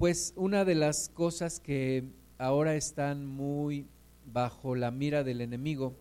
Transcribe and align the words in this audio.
Pues 0.00 0.32
una 0.34 0.64
de 0.64 0.74
las 0.74 1.10
cosas 1.10 1.60
que 1.60 2.04
ahora 2.38 2.74
están 2.74 3.26
muy 3.26 3.86
bajo 4.32 4.74
la 4.74 4.90
mira 4.90 5.24
del 5.24 5.42
enemigo, 5.42 5.94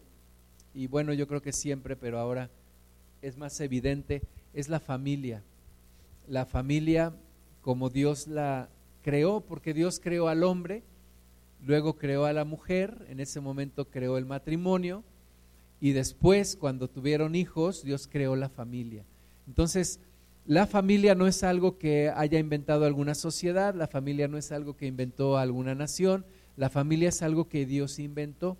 y 0.73 0.87
bueno, 0.87 1.11
yo 1.11 1.27
creo 1.27 1.41
que 1.41 1.51
siempre, 1.51 1.97
pero 1.97 2.17
ahora 2.17 2.49
es 3.21 3.35
más 3.35 3.59
evidente, 3.59 4.21
es 4.53 4.69
la 4.69 4.79
familia. 4.79 5.43
La 6.29 6.45
familia 6.45 7.13
como 7.59 7.89
Dios 7.89 8.27
la 8.27 8.69
creó, 9.01 9.41
porque 9.41 9.73
Dios 9.73 9.99
creó 9.99 10.29
al 10.29 10.45
hombre, 10.45 10.81
luego 11.61 11.97
creó 11.97 12.23
a 12.23 12.31
la 12.31 12.45
mujer, 12.45 13.05
en 13.09 13.19
ese 13.19 13.41
momento 13.41 13.89
creó 13.89 14.17
el 14.17 14.25
matrimonio, 14.25 15.03
y 15.81 15.91
después, 15.91 16.55
cuando 16.55 16.89
tuvieron 16.89 17.35
hijos, 17.35 17.83
Dios 17.83 18.07
creó 18.09 18.37
la 18.37 18.47
familia. 18.47 19.03
Entonces, 19.45 19.99
la 20.49 20.65
familia 20.65 21.13
no 21.13 21.27
es 21.27 21.43
algo 21.43 21.77
que 21.77 22.09
haya 22.09 22.39
inventado 22.39 22.83
alguna 22.83 23.13
sociedad, 23.13 23.75
la 23.75 23.85
familia 23.85 24.27
no 24.27 24.35
es 24.35 24.51
algo 24.51 24.75
que 24.75 24.87
inventó 24.87 25.37
alguna 25.37 25.75
nación, 25.75 26.25
la 26.57 26.71
familia 26.71 27.09
es 27.09 27.21
algo 27.21 27.47
que 27.47 27.67
Dios 27.67 27.99
inventó 27.99 28.57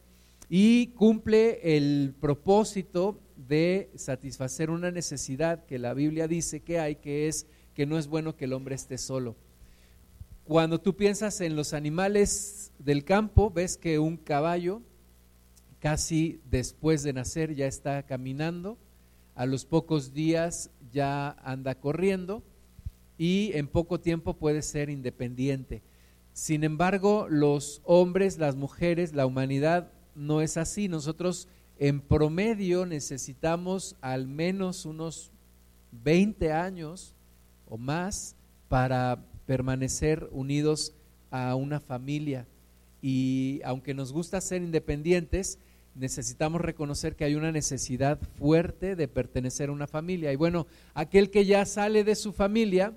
y 0.49 0.89
cumple 0.89 1.75
el 1.75 2.13
propósito 2.21 3.20
de 3.35 3.89
satisfacer 3.95 4.70
una 4.70 4.91
necesidad 4.91 5.65
que 5.65 5.79
la 5.79 5.95
Biblia 5.95 6.27
dice 6.27 6.59
que 6.59 6.77
hay, 6.79 6.98
que 6.98 7.27
es 7.27 7.48
que 7.73 7.88
no 7.88 7.98
es 7.98 8.05
bueno 8.05 8.35
que 8.35 8.45
el 8.45 8.53
hombre 8.53 8.76
esté 8.76 8.99
solo. 8.99 9.35
Cuando 10.43 10.79
tú 10.79 10.95
piensas 10.95 11.41
en 11.41 11.55
los 11.55 11.73
animales 11.73 12.71
del 12.77 13.03
campo, 13.03 13.49
ves 13.49 13.77
que 13.77 13.98
un 13.98 14.17
caballo 14.17 14.84
casi 15.79 16.40
después 16.51 17.01
de 17.01 17.13
nacer 17.13 17.55
ya 17.55 17.65
está 17.65 18.03
caminando, 18.03 18.77
a 19.40 19.45
los 19.45 19.63
pocos 19.63 20.13
días 20.13 20.70
ya 20.91 21.31
anda 21.43 21.75
corriendo 21.75 22.43
y 23.17 23.52
en 23.53 23.67
poco 23.67 23.99
tiempo 23.99 24.34
puede 24.34 24.61
ser 24.61 24.89
independiente. 24.89 25.81
Sin 26.34 26.63
embargo, 26.63 27.27
los 27.29 27.81
hombres, 27.84 28.38
las 28.38 28.55
mujeres, 28.55 29.13
la 29.13 29.25
humanidad 29.25 29.91
no 30.15 30.41
es 30.41 30.57
así. 30.57 30.87
Nosotros 30.87 31.48
en 31.77 32.01
promedio 32.01 32.85
necesitamos 32.85 33.95
al 34.01 34.27
menos 34.27 34.85
unos 34.85 35.32
20 35.91 36.51
años 36.51 37.13
o 37.67 37.77
más 37.77 38.35
para 38.67 39.20
permanecer 39.45 40.29
unidos 40.32 40.93
a 41.32 41.55
una 41.55 41.79
familia. 41.79 42.45
Y 43.01 43.62
aunque 43.63 43.93
nos 43.93 44.12
gusta 44.12 44.41
ser 44.41 44.62
independientes, 44.62 45.60
necesitamos 45.95 46.62
reconocer 46.62 47.15
que 47.15 47.26
hay 47.26 47.35
una 47.35 47.51
necesidad 47.51 48.20
fuerte 48.37 48.95
de 48.95 49.07
pertenecer 49.07 49.70
a 49.70 49.73
una 49.73 49.87
familia. 49.87 50.32
Y 50.32 50.35
bueno, 50.35 50.68
aquel 50.93 51.29
que 51.29 51.45
ya 51.45 51.65
sale 51.65 52.04
de 52.04 52.15
su 52.15 52.32
familia, 52.32 52.93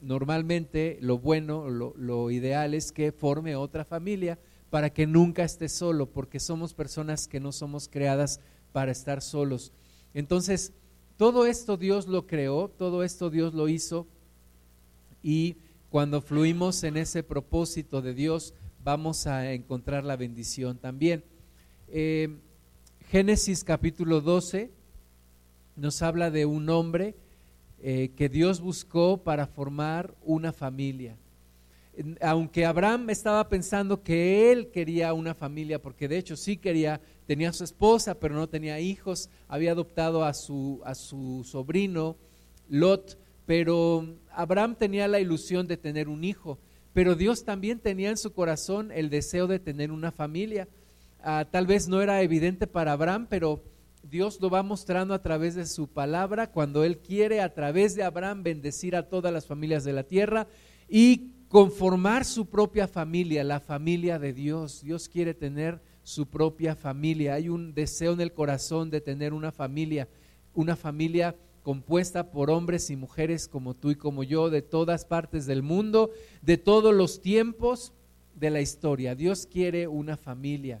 normalmente 0.00 0.98
lo 1.00 1.18
bueno, 1.18 1.68
lo, 1.68 2.30
ideal 2.30 2.74
es 2.74 2.92
que 2.92 3.12
forme 3.12 3.56
otra 3.56 3.84
familia 3.84 4.38
para 4.70 4.90
que 4.90 5.06
nunca 5.06 5.44
esté 5.44 5.68
solo, 5.68 6.06
porque 6.06 6.40
somos 6.40 6.74
personas 6.74 7.26
que 7.26 7.40
no 7.40 7.52
somos 7.52 7.88
creadas 7.88 8.40
para 8.72 8.92
estar 8.92 9.22
solos. 9.22 9.72
Entonces, 10.14 10.72
todo 11.16 11.46
esto 11.46 11.76
Dios 11.76 12.06
lo 12.06 12.26
creó, 12.26 12.68
todo 12.68 13.02
esto 13.02 13.30
Dios 13.30 13.54
lo 13.54 13.68
hizo 13.68 14.06
y 15.22 15.56
cuando 15.90 16.20
fluimos 16.20 16.84
en 16.84 16.96
ese 16.96 17.22
propósito 17.22 18.02
de 18.02 18.14
Dios, 18.14 18.54
vamos 18.84 19.26
a 19.26 19.52
encontrar 19.52 20.04
la 20.04 20.16
bendición 20.16 20.78
también. 20.78 21.24
Eh, 21.90 22.28
Génesis 23.10 23.64
capítulo 23.64 24.20
12 24.20 24.70
nos 25.76 26.02
habla 26.02 26.30
de 26.30 26.44
un 26.44 26.68
hombre 26.68 27.14
eh, 27.80 28.10
que 28.14 28.28
Dios 28.28 28.60
buscó 28.60 29.22
para 29.22 29.46
formar 29.46 30.14
una 30.22 30.52
familia. 30.52 31.16
Aunque 32.20 32.66
Abraham 32.66 33.08
estaba 33.08 33.48
pensando 33.48 34.02
que 34.02 34.52
él 34.52 34.70
quería 34.70 35.14
una 35.14 35.34
familia, 35.34 35.80
porque 35.80 36.08
de 36.08 36.18
hecho 36.18 36.36
sí 36.36 36.58
quería, 36.58 37.00
tenía 37.26 37.48
a 37.48 37.54
su 37.54 37.64
esposa, 37.64 38.20
pero 38.20 38.34
no 38.34 38.50
tenía 38.50 38.78
hijos, 38.80 39.30
había 39.48 39.72
adoptado 39.72 40.24
a 40.24 40.34
su, 40.34 40.82
a 40.84 40.94
su 40.94 41.42
sobrino 41.44 42.16
Lot, 42.68 43.18
pero 43.46 44.18
Abraham 44.30 44.76
tenía 44.76 45.08
la 45.08 45.20
ilusión 45.20 45.66
de 45.66 45.78
tener 45.78 46.08
un 46.08 46.22
hijo, 46.22 46.58
pero 46.92 47.14
Dios 47.14 47.44
también 47.44 47.78
tenía 47.78 48.10
en 48.10 48.18
su 48.18 48.32
corazón 48.34 48.92
el 48.92 49.08
deseo 49.08 49.46
de 49.46 49.58
tener 49.58 49.90
una 49.90 50.12
familia. 50.12 50.68
Ah, 51.20 51.46
tal 51.50 51.66
vez 51.66 51.88
no 51.88 52.00
era 52.00 52.22
evidente 52.22 52.66
para 52.66 52.92
Abraham, 52.92 53.26
pero 53.28 53.62
Dios 54.02 54.40
lo 54.40 54.50
va 54.50 54.62
mostrando 54.62 55.14
a 55.14 55.22
través 55.22 55.54
de 55.54 55.66
su 55.66 55.88
palabra 55.88 56.50
cuando 56.50 56.84
Él 56.84 56.98
quiere 56.98 57.40
a 57.40 57.52
través 57.52 57.94
de 57.94 58.04
Abraham 58.04 58.42
bendecir 58.42 58.94
a 58.96 59.08
todas 59.08 59.32
las 59.32 59.46
familias 59.46 59.84
de 59.84 59.92
la 59.92 60.04
tierra 60.04 60.46
y 60.88 61.32
conformar 61.48 62.24
su 62.24 62.46
propia 62.46 62.86
familia, 62.86 63.42
la 63.42 63.60
familia 63.60 64.18
de 64.18 64.32
Dios. 64.32 64.82
Dios 64.82 65.08
quiere 65.08 65.34
tener 65.34 65.80
su 66.02 66.26
propia 66.26 66.74
familia. 66.76 67.34
Hay 67.34 67.48
un 67.48 67.74
deseo 67.74 68.12
en 68.12 68.20
el 68.20 68.32
corazón 68.32 68.90
de 68.90 69.00
tener 69.00 69.32
una 69.32 69.52
familia, 69.52 70.08
una 70.54 70.76
familia 70.76 71.34
compuesta 71.62 72.30
por 72.30 72.50
hombres 72.50 72.88
y 72.88 72.96
mujeres 72.96 73.48
como 73.48 73.74
tú 73.74 73.90
y 73.90 73.96
como 73.96 74.22
yo, 74.22 74.48
de 74.48 74.62
todas 74.62 75.04
partes 75.04 75.44
del 75.46 75.62
mundo, 75.62 76.10
de 76.40 76.56
todos 76.56 76.94
los 76.94 77.20
tiempos 77.20 77.92
de 78.34 78.50
la 78.50 78.60
historia. 78.60 79.14
Dios 79.14 79.46
quiere 79.46 79.88
una 79.88 80.16
familia. 80.16 80.80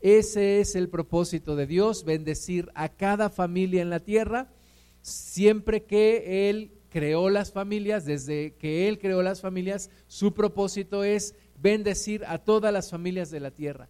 Ese 0.00 0.60
es 0.60 0.76
el 0.76 0.88
propósito 0.88 1.56
de 1.56 1.66
Dios, 1.66 2.04
bendecir 2.04 2.70
a 2.74 2.88
cada 2.88 3.30
familia 3.30 3.82
en 3.82 3.90
la 3.90 4.00
tierra, 4.00 4.48
siempre 5.02 5.84
que 5.84 6.48
Él 6.48 6.72
creó 6.88 7.30
las 7.30 7.52
familias, 7.52 8.04
desde 8.04 8.54
que 8.54 8.88
Él 8.88 8.98
creó 8.98 9.22
las 9.22 9.40
familias, 9.40 9.90
su 10.06 10.34
propósito 10.34 11.04
es 11.04 11.34
bendecir 11.60 12.24
a 12.26 12.38
todas 12.38 12.72
las 12.72 12.90
familias 12.90 13.30
de 13.30 13.40
la 13.40 13.50
tierra. 13.50 13.88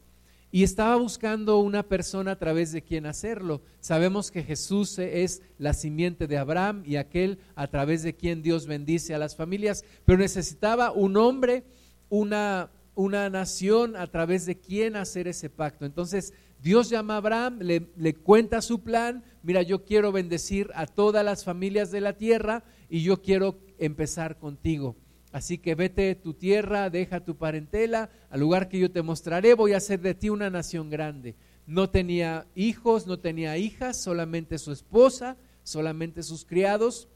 Y 0.51 0.63
estaba 0.63 0.97
buscando 0.97 1.59
una 1.59 1.83
persona 1.83 2.33
a 2.33 2.39
través 2.39 2.73
de 2.73 2.81
quien 2.81 3.05
hacerlo. 3.05 3.61
Sabemos 3.81 4.31
que 4.31 4.43
Jesús 4.43 4.99
es 4.99 5.43
la 5.59 5.75
simiente 5.75 6.27
de 6.27 6.39
Abraham 6.39 6.83
y 6.87 6.97
aquel 6.97 7.39
a 7.55 7.67
través 7.67 8.03
de 8.03 8.15
quien 8.15 8.43
Dios 8.43 8.67
bendice 8.67 9.15
a 9.15 9.19
las 9.19 9.37
familias, 9.37 9.85
pero 10.07 10.19
necesitaba 10.19 10.91
un 10.91 11.19
hombre, 11.19 11.65
una 12.09 12.71
una 12.99 13.31
nación 13.31 13.95
a 13.95 14.09
través 14.09 14.45
de 14.45 14.59
quién 14.59 14.97
hacer 14.97 15.29
ese 15.29 15.49
pacto. 15.49 15.87
Entonces 15.87 16.35
Dios 16.61 16.91
llama 16.91 17.15
a 17.15 17.19
Abraham, 17.19 17.61
le, 17.61 18.15
cuenta 18.15 18.61
su 18.61 18.83
plan, 18.83 19.23
mira, 19.45 19.63
yo 19.63 19.85
quiero 19.85 20.11
bendecir 20.11 20.73
a 20.75 20.85
todas 20.87 21.25
las 21.25 21.45
familias 21.45 21.93
de 21.93 22.01
la 22.01 22.15
tierra 22.15 22.65
y 22.91 23.05
yo 23.05 23.23
quiero 23.23 23.61
empezar 23.79 24.41
contigo. 24.41 24.97
Así 25.31 25.59
que 25.59 25.77
vete 25.77 26.17
tu 26.17 26.35
tierra, 26.35 26.91
deja 26.91 27.25
tu 27.25 27.37
parentela, 27.37 28.11
al 28.31 28.41
lugar 28.41 28.69
que 28.69 28.81
yo 28.81 28.91
te 28.91 29.03
mostraré, 29.03 29.55
voy 29.55 29.75
a 29.75 29.77
hacer 29.77 30.01
de 30.01 30.15
ti 30.15 30.29
una 30.29 30.51
nación 30.51 30.91
grande. 30.91 31.37
No 31.69 31.91
tenía 31.91 32.49
hijos, 32.57 33.07
no 33.07 33.21
tenía 33.21 33.59
hijas, 33.59 34.03
solamente 34.03 34.59
su 34.59 34.73
esposa, 34.73 35.37
solamente 35.63 36.25
sus 36.25 36.45
criados 36.45 37.07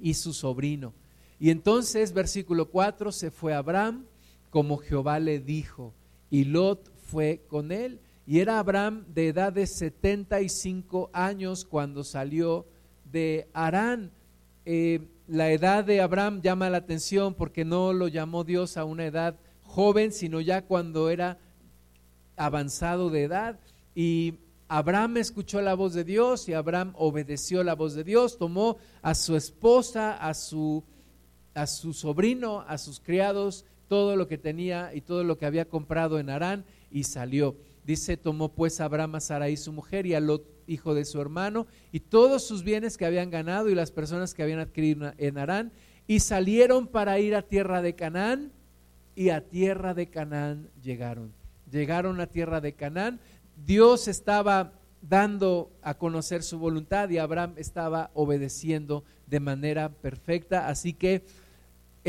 y 0.00 0.14
su 0.14 0.32
sobrino. 0.32 0.92
Y 1.38 1.50
entonces, 1.50 2.12
versículo 2.12 2.68
4, 2.68 3.12
se 3.12 3.30
fue 3.30 3.54
Abraham 3.54 4.04
como 4.50 4.78
Jehová 4.78 5.18
le 5.20 5.40
dijo, 5.40 5.94
y 6.30 6.44
Lot 6.44 6.90
fue 6.96 7.44
con 7.48 7.72
él. 7.72 8.00
Y 8.26 8.40
era 8.40 8.58
Abraham 8.58 9.06
de 9.14 9.28
edad 9.28 9.52
de 9.52 9.66
75 9.66 11.10
años 11.12 11.64
cuando 11.64 12.04
salió 12.04 12.66
de 13.04 13.48
Arán. 13.54 14.12
Eh, 14.66 15.00
la 15.26 15.50
edad 15.50 15.84
de 15.84 16.02
Abraham 16.02 16.42
llama 16.42 16.68
la 16.68 16.78
atención 16.78 17.34
porque 17.34 17.64
no 17.64 17.92
lo 17.92 18.08
llamó 18.08 18.44
Dios 18.44 18.76
a 18.76 18.84
una 18.84 19.06
edad 19.06 19.36
joven, 19.62 20.12
sino 20.12 20.40
ya 20.40 20.66
cuando 20.66 21.08
era 21.08 21.38
avanzado 22.36 23.08
de 23.08 23.24
edad. 23.24 23.58
Y 23.94 24.34
Abraham 24.68 25.16
escuchó 25.16 25.62
la 25.62 25.74
voz 25.74 25.94
de 25.94 26.04
Dios 26.04 26.48
y 26.48 26.52
Abraham 26.52 26.92
obedeció 26.96 27.64
la 27.64 27.74
voz 27.74 27.94
de 27.94 28.04
Dios, 28.04 28.36
tomó 28.36 28.76
a 29.00 29.14
su 29.14 29.36
esposa, 29.36 30.16
a 30.16 30.34
su, 30.34 30.84
a 31.54 31.66
su 31.66 31.94
sobrino, 31.94 32.64
a 32.68 32.76
sus 32.76 33.00
criados 33.00 33.64
todo 33.88 34.16
lo 34.16 34.28
que 34.28 34.38
tenía 34.38 34.94
y 34.94 35.00
todo 35.00 35.24
lo 35.24 35.36
que 35.38 35.46
había 35.46 35.68
comprado 35.68 36.18
en 36.18 36.30
Arán 36.30 36.64
y 36.90 37.04
salió. 37.04 37.56
Dice, 37.84 38.16
tomó 38.16 38.52
pues 38.52 38.80
Abraham 38.80 39.16
a 39.16 39.20
Sarai 39.20 39.56
su 39.56 39.72
mujer 39.72 40.06
y 40.06 40.14
a 40.14 40.20
Lot, 40.20 40.44
hijo 40.66 40.94
de 40.94 41.04
su 41.04 41.20
hermano, 41.20 41.66
y 41.90 42.00
todos 42.00 42.46
sus 42.46 42.62
bienes 42.62 42.98
que 42.98 43.06
habían 43.06 43.30
ganado 43.30 43.70
y 43.70 43.74
las 43.74 43.90
personas 43.90 44.34
que 44.34 44.42
habían 44.42 44.58
adquirido 44.58 45.12
en 45.16 45.38
Arán, 45.38 45.72
y 46.06 46.20
salieron 46.20 46.86
para 46.86 47.18
ir 47.18 47.34
a 47.34 47.42
tierra 47.42 47.80
de 47.80 47.94
Canaán, 47.94 48.52
y 49.18 49.30
a 49.30 49.40
tierra 49.40 49.94
de 49.94 50.08
Canaán 50.10 50.70
llegaron. 50.80 51.32
Llegaron 51.68 52.20
a 52.20 52.28
tierra 52.28 52.60
de 52.60 52.74
Canaán. 52.74 53.18
Dios 53.56 54.06
estaba 54.06 54.74
dando 55.02 55.72
a 55.82 55.94
conocer 55.98 56.44
su 56.44 56.60
voluntad 56.60 57.10
y 57.10 57.18
Abraham 57.18 57.54
estaba 57.56 58.12
obedeciendo 58.14 59.02
de 59.26 59.40
manera 59.40 59.88
perfecta. 59.88 60.68
Así 60.68 60.92
que 60.92 61.24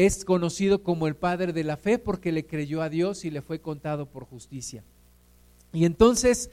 es 0.05 0.23
conocido 0.23 0.81
como 0.81 1.07
el 1.07 1.17
padre 1.17 1.51
de 1.51 1.65
la 1.65 1.75
fe 1.75 1.99
porque 1.99 2.31
le 2.31 2.45
creyó 2.45 2.81
a 2.81 2.87
Dios 2.87 3.25
y 3.25 3.31
le 3.31 3.41
fue 3.41 3.59
contado 3.59 4.05
por 4.05 4.23
justicia. 4.23 4.81
Y 5.73 5.83
entonces, 5.83 6.49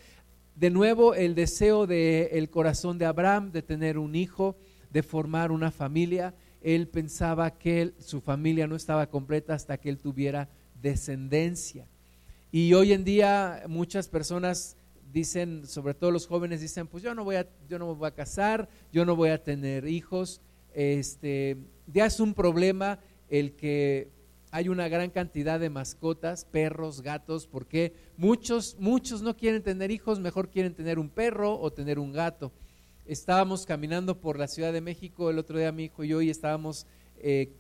de 0.57 0.69
nuevo, 0.71 1.15
el 1.15 1.37
deseo 1.37 1.87
del 1.87 2.51
corazón 2.51 2.99
de 2.99 3.05
Abraham 3.05 3.53
de 3.53 3.63
tener 3.63 3.99
un 3.99 4.17
hijo, 4.17 4.57
de 4.91 5.05
formar 5.05 5.53
una 5.53 5.71
familia, 5.71 6.35
él 6.61 6.89
pensaba 6.89 7.53
que 7.53 7.93
su 8.01 8.21
familia 8.21 8.67
no 8.67 8.75
estaba 8.75 9.07
completa 9.07 9.55
hasta 9.55 9.79
que 9.79 9.91
él 9.91 9.99
tuviera 9.99 10.49
descendencia. 10.83 11.87
Y 12.51 12.75
hoy 12.75 12.93
en 12.93 13.05
día 13.05 13.63
muchas 13.69 14.09
personas 14.09 14.77
dicen, 15.13 15.69
sobre 15.69 15.95
todo 15.95 16.11
los 16.11 16.27
jóvenes 16.27 16.61
dicen, 16.61 16.89
pues 16.89 17.05
yo 17.05 17.15
no 17.15 17.23
voy 17.23 17.37
a, 17.37 17.47
yo 17.69 17.79
no 17.79 17.87
me 17.87 17.95
voy 17.95 18.09
a 18.09 18.11
casar, 18.11 18.69
yo 18.93 19.05
no 19.05 19.15
voy 19.15 19.29
a 19.29 19.45
tener 19.45 19.87
hijos. 19.87 20.41
Este, 20.75 21.57
ya 21.87 22.07
es 22.07 22.19
un 22.19 22.35
problema 22.35 22.99
el 23.28 23.55
que 23.55 24.11
hay 24.50 24.69
una 24.69 24.88
gran 24.88 25.11
cantidad 25.11 25.61
de 25.61 25.70
mascotas, 25.70 26.44
perros, 26.44 27.02
gatos, 27.02 27.46
porque 27.46 27.93
muchos, 28.17 28.76
muchos 28.78 29.23
no 29.23 29.37
quieren 29.37 29.62
tener 29.62 29.90
hijos, 29.90 30.20
mejor 30.20 30.50
quieren 30.50 30.75
tener 30.75 30.99
un 30.99 31.11
perro 31.11 31.61
o 31.61 31.73
tener 31.73 31.99
un 31.99 32.12
gato. 32.12 32.52
Estábamos 33.05 33.67
caminando 33.67 34.20
por 34.20 34.38
la 34.38 34.49
Ciudad 34.49 34.73
de 34.73 34.81
México 34.81 35.31
el 35.31 35.38
otro 35.38 35.58
día 35.58 35.73
mi 35.73 35.84
hijo 35.84 36.05
y 36.05 36.08
yo 36.08 36.23
y 36.23 36.31
estábamos 36.31 36.87
eh, 37.19 37.50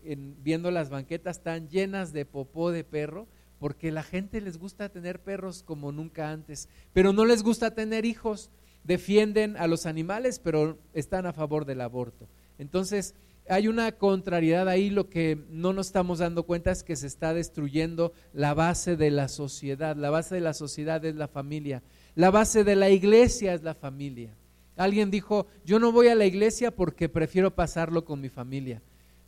viendo 0.42 0.70
las 0.70 0.90
banquetas 0.90 1.42
tan 1.42 1.68
llenas 1.68 2.12
de 2.12 2.24
popó 2.24 2.70
de 2.70 2.84
perro, 2.84 3.26
porque 3.58 3.90
la 3.90 4.02
gente 4.02 4.40
les 4.40 4.58
gusta 4.58 4.88
tener 4.88 5.20
perros 5.20 5.62
como 5.62 5.92
nunca 5.92 6.30
antes, 6.30 6.68
pero 6.92 7.12
no 7.12 7.24
les 7.24 7.42
gusta 7.42 7.74
tener 7.74 8.04
hijos. 8.04 8.50
Defienden 8.84 9.56
a 9.56 9.66
los 9.66 9.84
animales, 9.84 10.38
pero 10.38 10.78
están 10.94 11.26
a 11.26 11.32
favor 11.32 11.64
del 11.64 11.80
aborto. 11.80 12.28
Entonces, 12.58 13.14
hay 13.48 13.68
una 13.68 13.92
contrariedad 13.92 14.68
ahí, 14.68 14.90
lo 14.90 15.08
que 15.08 15.38
no 15.50 15.72
nos 15.72 15.86
estamos 15.86 16.18
dando 16.18 16.44
cuenta 16.44 16.70
es 16.70 16.82
que 16.82 16.96
se 16.96 17.06
está 17.06 17.34
destruyendo 17.34 18.12
la 18.32 18.54
base 18.54 18.96
de 18.96 19.10
la 19.10 19.28
sociedad. 19.28 19.96
La 19.96 20.10
base 20.10 20.34
de 20.34 20.40
la 20.40 20.54
sociedad 20.54 21.04
es 21.04 21.14
la 21.14 21.28
familia. 21.28 21.82
La 22.14 22.30
base 22.30 22.64
de 22.64 22.76
la 22.76 22.90
iglesia 22.90 23.54
es 23.54 23.62
la 23.62 23.74
familia. 23.74 24.34
Alguien 24.76 25.10
dijo, 25.10 25.46
yo 25.64 25.78
no 25.78 25.92
voy 25.92 26.08
a 26.08 26.14
la 26.14 26.26
iglesia 26.26 26.70
porque 26.70 27.08
prefiero 27.08 27.54
pasarlo 27.54 28.04
con 28.04 28.20
mi 28.20 28.28
familia. 28.28 28.82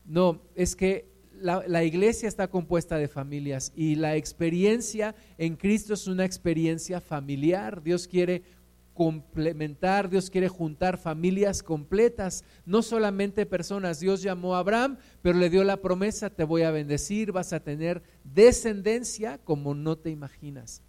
No, 0.05 0.43
es 0.55 0.75
que 0.75 1.07
la, 1.41 1.63
la, 1.67 1.85
iglesia 1.85 2.29
está 2.29 2.49
compuesta 2.49 2.97
de 2.97 3.07
familias 3.07 3.73
y 3.77 3.95
la 3.95 4.17
experiencia 4.17 5.15
en 5.37 5.55
Cristo 5.55 5.95
es 5.95 6.07
una 6.07 6.25
experiencia 6.25 7.01
familiar. 7.01 7.83
Dios 7.83 8.09
quiere 8.09 8.43
complementar, 8.99 10.11
Dios 10.11 10.29
quiere 10.29 10.49
juntar 10.49 10.99
familias 10.99 11.63
completas, 11.63 12.43
no 12.67 12.83
solamente 12.83 13.47
personas. 13.47 14.01
Dios 14.01 14.23
llamó 14.23 14.57
a 14.57 14.59
Abraham, 14.59 14.97
pero 15.23 15.39
le 15.39 15.51
dio 15.51 15.63
la 15.63 15.77
promesa, 15.77 16.31
te 16.31 16.43
voy 16.43 16.63
a 16.63 16.73
bendecir, 16.73 17.31
vas 17.31 17.53
a 17.53 17.61
tener 17.61 18.03
descendencia 18.25 19.39
como 19.39 19.77
no 19.77 19.95
te 19.95 20.11
imaginas. 20.11 20.83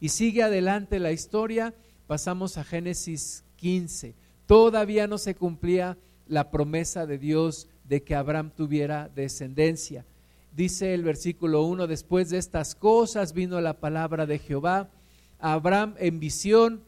Y 0.00 0.08
sigue 0.08 0.42
adelante 0.42 0.98
la 0.98 1.12
historia, 1.12 1.72
pasamos 2.08 2.58
a 2.58 2.64
Génesis 2.64 3.44
15. 3.58 4.16
Todavía 4.46 5.06
no 5.06 5.18
se 5.18 5.36
cumplía 5.36 5.96
la 6.26 6.50
promesa 6.50 7.06
de 7.06 7.18
Dios 7.18 7.68
de 7.84 8.02
que 8.02 8.16
Abraham 8.16 8.50
tuviera 8.50 9.08
descendencia. 9.14 10.04
Dice 10.52 10.94
el 10.94 11.04
versículo 11.04 11.62
1, 11.62 11.86
después 11.86 12.30
de 12.30 12.38
estas 12.38 12.74
cosas 12.74 13.34
vino 13.34 13.60
la 13.60 13.74
palabra 13.74 14.26
de 14.26 14.40
Jehová 14.40 14.90
a 15.38 15.52
Abraham 15.52 15.94
en 15.98 16.18
visión 16.18 16.87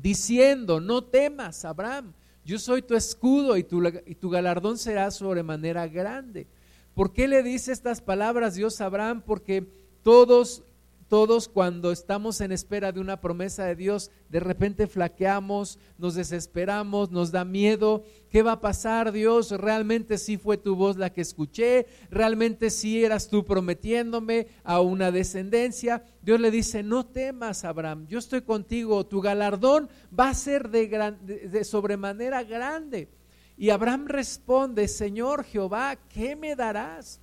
diciendo, 0.00 0.80
no 0.80 1.04
temas, 1.04 1.64
Abraham, 1.64 2.12
yo 2.44 2.58
soy 2.58 2.82
tu 2.82 2.94
escudo 2.94 3.56
y 3.56 3.64
tu, 3.64 3.82
y 4.06 4.14
tu 4.14 4.30
galardón 4.30 4.78
será 4.78 5.10
sobremanera 5.10 5.88
grande. 5.88 6.46
¿Por 6.94 7.12
qué 7.12 7.28
le 7.28 7.42
dice 7.42 7.72
estas 7.72 8.00
palabras 8.00 8.54
Dios 8.54 8.80
a 8.80 8.86
Abraham? 8.86 9.22
Porque 9.26 9.66
todos 10.02 10.62
todos 11.08 11.48
cuando 11.48 11.92
estamos 11.92 12.40
en 12.40 12.50
espera 12.50 12.90
de 12.90 13.00
una 13.00 13.20
promesa 13.20 13.64
de 13.64 13.76
Dios, 13.76 14.10
de 14.28 14.40
repente 14.40 14.86
flaqueamos, 14.86 15.78
nos 15.98 16.14
desesperamos, 16.14 17.10
nos 17.10 17.30
da 17.30 17.44
miedo. 17.44 18.02
¿Qué 18.30 18.42
va 18.42 18.52
a 18.52 18.60
pasar, 18.60 19.12
Dios? 19.12 19.50
¿Realmente 19.52 20.18
sí 20.18 20.36
fue 20.36 20.56
tu 20.56 20.74
voz 20.74 20.96
la 20.96 21.12
que 21.12 21.20
escuché? 21.20 21.86
¿Realmente 22.10 22.70
sí 22.70 23.04
eras 23.04 23.28
tú 23.28 23.44
prometiéndome 23.44 24.48
a 24.64 24.80
una 24.80 25.12
descendencia? 25.12 26.02
Dios 26.22 26.40
le 26.40 26.50
dice, 26.50 26.82
no 26.82 27.06
temas, 27.06 27.64
Abraham, 27.64 28.06
yo 28.08 28.18
estoy 28.18 28.42
contigo, 28.42 29.06
tu 29.06 29.20
galardón 29.20 29.88
va 30.18 30.30
a 30.30 30.34
ser 30.34 30.70
de, 30.70 30.88
de 30.88 31.64
sobremanera 31.64 32.42
grande. 32.42 33.08
Y 33.56 33.70
Abraham 33.70 34.06
responde, 34.06 34.88
Señor 34.88 35.44
Jehová, 35.44 35.96
¿qué 36.08 36.36
me 36.36 36.56
darás? 36.56 37.20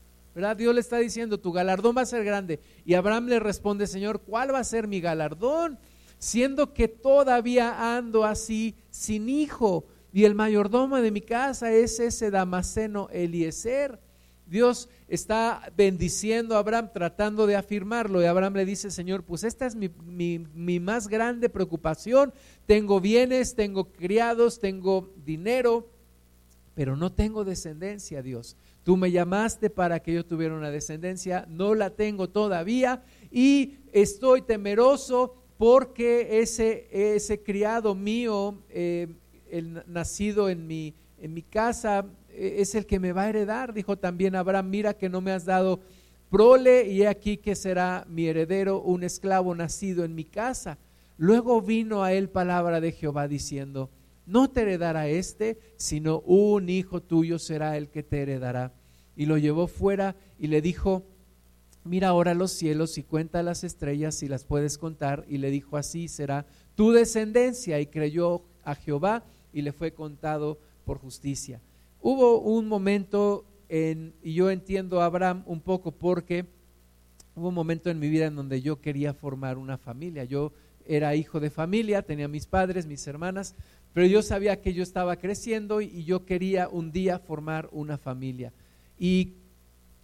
Dios 0.58 0.74
le 0.74 0.82
está 0.82 0.98
diciendo, 0.98 1.40
tu 1.40 1.52
galardón 1.52 1.96
va 1.96 2.02
a 2.02 2.06
ser 2.06 2.24
grande. 2.24 2.60
Y 2.86 2.96
Abraham 2.96 3.28
le 3.28 3.40
responde, 3.40 3.88
Señor, 3.88 4.22
¿cuál 4.22 4.54
va 4.54 4.60
a 4.60 4.64
ser 4.64 4.88
mi 4.88 5.00
galardón? 5.00 5.78
Siendo 6.18 6.74
que 6.74 6.88
todavía 6.88 7.96
ando 7.98 8.24
así 8.24 8.76
sin 8.90 9.30
hijo 9.30 9.86
y 10.14 10.26
el 10.26 10.36
mayordomo 10.36 10.98
de 10.98 11.12
mi 11.12 11.22
casa 11.22 11.72
es 11.72 12.00
ese 12.00 12.30
Damaseno 12.30 13.10
Eliezer. 13.12 14.00
Dios 14.46 14.90
está 15.08 15.72
bendiciendo 15.76 16.56
a 16.56 16.60
Abraham, 16.60 16.92
tratando 16.94 17.48
de 17.48 17.56
afirmarlo. 17.56 18.22
Y 18.22 18.26
Abraham 18.26 18.56
le 18.56 18.66
dice, 18.66 18.92
Señor, 18.92 19.24
pues 19.24 19.44
esta 19.44 19.66
es 19.66 19.76
mi, 19.76 20.80
más 20.80 21.08
grande 21.08 21.50
preocupación. 21.50 22.32
Tengo 22.68 23.02
bienes, 23.02 23.56
tengo 23.56 23.92
criados, 23.92 24.60
tengo 24.60 25.12
dinero, 25.26 25.90
pero 26.76 26.96
no 26.96 27.12
tengo 27.12 27.44
descendencia, 27.44 28.22
Dios. 28.22 28.56
Tú 28.84 28.98
me 28.98 29.12
llamaste 29.12 29.70
para 29.70 30.02
que 30.02 30.14
yo 30.14 30.26
tuviera 30.26 30.56
una 30.56 30.70
descendencia, 30.70 31.46
no 31.50 31.74
la 31.74 31.92
tengo 31.92 32.30
todavía 32.30 33.04
y 33.32 33.76
estoy 33.94 34.42
temeroso 34.42 35.36
porque 35.58 36.42
ese, 36.42 36.88
ese 36.92 37.42
criado 37.42 37.96
mío, 37.96 38.58
eh, 38.70 39.08
el 39.50 39.84
nacido 39.88 40.50
en 40.50 40.68
mi, 40.68 40.94
en 41.20 41.34
mi 41.34 41.44
casa, 41.44 42.06
eh, 42.30 42.56
es 42.58 42.76
el 42.76 42.86
que 42.86 43.00
me 43.00 43.14
va 43.14 43.24
a 43.24 43.30
heredar. 43.30 43.74
Dijo 43.74 43.98
también 43.98 44.36
Abraham, 44.36 44.70
mira 44.70 44.94
que 44.94 45.08
no 45.08 45.22
me 45.22 45.32
has 45.32 45.46
dado 45.46 45.80
prole 46.30 46.88
y 46.88 47.04
he 47.04 47.08
aquí 47.08 47.38
que 47.38 47.56
será 47.56 48.06
mi 48.10 48.28
heredero 48.28 48.82
un 48.82 49.04
esclavo 49.04 49.56
nacido 49.56 50.04
en 50.04 50.16
mi 50.16 50.26
casa. 50.26 50.78
Luego 51.18 51.62
vino 51.62 52.04
a 52.04 52.12
él 52.12 52.28
palabra 52.28 52.82
de 52.82 52.92
Jehová 52.92 53.28
diciendo, 53.28 53.90
no 54.26 54.50
te 54.50 54.62
heredará 54.62 55.08
este, 55.08 55.58
sino 55.78 56.20
un 56.20 56.70
hijo 56.70 57.02
tuyo 57.02 57.40
será 57.40 57.78
el 57.78 57.90
que 57.90 58.04
te 58.04 58.22
heredará. 58.22 58.74
Y 59.16 59.26
lo 59.26 59.38
llevó 59.38 59.68
fuera 59.68 60.16
y 60.40 60.48
le 60.48 60.62
dijo, 60.62 61.04
mira 61.84 62.10
ahora 62.10 62.34
los 62.34 62.52
cielos 62.52 62.98
y 62.98 63.04
cuenta 63.04 63.44
las 63.44 63.64
estrellas 63.64 64.16
si 64.16 64.28
las 64.28 64.46
puedes 64.46 64.78
contar. 64.78 65.26
Y 65.28 65.38
le 65.38 65.52
dijo, 65.52 65.78
así 65.78 66.08
será 66.08 66.46
tu 66.76 66.92
descendencia. 66.92 67.80
Y 67.80 67.88
creyó 67.88 68.44
a 68.64 68.76
Jehová 68.76 69.24
y 69.52 69.62
le 69.62 69.72
fue 69.72 69.94
contado 69.94 70.58
por 70.86 70.98
justicia. 70.98 71.62
Hubo 72.02 72.40
un 72.40 72.68
momento 72.68 73.46
en, 73.70 74.14
y 74.22 74.34
yo 74.34 74.50
entiendo 74.50 75.02
a 75.02 75.06
Abraham 75.06 75.44
un 75.46 75.62
poco 75.62 75.92
porque 75.92 76.46
hubo 77.36 77.50
un 77.50 77.56
momento 77.56 77.90
en 77.90 78.00
mi 78.00 78.10
vida 78.10 78.26
en 78.26 78.36
donde 78.36 78.62
yo 78.62 78.82
quería 78.82 79.14
formar 79.14 79.58
una 79.58 79.78
familia. 79.78 80.24
Yo 80.24 80.52
era 80.86 81.16
hijo 81.16 81.40
de 81.40 81.50
familia, 81.50 82.02
tenía 82.02 82.28
mis 82.28 82.46
padres, 82.46 82.86
mis 82.86 83.08
hermanas, 83.08 83.56
pero 83.94 84.08
yo 84.08 84.22
sabía 84.22 84.60
que 84.60 84.74
yo 84.74 84.82
estaba 84.82 85.18
creciendo 85.18 85.80
y 85.82 86.04
yo 86.04 86.26
quería 86.26 86.68
un 86.68 86.92
día 86.92 87.20
formar 87.20 87.70
una 87.72 87.98
familia. 87.98 88.52
Y 88.98 89.34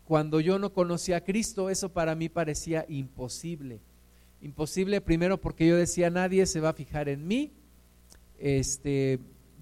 cuando 0.05 0.39
yo 0.39 0.59
no 0.59 0.73
conocía 0.73 1.17
a 1.17 1.23
Cristo, 1.23 1.69
eso 1.69 1.89
para 1.89 2.15
mí 2.15 2.29
parecía 2.29 2.85
imposible. 2.87 3.79
Imposible 4.41 5.01
primero 5.01 5.41
porque 5.41 5.67
yo 5.67 5.75
decía, 5.75 6.09
nadie 6.09 6.45
se 6.45 6.59
va 6.59 6.69
a 6.69 6.73
fijar 6.73 7.09
en 7.09 7.27
mí, 7.27 7.51
este, 8.37 9.19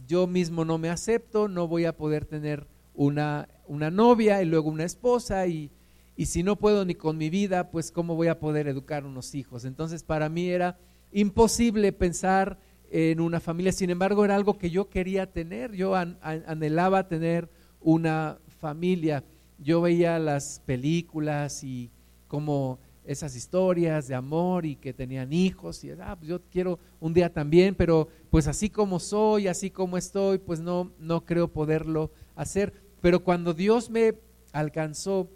yo 0.08 0.28
mismo 0.28 0.66
no 0.66 0.78
me 0.78 0.90
acepto, 0.90 1.48
no 1.48 1.68
voy 1.68 1.86
a 1.86 1.98
poder 1.98 2.26
tener 2.26 2.68
una, 2.94 3.50
una 3.68 3.90
novia 3.90 4.42
y 4.42 4.46
luego 4.46 4.70
una 4.70 4.84
esposa 4.84 5.48
y, 5.48 5.72
y 6.16 6.28
si 6.28 6.44
no 6.44 6.56
puedo 6.58 6.86
ni 6.86 6.96
con 6.96 7.18
mi 7.18 7.30
vida, 7.30 7.72
pues 7.72 7.92
cómo 7.92 8.16
voy 8.16 8.28
a 8.28 8.40
poder 8.40 8.68
educar 8.68 9.06
unos 9.06 9.36
hijos. 9.36 9.66
Entonces 9.66 10.04
para 10.04 10.30
mí 10.30 10.50
era 10.50 10.78
imposible 11.12 11.92
pensar 11.92 12.60
en 12.92 13.20
una 13.20 13.40
familia. 13.40 13.72
Sin 13.72 13.90
embargo, 13.90 14.26
era 14.26 14.36
algo 14.36 14.58
que 14.58 14.70
yo 14.70 14.90
quería 14.90 15.32
tener. 15.32 15.74
Yo 15.74 15.96
anhelaba 15.96 17.08
tener 17.08 17.50
una 17.80 18.40
familia. 18.60 19.24
Yo 19.60 19.82
veía 19.82 20.20
las 20.20 20.62
películas 20.66 21.64
y 21.64 21.92
como 22.28 22.80
esas 23.06 23.36
historias 23.36 24.08
de 24.08 24.16
amor 24.16 24.66
y 24.66 24.76
que 24.76 24.94
tenían 24.94 25.32
hijos 25.32 25.82
y 25.86 25.92
ah, 25.92 26.18
pues 26.18 26.28
yo 26.28 26.42
quiero 26.52 26.78
un 27.00 27.14
día 27.14 27.32
también, 27.32 27.74
pero 27.74 28.10
pues 28.30 28.48
así 28.48 28.70
como 28.70 29.00
soy, 29.00 29.48
así 29.48 29.72
como 29.72 29.98
estoy, 29.98 30.40
pues 30.40 30.60
no, 30.60 30.92
no 31.00 31.24
creo 31.24 31.48
poderlo 31.48 32.12
hacer. 32.36 32.74
Pero 33.00 33.24
cuando 33.24 33.54
Dios 33.54 33.90
me 33.90 34.16
alcanzó 34.52 35.30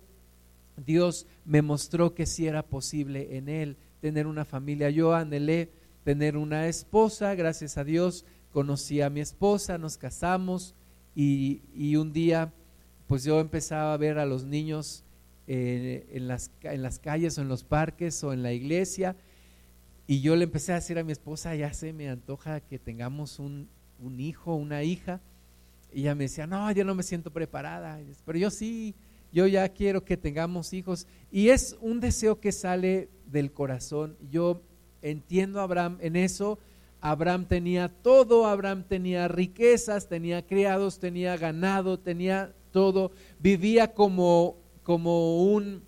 Dios 0.85 1.27
me 1.45 1.61
mostró 1.61 2.13
que 2.13 2.25
sí 2.25 2.47
era 2.47 2.63
posible 2.63 3.37
en 3.37 3.49
Él 3.49 3.77
tener 3.99 4.27
una 4.27 4.45
familia. 4.45 4.89
Yo 4.89 5.13
anhelé 5.13 5.71
tener 6.03 6.37
una 6.37 6.67
esposa, 6.67 7.35
gracias 7.35 7.77
a 7.77 7.83
Dios 7.83 8.25
conocí 8.51 9.01
a 9.01 9.09
mi 9.09 9.21
esposa, 9.21 9.77
nos 9.77 9.97
casamos 9.97 10.75
y, 11.15 11.61
y 11.73 11.95
un 11.95 12.11
día 12.11 12.53
pues 13.07 13.23
yo 13.23 13.39
empezaba 13.39 13.93
a 13.93 13.97
ver 13.97 14.19
a 14.19 14.25
los 14.25 14.43
niños 14.43 15.03
eh, 15.47 16.07
en, 16.11 16.27
las, 16.27 16.51
en 16.61 16.81
las 16.81 16.99
calles 16.99 17.37
o 17.37 17.41
en 17.41 17.47
los 17.47 17.63
parques 17.63 18.23
o 18.23 18.33
en 18.33 18.43
la 18.43 18.53
iglesia 18.53 19.15
y 20.11 20.19
yo 20.19 20.35
le 20.35 20.43
empecé 20.43 20.73
a 20.73 20.75
decir 20.75 20.99
a 20.99 21.03
mi 21.03 21.13
esposa, 21.13 21.55
ya 21.55 21.73
se 21.73 21.93
me 21.93 22.09
antoja 22.09 22.59
que 22.59 22.77
tengamos 22.77 23.39
un, 23.39 23.69
un 23.97 24.19
hijo, 24.19 24.55
una 24.55 24.83
hija. 24.83 25.21
Y 25.93 26.01
ella 26.01 26.15
me 26.15 26.25
decía, 26.25 26.47
no, 26.47 26.69
yo 26.71 26.83
no 26.83 26.95
me 26.95 27.03
siento 27.03 27.31
preparada, 27.31 27.99
pero 28.25 28.37
yo 28.37 28.49
sí, 28.49 28.93
yo 29.31 29.47
ya 29.47 29.69
quiero 29.69 30.03
que 30.03 30.17
tengamos 30.17 30.73
hijos. 30.73 31.07
Y 31.31 31.47
es 31.47 31.77
un 31.79 32.01
deseo 32.01 32.41
que 32.41 32.51
sale 32.51 33.09
del 33.25 33.53
corazón. 33.53 34.17
Yo 34.29 34.61
entiendo 35.01 35.59
a 35.59 35.63
Abraham 35.63 35.97
en 36.01 36.15
eso. 36.15 36.59
Abraham 37.01 37.45
tenía 37.45 37.89
todo, 37.89 38.45
Abraham 38.45 38.83
tenía 38.87 39.27
riquezas, 39.27 40.07
tenía 40.07 40.45
criados, 40.45 40.99
tenía 40.99 41.35
ganado, 41.35 41.99
tenía 41.99 42.53
todo. 42.71 43.11
Vivía 43.39 43.93
como, 43.93 44.57
como, 44.83 45.43
un, 45.43 45.83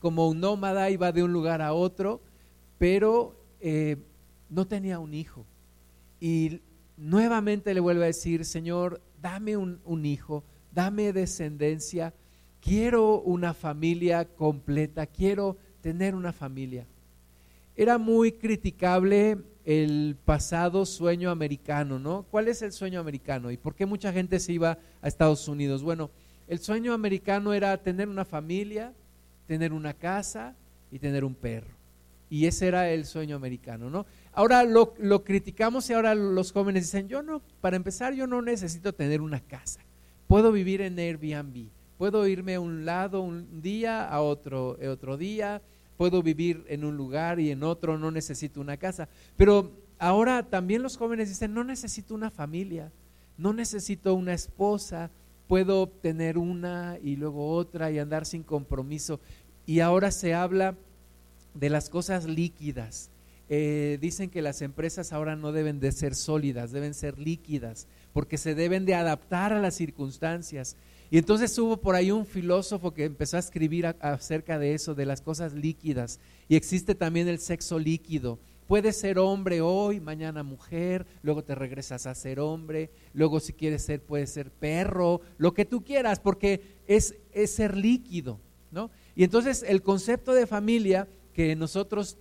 como 0.00 0.28
un 0.28 0.40
nómada, 0.40 0.90
iba 0.90 1.12
de 1.12 1.22
un 1.22 1.32
lugar 1.32 1.62
a 1.62 1.72
otro, 1.72 2.20
pero 2.76 3.34
eh, 3.60 3.96
no 4.50 4.66
tenía 4.66 4.98
un 4.98 5.14
hijo. 5.14 5.46
Y 6.20 6.60
nuevamente 6.96 7.72
le 7.72 7.80
vuelve 7.80 8.04
a 8.04 8.08
decir, 8.08 8.44
Señor, 8.44 9.00
dame 9.22 9.56
un, 9.56 9.80
un 9.84 10.04
hijo, 10.04 10.44
dame 10.72 11.12
descendencia, 11.12 12.12
quiero 12.60 13.20
una 13.20 13.54
familia 13.54 14.26
completa, 14.26 15.06
quiero 15.06 15.56
tener 15.80 16.14
una 16.14 16.32
familia. 16.32 16.86
Era 17.80 17.96
muy 17.96 18.32
criticable 18.32 19.38
el 19.64 20.16
pasado 20.24 20.84
sueño 20.84 21.30
americano, 21.30 22.00
¿no? 22.00 22.26
¿Cuál 22.28 22.48
es 22.48 22.60
el 22.62 22.72
sueño 22.72 22.98
americano 22.98 23.52
y 23.52 23.56
por 23.56 23.76
qué 23.76 23.86
mucha 23.86 24.12
gente 24.12 24.40
se 24.40 24.52
iba 24.52 24.78
a 25.00 25.06
Estados 25.06 25.46
Unidos? 25.46 25.84
Bueno, 25.84 26.10
el 26.48 26.58
sueño 26.58 26.92
americano 26.92 27.54
era 27.54 27.80
tener 27.80 28.08
una 28.08 28.24
familia, 28.24 28.92
tener 29.46 29.72
una 29.72 29.94
casa 29.94 30.56
y 30.90 30.98
tener 30.98 31.24
un 31.24 31.36
perro. 31.36 31.70
Y 32.28 32.46
ese 32.46 32.66
era 32.66 32.90
el 32.90 33.04
sueño 33.04 33.36
americano, 33.36 33.88
¿no? 33.88 34.06
Ahora 34.32 34.64
lo, 34.64 34.94
lo, 34.98 35.22
criticamos 35.22 35.88
y 35.88 35.92
ahora 35.92 36.16
los 36.16 36.50
jóvenes 36.50 36.82
dicen, 36.82 37.06
yo 37.06 37.22
no, 37.22 37.42
para 37.60 37.76
empezar 37.76 38.12
yo 38.12 38.26
no 38.26 38.42
necesito 38.42 38.92
tener 38.92 39.20
una 39.20 39.38
casa. 39.38 39.78
Puedo 40.26 40.50
vivir 40.50 40.80
en 40.80 40.98
Airbnb, 40.98 41.68
puedo 41.96 42.26
irme 42.26 42.56
a 42.56 42.60
un 42.60 42.84
lado 42.84 43.20
un 43.20 43.62
día, 43.62 44.04
a 44.04 44.20
otro, 44.20 44.76
otro 44.82 45.16
día, 45.16 45.62
puedo 45.98 46.22
vivir 46.22 46.64
en 46.68 46.84
un 46.84 46.96
lugar 46.96 47.40
y 47.40 47.50
en 47.50 47.62
otro, 47.62 47.98
no 47.98 48.10
necesito 48.10 48.60
una 48.62 48.78
casa. 48.78 49.08
Pero 49.36 49.72
ahora 49.98 50.44
también 50.44 50.82
los 50.82 50.96
jóvenes 50.96 51.28
dicen, 51.28 51.52
no 51.52 51.64
necesito 51.64 52.14
una 52.14 52.30
familia, 52.30 52.90
no 53.36 53.52
necesito 53.52 54.14
una 54.14 54.32
esposa, 54.32 55.10
puedo 55.48 55.88
tener 55.88 56.38
una 56.38 56.98
y 57.02 57.16
luego 57.16 57.50
otra 57.50 57.90
y 57.90 57.98
andar 57.98 58.24
sin 58.24 58.44
compromiso. 58.44 59.20
Y 59.66 59.80
ahora 59.80 60.10
se 60.10 60.32
habla 60.34 60.76
de 61.52 61.68
las 61.68 61.90
cosas 61.90 62.26
líquidas. 62.26 63.10
Eh, 63.50 63.98
dicen 64.00 64.30
que 64.30 64.42
las 64.42 64.62
empresas 64.62 65.12
ahora 65.12 65.34
no 65.34 65.52
deben 65.52 65.80
de 65.80 65.90
ser 65.90 66.14
sólidas, 66.14 66.70
deben 66.70 66.94
ser 66.94 67.18
líquidas, 67.18 67.86
porque 68.18 68.36
se 68.36 68.56
deben 68.56 68.84
de 68.84 68.96
adaptar 68.96 69.52
a 69.52 69.60
las 69.60 69.76
circunstancias. 69.76 70.74
Y 71.08 71.18
entonces 71.18 71.56
hubo 71.56 71.76
por 71.76 71.94
ahí 71.94 72.10
un 72.10 72.26
filósofo 72.26 72.92
que 72.92 73.04
empezó 73.04 73.36
a 73.36 73.38
escribir 73.38 73.86
acerca 74.00 74.58
de 74.58 74.74
eso, 74.74 74.96
de 74.96 75.06
las 75.06 75.20
cosas 75.20 75.52
líquidas. 75.52 76.18
Y 76.48 76.56
existe 76.56 76.96
también 76.96 77.28
el 77.28 77.38
sexo 77.38 77.78
líquido. 77.78 78.40
Puedes 78.66 78.98
ser 78.98 79.20
hombre 79.20 79.60
hoy, 79.60 80.00
mañana 80.00 80.42
mujer, 80.42 81.06
luego 81.22 81.44
te 81.44 81.54
regresas 81.54 82.06
a 82.06 82.14
ser 82.16 82.40
hombre, 82.40 82.90
luego 83.12 83.38
si 83.38 83.52
quieres 83.52 83.84
ser, 83.84 84.02
puedes 84.02 84.30
ser 84.30 84.50
perro, 84.50 85.20
lo 85.36 85.54
que 85.54 85.64
tú 85.64 85.84
quieras, 85.84 86.18
porque 86.18 86.80
es, 86.88 87.14
es 87.30 87.52
ser 87.52 87.76
líquido, 87.76 88.40
¿no? 88.72 88.90
Y 89.14 89.22
entonces 89.22 89.64
el 89.64 89.80
concepto 89.80 90.34
de 90.34 90.48
familia 90.48 91.06
que 91.34 91.54
nosotros, 91.54 92.18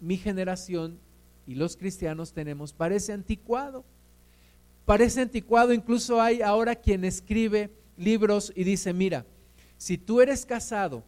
mi 0.00 0.16
generación 0.16 0.98
y 1.46 1.54
los 1.54 1.76
cristianos 1.76 2.32
tenemos, 2.32 2.72
parece 2.72 3.12
anticuado. 3.12 3.84
Parece 4.86 5.20
anticuado, 5.20 5.72
incluso 5.72 6.22
hay 6.22 6.42
ahora 6.42 6.76
quien 6.76 7.04
escribe 7.04 7.70
libros 7.96 8.52
y 8.54 8.62
dice, 8.62 8.92
mira, 8.92 9.26
si 9.76 9.98
tú 9.98 10.20
eres 10.20 10.46
casado, 10.46 11.02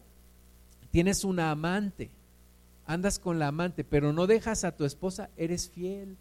tienes 0.90 1.22
una 1.22 1.52
amante, 1.52 2.10
andas 2.86 3.20
con 3.20 3.38
la 3.38 3.46
amante, 3.46 3.84
pero 3.84 4.12
no 4.12 4.26
dejas 4.26 4.64
a 4.64 4.72
tu 4.72 4.84
esposa, 4.84 5.30
eres 5.36 5.70
fiel. 5.70 6.16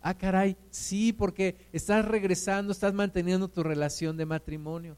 Ah, 0.00 0.14
caray, 0.14 0.56
sí, 0.70 1.12
porque 1.12 1.54
estás 1.72 2.04
regresando, 2.04 2.72
estás 2.72 2.92
manteniendo 2.92 3.46
tu 3.46 3.62
relación 3.62 4.16
de 4.16 4.26
matrimonio. 4.26 4.96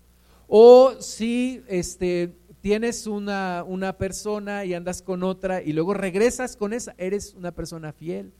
O 0.49 0.95
si 1.01 1.63
este, 1.69 2.33
tienes 2.63 3.07
una, 3.07 3.63
una 3.67 3.99
persona 3.99 4.65
y 4.65 4.73
andas 4.73 5.03
con 5.03 5.23
otra 5.23 5.61
y 5.61 5.75
luego 5.75 5.93
regresas 5.93 6.57
con 6.57 6.73
esa, 6.73 6.95
eres 6.97 7.35
una 7.35 7.53
persona 7.53 7.93
fiel. 7.93 8.33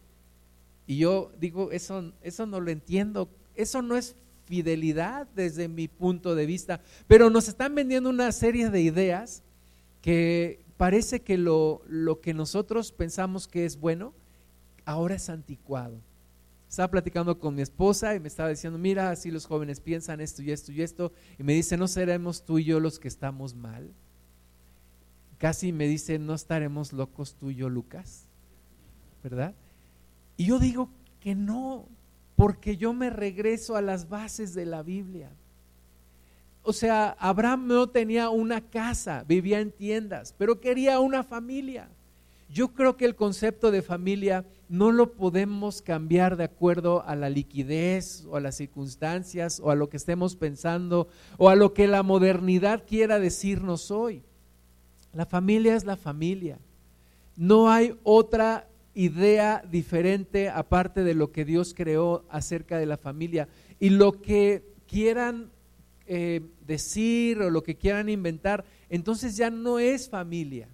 Y 0.87 0.99
yo 0.99 1.33
digo, 1.39 1.71
eso, 1.73 2.13
eso 2.23 2.47
no 2.47 2.61
lo 2.61 2.71
entiendo, 2.71 3.29
eso 3.55 3.83
no 3.83 3.97
es 3.97 4.17
fidelidad 4.45 5.27
desde 5.35 5.69
mi 5.69 5.89
punto 5.89 6.35
de 6.35 6.45
vista, 6.45 6.81
pero 7.07 7.31
nos 7.31 7.49
están 7.49 7.75
vendiendo 7.75 8.11
una 8.11 8.31
serie 8.33 8.69
de 8.69 8.83
ideas 8.83 9.43
que 10.03 10.61
parece 10.77 11.23
que 11.23 11.39
lo, 11.39 11.83
lo 11.87 12.21
que 12.21 12.35
nosotros 12.35 12.93
pensamos 12.93 13.49
que 13.49 13.65
es 13.65 13.81
bueno, 13.81 14.13
ahora 14.85 15.15
es 15.15 15.31
anticuado. 15.31 15.99
Estaba 16.69 16.91
platicando 16.91 17.39
con 17.39 17.55
mi 17.55 17.63
esposa 17.63 18.15
y 18.15 18.21
me 18.21 18.29
estaba 18.29 18.51
diciendo, 18.51 18.79
mira, 18.79 19.11
así 19.11 19.31
los 19.31 19.47
jóvenes 19.47 19.81
piensan 19.81 20.21
esto 20.21 20.43
y 20.43 20.51
esto 20.51 20.73
y 20.73 20.83
esto, 20.83 21.13
y 21.39 21.43
me 21.43 21.55
dice, 21.55 21.77
¿no 21.77 21.89
seremos 21.89 22.45
tú 22.45 22.59
y 22.59 22.65
yo 22.65 22.81
los 22.81 22.99
que 22.99 23.09
estamos 23.09 23.55
mal? 23.55 23.91
casi 25.45 25.73
me 25.73 25.87
dice, 25.87 26.19
no 26.19 26.33
estaremos 26.33 26.95
locos 26.95 27.35
tú 27.35 27.51
y 27.51 27.57
yo, 27.57 27.69
Lucas, 27.69 28.27
¿verdad? 29.23 29.55
Y 30.37 30.47
yo 30.47 30.59
digo 30.59 30.89
que 31.21 31.35
no, 31.35 31.87
porque 32.37 32.77
yo 32.77 32.93
me 32.93 33.11
regreso 33.11 33.77
a 33.77 33.83
las 33.83 34.09
bases 34.09 34.55
de 34.55 34.67
la 34.67 34.83
Biblia. 34.83 35.31
O 36.63 36.73
sea, 36.73 37.17
Abraham 37.19 37.67
no 37.67 37.89
tenía 37.89 38.31
una 38.31 38.63
casa, 38.63 39.25
vivía 39.29 39.61
en 39.61 39.71
tiendas, 39.71 40.35
pero 40.37 40.61
quería 40.61 40.99
una 40.99 41.23
familia. 41.23 41.89
Yo 42.49 42.73
creo 42.73 42.97
que 42.97 43.05
el 43.05 43.17
concepto 43.17 43.71
de 43.71 43.83
familia 43.83 44.47
no 44.69 44.93
lo 44.93 45.13
podemos 45.13 45.83
cambiar 45.83 46.37
de 46.37 46.45
acuerdo 46.45 47.05
a 47.07 47.17
la 47.17 47.29
liquidez 47.29 48.25
o 48.27 48.37
a 48.37 48.41
las 48.41 48.57
circunstancias 48.57 49.61
o 49.63 49.71
a 49.71 49.75
lo 49.75 49.89
que 49.89 49.97
estemos 49.97 50.37
pensando 50.37 51.09
o 51.37 51.49
a 51.49 51.55
lo 51.55 51.75
que 51.75 51.87
la 51.87 52.03
modernidad 52.03 52.85
quiera 52.87 53.19
decirnos 53.19 53.91
hoy. 53.91 54.23
La 55.13 55.27
familia 55.27 55.77
es 55.77 55.85
la 55.85 55.97
familia. 55.97 56.59
No 57.37 57.71
hay 57.71 57.97
otra 58.05 58.69
idea 58.95 59.63
diferente 59.69 60.49
aparte 60.49 61.03
de 61.05 61.15
lo 61.15 61.33
que 61.33 61.45
Dios 61.45 61.75
creó 61.75 62.25
acerca 62.31 62.79
de 62.79 62.87
la 62.87 62.97
familia. 62.97 63.49
Y 63.81 63.91
lo 63.91 64.23
que 64.23 64.63
quieran 64.87 65.51
eh, 66.07 66.43
decir 66.67 67.41
o 67.41 67.51
lo 67.51 67.63
que 67.63 67.77
quieran 67.77 68.09
inventar, 68.09 68.65
entonces 68.89 69.37
ya 69.37 69.51
no 69.51 69.79
es 69.79 70.09
familia. 70.09 70.69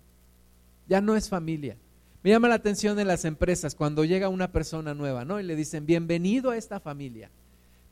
Ya 0.89 1.01
no 1.01 1.17
es 1.17 1.29
familia. 1.29 1.77
Me 2.23 2.31
llama 2.31 2.49
la 2.49 2.57
atención 2.57 2.99
en 2.99 3.07
las 3.07 3.25
empresas 3.25 3.75
cuando 3.75 4.05
llega 4.05 4.29
una 4.29 4.53
persona 4.53 4.93
nueva, 4.93 5.25
¿no? 5.25 5.41
Y 5.41 5.43
le 5.43 5.57
dicen, 5.57 5.87
bienvenido 5.87 6.51
a 6.51 6.57
esta 6.57 6.81
familia. 6.81 7.31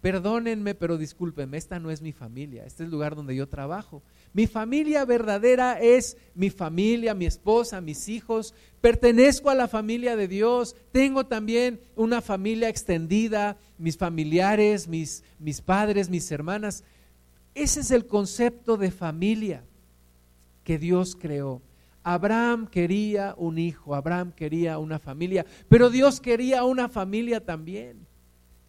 Perdónenme, 0.01 0.77
pero 0.77 0.97
discúlpenme, 0.97 1.57
esta 1.57 1.81
no 1.81 1.91
es 1.91 2.03
mi 2.03 2.13
familia, 2.13 2.65
este 2.65 2.85
es 2.85 2.87
el 2.87 2.93
lugar 2.93 3.17
donde 3.17 3.35
yo 3.35 3.49
trabajo. 3.49 4.01
Mi 4.33 4.47
familia 4.47 5.05
verdadera 5.05 5.81
es 5.81 6.17
mi 6.37 6.51
familia, 6.51 7.15
mi 7.15 7.27
esposa, 7.27 7.81
mis 7.81 8.09
hijos. 8.09 8.55
Pertenezco 8.81 9.51
a 9.51 9.55
la 9.55 9.69
familia 9.69 10.17
de 10.17 10.29
Dios. 10.29 10.77
Tengo 10.93 11.27
también 11.27 11.81
una 11.97 12.21
familia 12.21 12.69
extendida, 12.69 13.57
mis 13.77 13.97
familiares, 13.97 14.87
mis, 14.87 15.25
mis 15.39 15.61
padres, 15.61 16.09
mis 16.09 16.31
hermanas. 16.31 16.85
Ese 17.55 17.81
es 17.81 17.91
el 17.91 18.07
concepto 18.07 18.77
de 18.77 18.91
familia 18.91 19.65
que 20.63 20.79
Dios 20.79 21.17
creó. 21.17 21.61
Abraham 22.05 22.69
quería 22.69 23.35
un 23.37 23.59
hijo, 23.59 23.95
Abraham 23.95 24.33
quería 24.33 24.79
una 24.79 24.99
familia, 24.99 25.45
pero 25.69 25.91
Dios 25.91 26.21
quería 26.21 26.65
una 26.65 26.89
familia 26.89 27.45
también. 27.45 28.07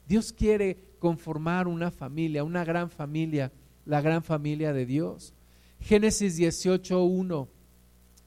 Dios 0.07 0.33
quiere 0.33 0.77
conformar 0.97 1.67
una 1.67 1.91
familia, 1.91 2.43
una 2.43 2.65
gran 2.65 2.89
familia, 2.89 3.51
la 3.85 4.01
gran 4.01 4.23
familia 4.23 4.73
de 4.73 4.85
Dios. 4.85 5.33
Génesis 5.79 6.37
18.1. 6.39 7.47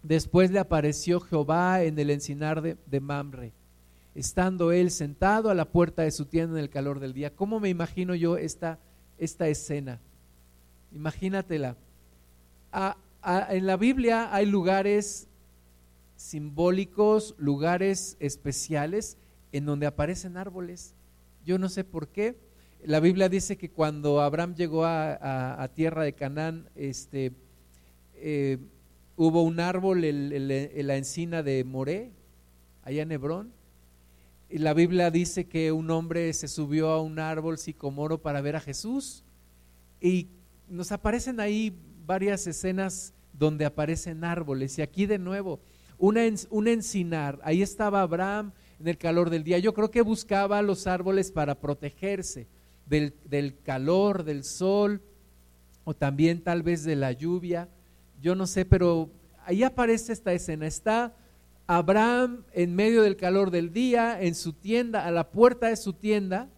Después 0.02 0.50
le 0.50 0.58
apareció 0.58 1.20
Jehová 1.20 1.82
en 1.84 1.98
el 1.98 2.10
encinar 2.10 2.60
de, 2.62 3.00
Mamre, 3.00 3.52
estando 4.14 4.72
él 4.72 4.90
sentado 4.90 5.48
a 5.48 5.54
la 5.54 5.66
puerta 5.66 6.02
de 6.02 6.10
su 6.10 6.26
tienda 6.26 6.58
en 6.58 6.64
el 6.64 6.70
calor 6.70 6.98
del 6.98 7.12
día. 7.12 7.34
¿Cómo 7.34 7.60
me 7.60 7.68
imagino 7.68 8.14
yo 8.16 8.36
esta, 8.36 8.78
esta 9.18 9.46
escena? 9.46 10.00
Imagínatela. 10.92 11.76
En 13.48 13.66
la 13.66 13.76
Biblia 13.76 14.34
hay 14.34 14.46
lugares 14.46 15.28
simbólicos, 16.16 17.34
lugares 17.38 18.16
especiales 18.18 19.16
en 19.52 19.66
donde 19.66 19.86
aparecen 19.86 20.36
árboles. 20.36 20.94
Yo 21.44 21.58
no 21.58 21.68
sé 21.68 21.84
por 21.84 22.08
qué. 22.08 22.36
La 22.84 22.98
Biblia 22.98 23.28
dice 23.28 23.56
que 23.56 23.70
cuando 23.70 24.20
Abraham 24.20 24.56
llegó 24.56 24.84
a, 24.84 25.70
tierra 25.74 26.02
de 26.02 26.14
Canaán, 26.14 26.68
este, 26.74 27.32
eh, 28.14 28.58
hubo 29.16 29.42
un 29.42 29.60
árbol, 29.60 30.04
el, 30.04 30.86
la 30.86 30.96
encina 30.96 31.42
de 31.42 31.64
Moré, 31.64 32.12
allá 32.82 33.02
en 33.02 33.12
Hebrón. 33.12 33.52
Y 34.48 34.58
la 34.58 34.74
Biblia 34.74 35.10
dice 35.10 35.46
que 35.46 35.72
un 35.72 35.90
hombre 35.90 36.32
se 36.32 36.48
subió 36.48 36.90
a 36.90 37.00
un 37.00 37.18
árbol 37.18 37.58
sicomoro 37.58 38.18
para 38.18 38.40
ver 38.40 38.56
a 38.56 38.60
Jesús. 38.60 39.24
Y 40.00 40.28
nos 40.68 40.92
aparecen 40.92 41.40
ahí 41.40 41.74
varias 42.06 42.46
escenas 42.46 43.14
donde 43.32 43.64
aparecen 43.64 44.24
árboles. 44.24 44.78
Y 44.78 44.82
aquí 44.82 45.06
de 45.06 45.18
nuevo, 45.18 45.60
una, 45.98 46.22
un 46.50 46.68
encinar, 46.68 47.40
ahí 47.44 47.62
estaba 47.62 48.02
Abraham 48.02 48.52
en 48.78 48.88
el 48.88 48.98
calor 48.98 49.30
del 49.30 49.44
día. 49.44 49.58
Yo 49.58 49.72
creo 49.72 49.90
que 49.90 50.02
buscaba 50.02 50.60
los 50.60 50.86
árboles 50.86 51.30
para 51.30 51.58
protegerse 51.58 52.46
del 52.84 53.56
calor, 53.62 54.22
del 54.22 54.44
sol, 54.44 55.00
o 55.84 55.94
también 55.94 56.42
tal 56.42 56.62
vez 56.62 56.84
de 56.84 56.96
la 56.96 57.12
lluvia 57.12 57.68
yo 58.22 58.36
no 58.36 58.46
sé, 58.46 58.64
pero 58.64 59.10
ahí 59.44 59.64
aparece 59.64 60.12
esta 60.12 60.32
escena. 60.32 60.66
Está 60.66 61.14
Abraham 61.66 62.44
en 62.52 62.74
medio 62.74 63.02
del 63.02 63.16
calor 63.16 63.50
del 63.50 63.72
día, 63.72 64.22
en 64.22 64.34
su 64.36 64.52
tienda, 64.52 65.04
a 65.04 65.10
la 65.10 65.30
puerta 65.30 65.66
de 65.68 65.76
su 65.76 65.92
tienda, 65.92 66.48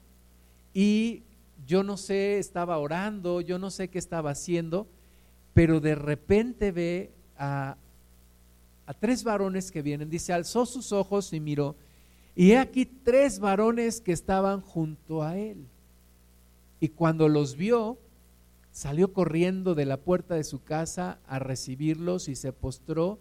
y 0.75 1.23
yo 1.67 1.83
no 1.83 1.97
sé, 1.97 2.39
estaba 2.39 2.79
orando, 2.79 3.41
yo 3.41 3.59
no 3.59 3.71
sé 3.71 3.89
qué 3.89 3.99
estaba 3.99 4.31
haciendo, 4.31 4.87
pero 5.55 5.81
de 5.81 5.95
repente 5.95 6.71
ve 6.71 7.13
a, 7.39 7.77
tres 9.01 9.25
varones 9.25 9.71
que 9.71 9.81
vienen. 9.81 10.11
Dice, 10.11 10.35
alzó 10.35 10.67
sus 10.67 10.93
ojos 10.93 11.33
y 11.33 11.41
miró, 11.41 11.77
y 12.37 12.51
he 12.51 12.59
aquí 12.59 12.85
tres 12.85 13.39
varones 13.39 14.03
que 14.03 14.13
estaban 14.13 14.61
junto 14.61 15.23
a 15.23 15.39
él. 15.39 15.67
Y 16.81 16.89
cuando 16.89 17.29
los 17.29 17.57
vio, 17.57 17.99
salió 18.75 19.13
corriendo 19.13 19.77
de 19.77 19.87
la 19.87 19.99
puerta 19.99 20.35
de 20.35 20.43
su 20.43 20.65
casa 20.65 21.21
a 21.29 21.39
recibirlos 21.39 22.29
y 22.29 22.35
se 22.35 22.53
postró 22.53 23.21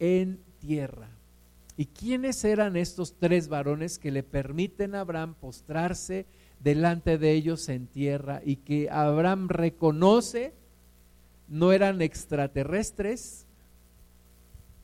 en 0.00 0.40
tierra. 0.58 1.08
¿Y 1.76 1.86
quiénes 1.86 2.44
eran 2.44 2.76
estos 2.76 3.14
tres 3.14 3.48
varones 3.48 4.00
que 4.00 4.10
le 4.10 4.24
permiten 4.24 4.96
a 4.96 5.02
Abraham 5.02 5.36
postrarse 5.40 6.26
delante 6.58 7.16
de 7.16 7.30
ellos 7.30 7.68
en 7.68 7.86
tierra 7.86 8.42
y 8.44 8.56
que 8.56 8.90
Abraham 8.90 9.46
reconoce 9.48 10.52
no 11.46 11.70
eran 11.70 12.02
extraterrestres 12.02 13.46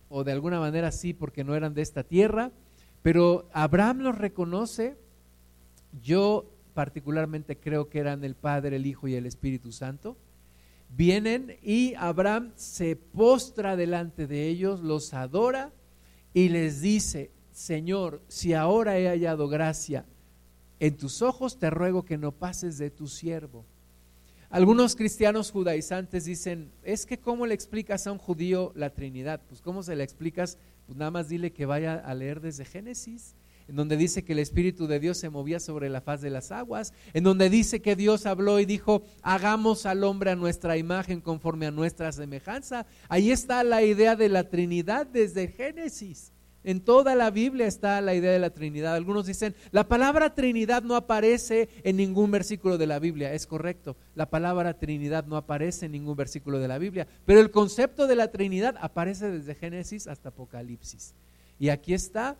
o 0.09 0.23
de 0.23 0.30
alguna 0.30 0.61
manera 0.61 0.92
sí 0.92 1.12
porque 1.12 1.42
no 1.42 1.56
eran 1.56 1.75
de 1.75 1.83
esta 1.83 2.04
tierra, 2.04 2.52
pero 3.02 3.49
Abraham 3.52 3.99
los 3.99 4.16
reconoce. 4.16 4.97
Yo 6.00 6.53
particularmente 6.75 7.57
creo 7.57 7.88
que 7.88 8.00
eran 8.00 8.25
el 8.25 8.35
Padre, 8.35 8.76
el 8.76 8.87
Hijo 8.87 9.09
y 9.09 9.14
el 9.14 9.26
Espíritu 9.26 9.73
Santo, 9.73 10.19
vienen 10.90 11.57
y 11.62 11.95
Abraham 11.95 12.52
se 12.57 12.97
postra 12.97 13.76
delante 13.76 14.26
de 14.26 14.49
ellos, 14.49 14.81
los 14.81 15.14
adora 15.14 15.73
y 16.33 16.49
les 16.49 16.81
dice, 16.81 17.31
Señor, 17.52 18.23
si 18.28 18.52
ahora 18.52 18.99
he 18.99 19.09
hallado 19.09 19.49
gracia 19.49 20.04
en 20.81 20.97
tus 20.97 21.23
ojos, 21.23 21.59
te 21.59 21.71
ruego 21.71 22.04
que 22.04 22.19
no 22.19 22.33
pases 22.33 22.76
de 22.78 22.90
tu 22.90 23.07
siervo. 23.07 23.64
Algunos 24.50 24.95
cristianos 24.95 25.50
judaizantes 25.50 26.25
dicen, 26.25 26.71
es 26.83 27.07
que 27.07 27.19
¿cómo 27.19 27.47
le 27.47 27.54
explicas 27.54 28.07
a 28.07 28.12
un 28.12 28.19
judío 28.19 28.73
la 28.75 28.90
Trinidad? 28.90 29.40
Pues 29.49 29.61
¿cómo 29.61 29.83
se 29.83 29.97
le 29.97 30.04
explicas? 30.04 30.59
Pues 30.87 30.99
nada 30.99 31.11
más 31.11 31.28
dile 31.28 31.52
que 31.52 31.66
vaya 31.66 31.95
a 31.95 32.14
leer 32.14 32.40
desde 32.40 32.64
Génesis 32.64 33.35
en 33.68 33.76
donde 33.76 33.97
dice 33.97 34.25
que 34.25 34.33
el 34.33 34.38
Espíritu 34.38 34.86
de 34.86 35.00
Dios 35.00 35.19
se 35.19 35.30
movía 35.30 35.60
sobre 35.60 35.89
la 35.89 36.00
faz 36.00 36.21
de 36.21 36.30
las 36.30 36.52
aguas, 36.52 36.93
en 37.12 37.25
donde 37.25 37.50
dice 37.50 37.80
que 37.80 37.97
Dios 37.97 38.26
habló 38.26 38.60
y 38.60 38.67
dijo, 38.67 39.02
hagamos 39.23 39.86
al 39.86 40.04
hombre 40.04 40.30
a 40.30 40.36
nuestra 40.36 40.76
imagen 40.76 41.21
conforme 41.21 41.67
a 41.67 41.71
nuestra 41.71 42.12
semejanza. 42.12 42.86
Ahí 43.08 43.30
está 43.30 43.65
la 43.65 43.82
idea 43.82 44.17
de 44.17 44.28
la 44.28 44.49
Trinidad 44.49 45.06
desde 45.06 45.49
Génesis. 45.49 46.32
En 46.65 46.80
toda 46.80 47.15
la 47.15 47.30
Biblia 47.30 47.67
está 47.67 48.00
la 48.00 48.15
idea 48.15 48.32
de 48.32 48.39
la 48.39 48.49
Trinidad. 48.49 48.95
Algunos 48.95 49.26
dicen, 49.26 49.54
la 49.71 49.86
palabra 49.86 50.34
Trinidad 50.34 50.82
no 50.82 50.97
aparece 50.97 51.69
en 51.84 51.97
ningún 51.97 52.30
versículo 52.30 52.78
de 52.78 52.86
la 52.86 52.99
Biblia. 52.99 53.34
Es 53.34 53.47
correcto, 53.47 53.97
la 54.15 54.30
palabra 54.30 54.78
Trinidad 54.78 55.26
no 55.26 55.36
aparece 55.36 55.86
en 55.86 55.93
ningún 55.93 56.17
versículo 56.17 56.58
de 56.58 56.69
la 56.69 56.78
Biblia, 56.78 57.06
pero 57.26 57.41
el 57.41 57.50
concepto 57.50 58.06
de 58.06 58.17
la 58.17 58.30
Trinidad 58.30 58.76
aparece 58.80 59.30
desde 59.30 59.54
Génesis 59.54 60.06
hasta 60.06 60.30
Apocalipsis. 60.30 61.15
Y 61.58 61.69
aquí 61.69 61.93
está 61.93 62.39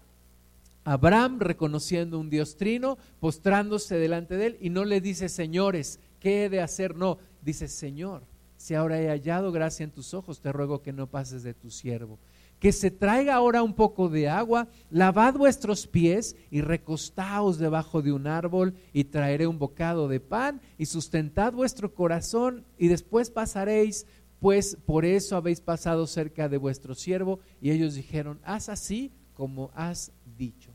Abraham 0.85 1.39
reconociendo 1.41 2.19
un 2.19 2.29
Dios 2.29 2.57
trino, 2.57 2.99
postrándose 3.19 3.97
delante 3.97 4.37
de 4.37 4.47
él 4.47 4.57
y 4.61 4.71
no 4.71 4.85
le 4.85 5.01
dice, 5.01 5.29
señores, 5.29 5.99
¿qué 6.21 6.45
he 6.45 6.49
de 6.51 6.61
hacer? 6.61 6.95
No, 6.95 7.19
dice, 7.43 7.69
Señor, 7.69 8.23
si 8.57 8.75
ahora 8.75 9.01
he 9.01 9.09
hallado 9.09 9.53
gracia 9.53 9.85
en 9.85 9.91
tus 9.91 10.15
ojos, 10.15 10.41
te 10.41 10.53
ruego 10.53 10.83
que 10.83 10.93
no 10.93 11.07
pases 11.07 11.43
de 11.43 11.55
tu 11.55 11.71
siervo. 11.71 12.19
Que 12.59 12.73
se 12.73 12.91
traiga 12.91 13.35
ahora 13.35 13.63
un 13.63 13.75
poco 13.75 14.09
de 14.09 14.29
agua, 14.29 14.69
lavad 14.91 15.35
vuestros 15.35 15.87
pies 15.87 16.37
y 16.51 16.61
recostaos 16.61 17.59
debajo 17.59 18.01
de 18.01 18.13
un 18.13 18.27
árbol 18.27 18.75
y 18.93 19.05
traeré 19.05 19.47
un 19.47 19.59
bocado 19.59 20.09
de 20.09 20.21
pan 20.21 20.61
y 20.79 20.87
sustentad 20.87 21.53
vuestro 21.53 21.95
corazón 21.95 22.65
y 22.79 22.89
después 22.89 23.31
pasaréis, 23.31 24.07
pues 24.41 24.77
por 24.87 25.05
eso 25.05 25.37
habéis 25.37 25.61
pasado 25.61 26.07
cerca 26.07 26.49
de 26.49 26.57
vuestro 26.57 26.95
siervo. 26.95 27.41
Y 27.61 27.71
ellos 27.71 27.95
dijeron, 27.95 28.41
haz 28.45 28.69
así 28.69 29.13
como 29.35 29.71
has 29.75 30.13
dicho. 30.37 30.74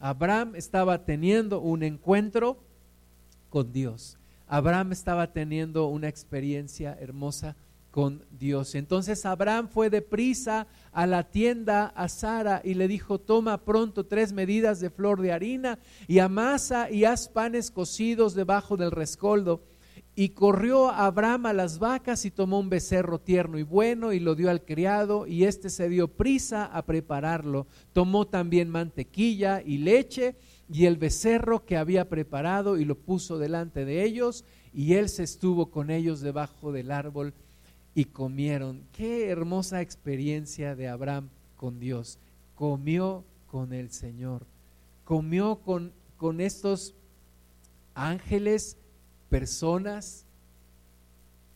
Abraham 0.00 0.56
estaba 0.56 1.04
teniendo 1.04 1.60
un 1.60 1.82
encuentro 1.82 2.58
con 3.50 3.72
Dios. 3.72 4.18
Abraham 4.46 4.92
estaba 4.92 5.32
teniendo 5.32 5.86
una 5.86 6.08
experiencia 6.08 6.96
hermosa 6.98 7.54
con 7.90 8.24
Dios. 8.30 8.74
Entonces 8.74 9.26
Abraham 9.26 9.68
fue 9.68 9.90
deprisa 9.90 10.66
a 10.92 11.06
la 11.06 11.24
tienda 11.24 11.86
a 11.86 12.08
Sara 12.08 12.62
y 12.64 12.74
le 12.74 12.88
dijo, 12.88 13.20
toma 13.20 13.58
pronto 13.58 14.06
tres 14.06 14.32
medidas 14.32 14.80
de 14.80 14.90
flor 14.90 15.20
de 15.20 15.32
harina 15.32 15.78
y 16.08 16.20
amasa 16.20 16.90
y 16.90 17.04
haz 17.04 17.28
panes 17.28 17.70
cocidos 17.70 18.34
debajo 18.34 18.76
del 18.76 18.92
rescoldo 18.92 19.62
y 20.16 20.30
corrió 20.30 20.90
Abraham 20.90 21.46
a 21.46 21.52
las 21.52 21.78
vacas 21.78 22.24
y 22.24 22.30
tomó 22.30 22.58
un 22.58 22.68
becerro 22.68 23.20
tierno 23.20 23.58
y 23.58 23.62
bueno 23.62 24.12
y 24.12 24.20
lo 24.20 24.34
dio 24.34 24.50
al 24.50 24.64
criado 24.64 25.26
y 25.26 25.44
éste 25.44 25.70
se 25.70 25.88
dio 25.88 26.08
prisa 26.08 26.64
a 26.64 26.84
prepararlo. 26.84 27.66
Tomó 27.92 28.26
también 28.26 28.68
mantequilla 28.68 29.62
y 29.62 29.78
leche 29.78 30.36
y 30.68 30.86
el 30.86 30.96
becerro 30.96 31.64
que 31.64 31.76
había 31.76 32.08
preparado 32.08 32.76
y 32.78 32.84
lo 32.84 32.96
puso 32.96 33.38
delante 33.38 33.84
de 33.84 34.04
ellos 34.04 34.44
y 34.74 34.94
él 34.94 35.08
se 35.08 35.22
estuvo 35.22 35.70
con 35.70 35.90
ellos 35.90 36.20
debajo 36.20 36.72
del 36.72 36.90
árbol 36.90 37.32
y 37.94 38.06
comieron. 38.06 38.82
Qué 38.92 39.28
hermosa 39.28 39.80
experiencia 39.80 40.74
de 40.76 40.88
Abraham 40.88 41.28
con 41.56 41.78
Dios. 41.78 42.18
Comió 42.54 43.24
con 43.46 43.72
el 43.72 43.90
Señor. 43.90 44.46
Comió 45.04 45.56
con, 45.56 45.92
con 46.16 46.40
estos 46.40 46.94
ángeles 47.94 48.76
personas, 49.30 50.26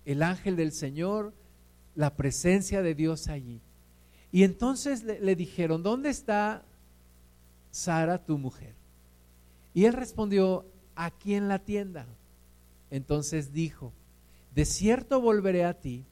el 0.06 0.22
ángel 0.22 0.56
del 0.56 0.72
Señor, 0.72 1.34
la 1.94 2.14
presencia 2.14 2.82
de 2.82 2.94
Dios 2.94 3.28
allí. 3.28 3.60
Y 4.32 4.44
entonces 4.44 5.04
le, 5.04 5.36
dijeron, 5.36 5.82
¿dónde 5.82 6.10
está 6.10 6.62
Sara, 7.70 8.18
tu 8.18 8.38
mujer? 8.38 8.74
Y 9.74 9.84
él 9.84 9.92
respondió, 9.92 10.64
aquí 10.96 11.34
en 11.34 11.48
la 11.48 11.58
tienda. 11.58 12.06
Entonces 12.90 13.52
dijo, 13.52 13.92
de 14.54 14.64
cierto 14.64 15.20
volveré 15.20 15.64
a 15.64 15.74
ti, 15.74 16.04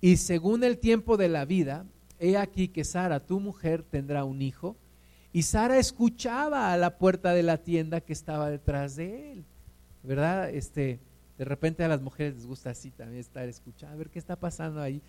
y 0.00 0.18
según 0.18 0.62
el 0.64 0.78
tiempo 0.78 1.16
de 1.16 1.28
la 1.28 1.44
vida, 1.44 1.86
he 2.18 2.36
aquí 2.36 2.68
que 2.68 2.84
Sara, 2.84 3.20
tu 3.20 3.40
mujer, 3.40 3.82
tendrá 3.82 4.24
un 4.24 4.42
hijo. 4.42 4.76
Y 5.32 5.42
Sara 5.42 5.78
escuchaba 5.78 6.72
a 6.72 6.76
la 6.76 6.98
puerta 6.98 7.32
de 7.32 7.42
la 7.42 7.58
tienda 7.58 8.00
que 8.00 8.12
estaba 8.12 8.50
detrás 8.50 8.96
de 8.96 9.32
él. 9.32 9.44
¿Verdad? 10.04 10.50
Este, 10.50 11.00
de 11.38 11.44
repente 11.44 11.82
a 11.82 11.88
las 11.88 12.00
mujeres 12.00 12.34
les 12.34 12.46
gusta 12.46 12.70
así 12.70 12.90
también 12.90 13.20
estar 13.20 13.48
escuchando, 13.48 13.94
a 13.94 13.98
ver 13.98 14.10
qué 14.10 14.18
está 14.18 14.36
pasando 14.36 14.80
ahí. 14.80 15.02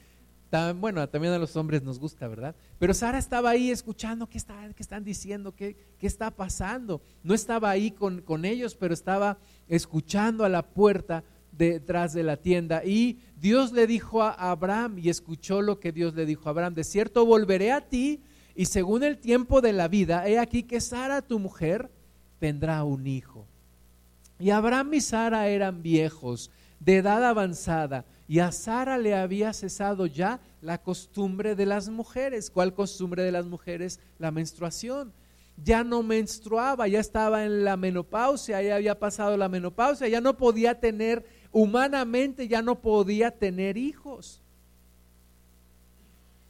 bueno, 0.80 1.08
también 1.10 1.34
a 1.34 1.38
los 1.38 1.56
hombres 1.56 1.84
nos 1.84 2.00
gusta, 2.00 2.28
¿verdad? 2.28 2.56
Pero 2.80 2.94
Sara 2.94 3.18
estaba 3.18 3.50
ahí 3.50 3.70
escuchando 3.70 4.28
qué, 4.28 4.38
está, 4.38 4.74
qué 4.74 4.82
están 4.82 5.04
diciendo, 5.04 5.54
qué, 5.54 5.76
qué, 6.00 6.08
está 6.08 6.32
pasando. 6.32 7.02
No 7.24 7.34
estaba 7.34 7.70
ahí 7.70 7.92
con, 7.92 8.22
con 8.22 8.46
ellos, 8.46 8.76
pero 8.76 8.94
estaba 8.94 9.38
escuchando 9.68 10.46
a 10.46 10.50
la 10.50 10.64
puerta 10.64 11.24
detrás 11.52 12.14
de 12.14 12.24
la 12.24 12.38
tienda. 12.38 12.84
Y 12.86 13.20
Dios 13.38 13.72
le 13.72 13.86
dijo 13.86 14.24
a 14.24 14.32
Abraham, 14.32 14.98
y 15.00 15.10
escuchó 15.10 15.62
lo 15.62 15.80
que 15.80 15.92
Dios 15.92 16.16
le 16.16 16.26
dijo 16.26 16.48
a 16.48 16.52
Abraham, 16.52 16.74
de 16.74 16.84
cierto 16.84 17.26
volveré 17.26 17.72
a 17.72 17.82
ti, 17.82 18.22
y 18.56 18.66
según 18.66 19.04
el 19.04 19.18
tiempo 19.18 19.60
de 19.60 19.74
la 19.74 19.90
vida, 19.90 20.28
he 20.28 20.40
aquí 20.40 20.64
que 20.64 20.80
Sara, 20.80 21.22
tu 21.22 21.40
mujer, 21.40 21.92
tendrá 22.40 22.84
un 22.86 23.06
hijo. 23.06 23.46
Y 24.40 24.50
Abraham 24.50 24.94
y 24.96 25.02
Sara 25.02 25.48
eran 25.48 25.82
viejos, 25.82 26.52
de 26.80 26.98
edad 26.98 27.24
avanzada, 27.24 28.06
y 28.28 28.40
a 28.40 28.52
Sara 28.52 28.98
le 28.98 29.16
había 29.16 29.54
cesado 29.54 30.08
ya 30.08 30.40
la 30.62 30.80
costumbre 30.80 31.56
de 31.56 31.66
las 31.66 31.90
mujeres. 31.90 32.50
¿Cuál 32.50 32.74
costumbre 32.74 33.24
de 33.24 33.32
las 33.32 33.46
mujeres? 33.46 34.00
La 34.18 34.32
menstruación. 34.32 35.14
Ya 35.64 35.84
no 35.84 36.04
menstruaba, 36.04 36.88
ya 36.88 37.00
estaba 37.00 37.46
en 37.46 37.64
la 37.64 37.78
menopausia, 37.78 38.62
ya 38.62 38.76
había 38.76 39.00
pasado 39.00 39.38
la 39.38 39.48
menopausia, 39.48 40.08
ya 40.08 40.20
no 40.20 40.36
podía 40.36 40.80
tener, 40.80 41.26
humanamente 41.52 42.48
ya 42.48 42.62
no 42.62 42.82
podía 42.82 43.32
tener 43.32 43.78
hijos. 43.78 44.42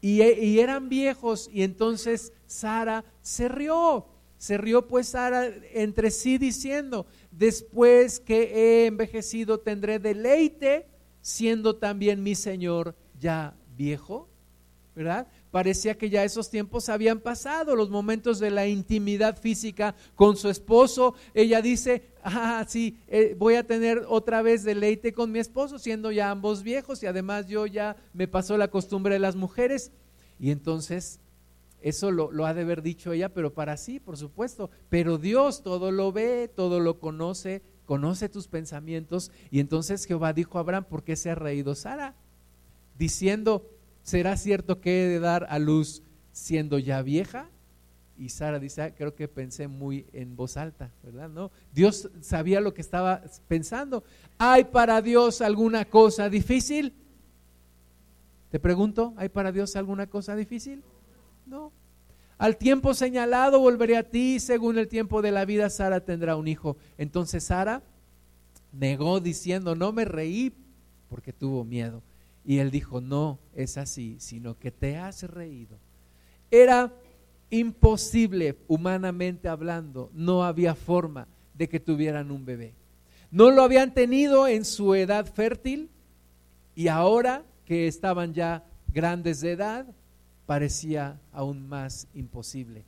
Y, 0.02 0.24
y 0.24 0.60
eran 0.60 0.90
viejos 0.90 1.50
y 1.52 1.64
entonces 1.64 2.32
Sara 2.48 3.04
se 3.22 3.48
rió, 3.48 4.06
se 4.38 4.58
rió 4.58 4.88
pues 4.88 5.10
Sara 5.10 5.48
entre 5.74 6.10
sí 6.10 6.38
diciendo, 6.38 7.06
después 7.38 8.20
que 8.20 8.52
he 8.54 8.86
envejecido 8.86 9.60
tendré 9.60 10.00
deleite 10.00 10.88
siendo 11.22 11.76
también 11.76 12.22
mi 12.22 12.36
Señor 12.36 12.96
ya 13.20 13.56
viejo, 13.76 14.30
¿verdad? 14.96 15.28
Parecía 15.52 15.98
que 15.98 16.10
ya 16.10 16.24
esos 16.24 16.50
tiempos 16.50 16.90
habían 16.90 17.20
pasado, 17.20 17.76
los 17.76 17.90
momentos 17.90 18.40
de 18.40 18.52
la 18.52 18.68
intimidad 18.68 19.40
física 19.40 19.96
con 20.16 20.38
su 20.38 20.50
esposo. 20.50 21.16
Ella 21.34 21.62
dice, 21.62 22.04
ah, 22.24 22.66
sí, 22.68 23.00
eh, 23.08 23.36
voy 23.38 23.56
a 23.56 23.66
tener 23.66 24.04
otra 24.08 24.42
vez 24.42 24.64
deleite 24.64 25.14
con 25.14 25.32
mi 25.32 25.40
esposo, 25.40 25.80
siendo 25.80 26.12
ya 26.12 26.30
ambos 26.30 26.62
viejos 26.62 27.02
y 27.04 27.08
además 27.08 27.48
yo 27.48 27.66
ya 27.66 27.96
me 28.14 28.28
pasó 28.28 28.58
la 28.58 28.70
costumbre 28.70 29.14
de 29.14 29.20
las 29.20 29.36
mujeres. 29.36 29.92
Y 30.40 30.52
entonces, 30.52 31.20
eso 31.86 32.10
lo, 32.10 32.48
ha 32.48 32.56
de 32.56 32.64
haber 32.64 32.82
dicho 32.82 33.14
ella, 33.14 33.30
pero 33.30 33.54
para 33.54 33.78
sí, 33.78 34.00
por 34.00 34.18
supuesto. 34.18 34.72
Pero 34.90 35.20
Dios 35.20 35.62
todo 35.62 35.92
lo 35.92 36.12
ve, 36.12 36.48
todo 36.48 36.80
lo 36.80 37.00
conoce, 37.00 37.62
conoce 37.86 38.28
tus 38.28 38.48
pensamientos. 38.48 39.32
Y 39.52 39.60
entonces 39.60 40.06
Jehová 40.06 40.34
dijo 40.34 40.58
a 40.58 40.62
Abraham, 40.62 40.86
¿por 40.86 41.04
qué 41.04 41.16
se 41.16 41.30
ha 41.30 41.36
reído 41.36 41.76
Sara? 41.76 42.16
Diciendo, 42.98 43.70
¿será 44.02 44.36
cierto 44.36 44.82
que 44.82 45.06
he 45.06 45.10
de 45.10 45.20
dar 45.20 45.46
a 45.48 45.60
luz 45.60 46.02
siendo 46.32 46.80
ya 46.80 47.04
vieja? 47.04 47.52
Y 48.18 48.30
Sara 48.30 48.58
dice, 48.58 48.82
ah, 48.82 48.96
creo 48.96 49.14
que 49.14 49.28
pensé 49.28 49.68
muy 49.68 50.08
en 50.12 50.36
voz 50.36 50.58
alta, 50.58 50.90
¿verdad? 51.04 51.30
No, 51.30 51.52
Dios 51.72 52.10
sabía 52.20 52.62
lo 52.62 52.74
que 52.74 52.82
estaba 52.82 53.22
pensando. 53.48 54.04
¿Hay 54.40 54.64
para 54.64 55.04
Dios 55.04 55.40
alguna 55.40 55.86
cosa 55.86 56.30
difícil? 56.30 56.94
Te 58.50 58.60
pregunto, 58.60 59.14
¿hay 59.18 59.30
para 59.30 59.52
Dios 59.52 59.76
alguna 59.76 60.08
cosa 60.08 60.36
difícil? 60.36 60.82
No. 61.46 61.72
Al 62.38 62.58
tiempo 62.58 62.94
señalado 62.94 63.60
volveré 63.60 63.98
a 63.98 64.10
ti, 64.10 64.40
según 64.40 64.78
el 64.78 64.88
tiempo 64.88 65.22
de 65.22 65.32
la 65.32 65.46
vida 65.46 65.70
Sara 65.70 66.02
tendrá 66.02 66.36
un 66.36 66.48
hijo. 66.48 66.78
Entonces 66.98 67.46
Sara 67.46 67.82
negó 68.74 69.20
diciendo, 69.20 69.76
no 69.76 69.94
me 69.94 70.06
reí 70.06 70.54
porque 71.10 71.32
tuvo 71.32 71.64
miedo. 71.64 72.02
Y 72.44 72.60
él 72.60 72.72
dijo, 72.72 73.02
no 73.02 73.40
es 73.56 73.78
así, 73.78 74.18
sino 74.20 74.60
que 74.60 74.72
te 74.72 74.98
has 74.98 75.24
reído. 75.24 75.78
Era 76.52 76.94
imposible, 77.50 78.58
humanamente 78.68 79.48
hablando, 79.48 80.10
no 80.14 80.44
había 80.44 80.76
forma 80.76 81.28
de 81.54 81.70
que 81.70 81.80
tuvieran 81.80 82.32
un 82.32 82.46
bebé. 82.46 82.74
No 83.32 83.50
lo 83.50 83.64
habían 83.64 83.94
tenido 83.94 84.48
en 84.48 84.66
su 84.66 84.94
edad 84.94 85.26
fértil 85.26 85.90
y 86.76 86.88
ahora 86.90 87.44
que 87.66 87.88
estaban 87.88 88.34
ya 88.34 88.64
grandes 88.94 89.42
de 89.42 89.52
edad, 89.52 89.88
parecía 90.46 91.20
aún 91.32 91.68
más 91.68 92.08
imposible. 92.14 92.86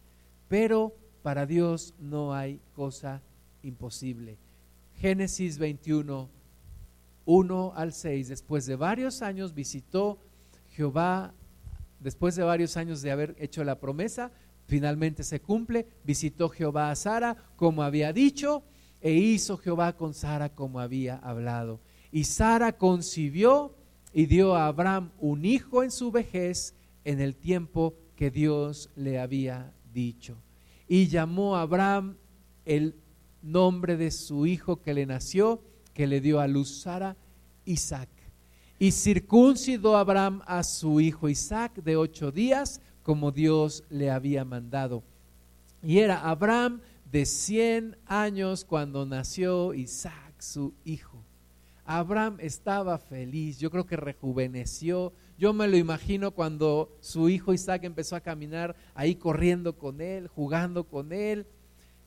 Pero 0.48 0.96
para 1.22 1.46
Dios 1.46 1.94
no 2.00 2.34
hay 2.34 2.62
cosa 2.74 3.22
imposible. 3.64 4.38
Génesis 4.96 5.58
21, 5.58 6.30
1 7.26 7.74
al 7.76 7.94
6, 7.94 8.30
después 8.30 8.66
de 8.66 8.76
varios 8.76 9.22
años 9.22 9.54
visitó 9.54 10.20
Jehová, 10.72 11.34
después 12.00 12.36
de 12.36 12.44
varios 12.44 12.78
años 12.78 13.02
de 13.02 13.12
haber 13.12 13.36
hecho 13.40 13.64
la 13.64 13.80
promesa, 13.80 14.32
finalmente 14.66 15.24
se 15.24 15.40
cumple, 15.42 15.88
visitó 16.04 16.50
Jehová 16.50 16.92
a 16.92 16.96
Sara 16.96 17.38
como 17.56 17.84
había 17.84 18.14
dicho, 18.14 18.64
e 19.02 19.12
hizo 19.14 19.58
Jehová 19.58 19.96
con 19.96 20.14
Sara 20.14 20.50
como 20.50 20.80
había 20.80 21.18
hablado. 21.18 21.80
Y 22.12 22.24
Sara 22.24 22.78
concibió 22.78 23.76
y 24.14 24.26
dio 24.26 24.56
a 24.56 24.68
Abraham 24.68 25.12
un 25.20 25.46
hijo 25.46 25.84
en 25.84 25.92
su 25.92 26.12
vejez 26.12 26.74
en 27.08 27.22
el 27.22 27.38
tiempo 27.38 27.96
que 28.18 28.30
Dios 28.30 28.90
le 28.98 29.18
había 29.18 29.72
dicho. 29.94 30.36
Y 30.90 31.08
llamó 31.08 31.56
a 31.56 31.62
Abraham 31.62 32.18
el 32.66 32.96
nombre 33.42 33.96
de 33.96 34.12
su 34.12 34.46
hijo 34.46 34.82
que 34.82 34.94
le 34.94 35.06
nació, 35.06 35.64
que 35.94 36.06
le 36.06 36.20
dio 36.20 36.42
a 36.42 36.48
luz 36.48 36.82
Sara, 36.82 37.16
Isaac. 37.64 38.10
Y 38.78 38.92
circuncidó 38.92 39.96
Abraham 39.96 40.42
a 40.48 40.64
su 40.64 41.00
hijo 41.00 41.30
Isaac 41.30 41.76
de 41.76 41.96
ocho 41.96 42.30
días, 42.30 42.82
como 43.04 43.32
Dios 43.32 43.86
le 43.90 44.12
había 44.12 44.44
mandado. 44.44 45.02
Y 45.82 46.00
era 46.00 46.30
Abraham 46.30 46.82
de 47.10 47.26
cien 47.26 47.96
años 48.06 48.66
cuando 48.66 49.06
nació 49.06 49.74
Isaac, 49.74 50.42
su 50.42 50.74
hijo. 50.84 51.24
Abraham 51.86 52.36
estaba 52.42 52.98
feliz, 52.98 53.60
yo 53.60 53.72
creo 53.72 53.86
que 53.86 53.96
rejuveneció, 53.96 55.14
yo 55.38 55.54
me 55.54 55.68
lo 55.68 55.78
imagino 55.78 56.32
cuando 56.32 56.98
su 57.00 57.30
hijo 57.30 57.54
Isaac 57.54 57.84
empezó 57.84 58.16
a 58.16 58.22
caminar 58.22 58.76
ahí 58.96 59.16
corriendo 59.16 59.78
con 59.78 60.02
él, 60.02 60.28
jugando 60.28 60.84
con 60.86 61.14
él. 61.14 61.46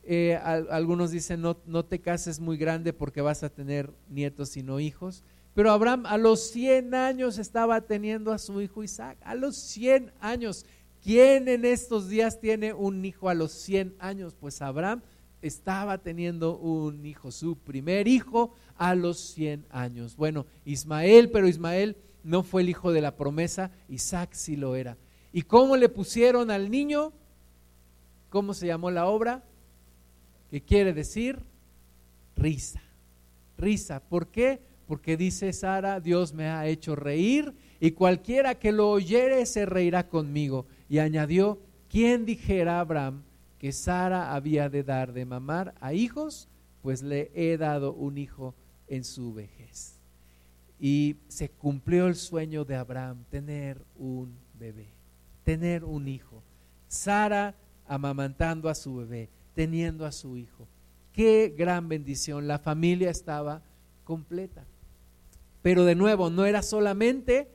Eh, 0.03 0.37
algunos 0.37 1.13
dicen, 1.13 1.41
no, 1.41 1.59
no 1.67 1.85
te 1.85 2.01
cases 2.01 2.41
muy 2.41 2.57
grande 2.57 2.93
porque 2.93 3.21
vas 3.21 3.43
a 3.45 3.51
tener 3.51 3.93
nietos 4.09 4.57
y 4.57 4.65
no 4.65 4.81
hijos. 4.81 5.23
Pero 5.55 5.71
Abraham 5.71 6.07
a 6.07 6.17
los 6.19 6.51
100 6.51 6.95
años 6.95 7.39
estaba 7.39 7.81
teniendo 7.83 8.33
a 8.33 8.39
su 8.39 8.61
hijo 8.61 8.83
Isaac. 8.83 9.19
A 9.23 9.35
los 9.37 9.57
100 9.57 10.13
años. 10.21 10.67
¿Quién 11.03 11.49
en 11.49 11.65
estos 11.65 12.09
días 12.09 12.41
tiene 12.41 12.73
un 12.73 13.05
hijo 13.05 13.29
a 13.29 13.35
los 13.35 13.53
100 13.53 13.95
años? 14.01 14.35
Pues 14.39 14.61
Abraham 14.61 15.03
estaba 15.41 15.99
teniendo 15.99 16.59
un 16.59 17.07
hijo, 17.07 17.31
su 17.31 17.57
primer 17.57 18.09
hijo 18.09 18.53
a 18.77 18.95
los 18.95 19.19
100 19.21 19.67
años. 19.71 20.17
Bueno, 20.17 20.47
Ismael, 20.65 21.31
pero 21.31 21.49
Ismael 21.49 21.97
no 22.23 22.43
fue 22.43 22.63
el 22.63 22.69
hijo 22.69 22.93
de 22.93 23.01
la 23.01 23.17
promesa, 23.17 23.71
Isaac 23.89 24.31
sí 24.33 24.57
lo 24.57 24.77
era. 24.77 24.97
¿Y 25.33 25.43
cómo 25.43 25.77
le 25.77 25.89
pusieron 25.89 26.51
al 26.51 26.71
niño? 26.71 27.13
¿Cómo 28.31 28.55
se 28.55 28.67
llamó 28.67 28.91
la 28.91 29.07
obra? 29.07 29.45
¿Qué 30.51 30.61
quiere 30.61 30.93
decir? 30.93 31.39
Risa. 32.37 32.83
Risa. 33.57 34.01
¿Por 34.01 34.29
qué? 34.29 34.61
Porque 34.87 35.17
dice 35.17 35.53
Sara, 35.53 36.01
Dios 36.01 36.33
me 36.33 36.49
ha 36.49 36.67
hecho 36.67 36.97
reír 36.97 37.55
y 37.79 37.93
cualquiera 37.93 38.57
que 38.57 38.73
lo 38.73 38.91
oyere 38.91 39.47
se 39.47 39.67
reirá 39.67 40.09
conmigo. 40.09 40.67
Y 40.89 40.99
añadió, 40.99 41.61
¿quién 41.89 42.27
dijera 42.27 42.79
a 42.79 42.81
Abraham 42.81 43.23
que 43.59 43.73
Sara 43.73 44.35
había 44.35 44.69
de 44.69 44.83
dar 44.83 45.13
de 45.13 45.25
mamar 45.25 45.75
a 45.81 45.93
hijos? 45.93 46.49
Pues 46.83 47.03
le 47.03 47.31
he 47.35 47.57
dado 47.57 47.93
un 47.93 48.19
hijo 48.19 48.55
en 48.89 49.05
su 49.05 49.33
vejez 49.33 50.00
y 50.81 51.17
se 51.29 51.51
cumplió 51.51 52.07
el 52.07 52.15
sueño 52.15 52.65
de 52.65 52.75
Abraham, 52.75 53.25
tener 53.29 53.85
un 53.97 54.35
bebé, 54.59 54.89
tener 55.45 55.85
un 55.85 56.09
hijo. 56.09 56.43
Sara 56.89 57.55
amamantando 57.87 58.71
a 58.71 58.75
su 58.75 58.97
bebé, 58.97 59.29
teniendo 59.55 60.07
a 60.07 60.13
su 60.13 60.39
hijo. 60.39 60.67
Qué 61.13 61.55
gran 61.57 61.89
bendición, 61.89 62.49
la 62.49 62.59
familia 62.59 63.11
estaba 63.11 63.63
completa. 64.05 64.65
Pero 65.61 65.85
de 65.85 65.95
nuevo, 65.95 66.31
no 66.31 66.47
era 66.47 66.63
solamente 66.63 67.51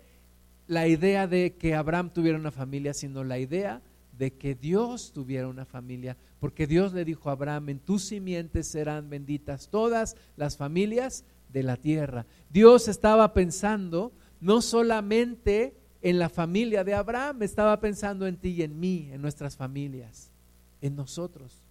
la 0.68 0.88
idea 0.88 1.26
de 1.26 1.56
que 1.56 1.74
Abraham 1.74 2.12
tuviera 2.12 2.38
una 2.38 2.52
familia, 2.52 2.94
sino 2.94 3.24
la 3.24 3.40
idea 3.40 3.82
de 4.12 4.34
que 4.34 4.54
Dios 4.54 5.12
tuviera 5.14 5.48
una 5.48 5.66
familia, 5.66 6.16
porque 6.40 6.68
Dios 6.68 6.94
le 6.94 7.04
dijo 7.06 7.30
a 7.30 7.34
Abraham, 7.34 7.70
en 7.70 7.80
tus 7.80 8.04
simientes 8.04 8.68
serán 8.68 9.10
benditas 9.10 9.70
todas 9.70 10.16
las 10.38 10.58
familias 10.58 11.26
de 11.56 11.64
la 11.64 11.78
tierra. 11.78 12.26
Dios 12.50 12.90
estaba 12.90 13.34
pensando 13.34 14.12
no 14.42 14.62
solamente 14.62 15.74
en 16.02 16.20
la 16.20 16.28
familia 16.28 16.84
de 16.84 16.94
Abraham, 16.94 17.44
estaba 17.44 17.80
pensando 17.80 18.28
en 18.28 18.36
ti 18.36 18.50
y 18.50 18.64
en 18.64 18.78
mí, 18.78 19.10
en 19.14 19.22
nuestras 19.22 19.56
familias, 19.56 20.32
en 20.82 20.98
nosotros. 20.98 21.64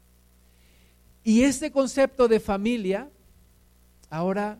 Y 1.22 1.42
este 1.42 1.70
concepto 1.70 2.28
de 2.28 2.40
familia, 2.40 3.10
ahora 4.08 4.58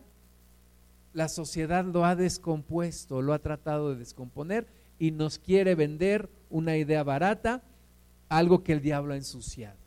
la 1.13 1.27
sociedad 1.27 1.83
lo 1.83 2.05
ha 2.05 2.15
descompuesto, 2.15 3.23
lo 3.23 3.33
ha 3.33 3.39
tratado 3.39 3.89
de 3.89 3.95
descomponer 3.95 4.67
y 4.99 5.09
nos 5.09 5.39
quiere 5.39 5.73
vender 5.73 6.29
una 6.51 6.77
idea 6.77 7.01
barata, 7.01 7.63
algo 8.29 8.63
que 8.63 8.73
el 8.73 8.81
diablo 8.81 9.15
ha 9.15 9.17
ensuciado. 9.17 9.79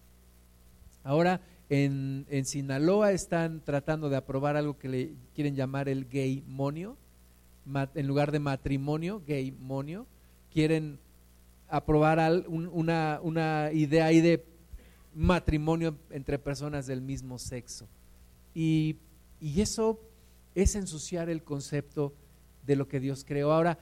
Ahora 1.05 1.40
en, 1.70 2.26
Sinaloa 2.44 3.12
están 3.12 3.61
tratando 3.64 4.09
de 4.09 4.16
aprobar 4.16 4.57
algo 4.57 4.78
que 4.78 4.88
le 4.88 5.12
quieren 5.35 5.54
llamar 5.54 5.88
el 5.88 6.09
gay 6.09 6.42
monio, 6.46 6.96
en 7.94 8.07
lugar 8.07 8.33
de 8.33 8.38
matrimonio, 8.38 9.22
gay 9.26 9.52
monio. 9.52 10.07
Quieren 10.52 10.98
aprobar 11.68 12.44
una, 12.48 13.20
una 13.22 13.70
idea 13.72 14.07
ahí 14.07 14.20
de 14.22 14.44
matrimonio 15.14 15.96
entre 16.11 16.38
personas 16.38 16.87
del 16.87 17.02
mismo 17.02 17.38
sexo. 17.38 17.87
Y, 18.54 18.96
y 19.40 19.61
eso 19.61 20.00
es 20.54 20.74
ensuciar 20.74 21.28
el 21.28 21.42
concepto 21.42 22.14
de 22.66 22.76
lo 22.76 22.88
que 22.88 23.00
Dios 23.00 23.24
creó. 23.24 23.52
Ahora, 23.52 23.78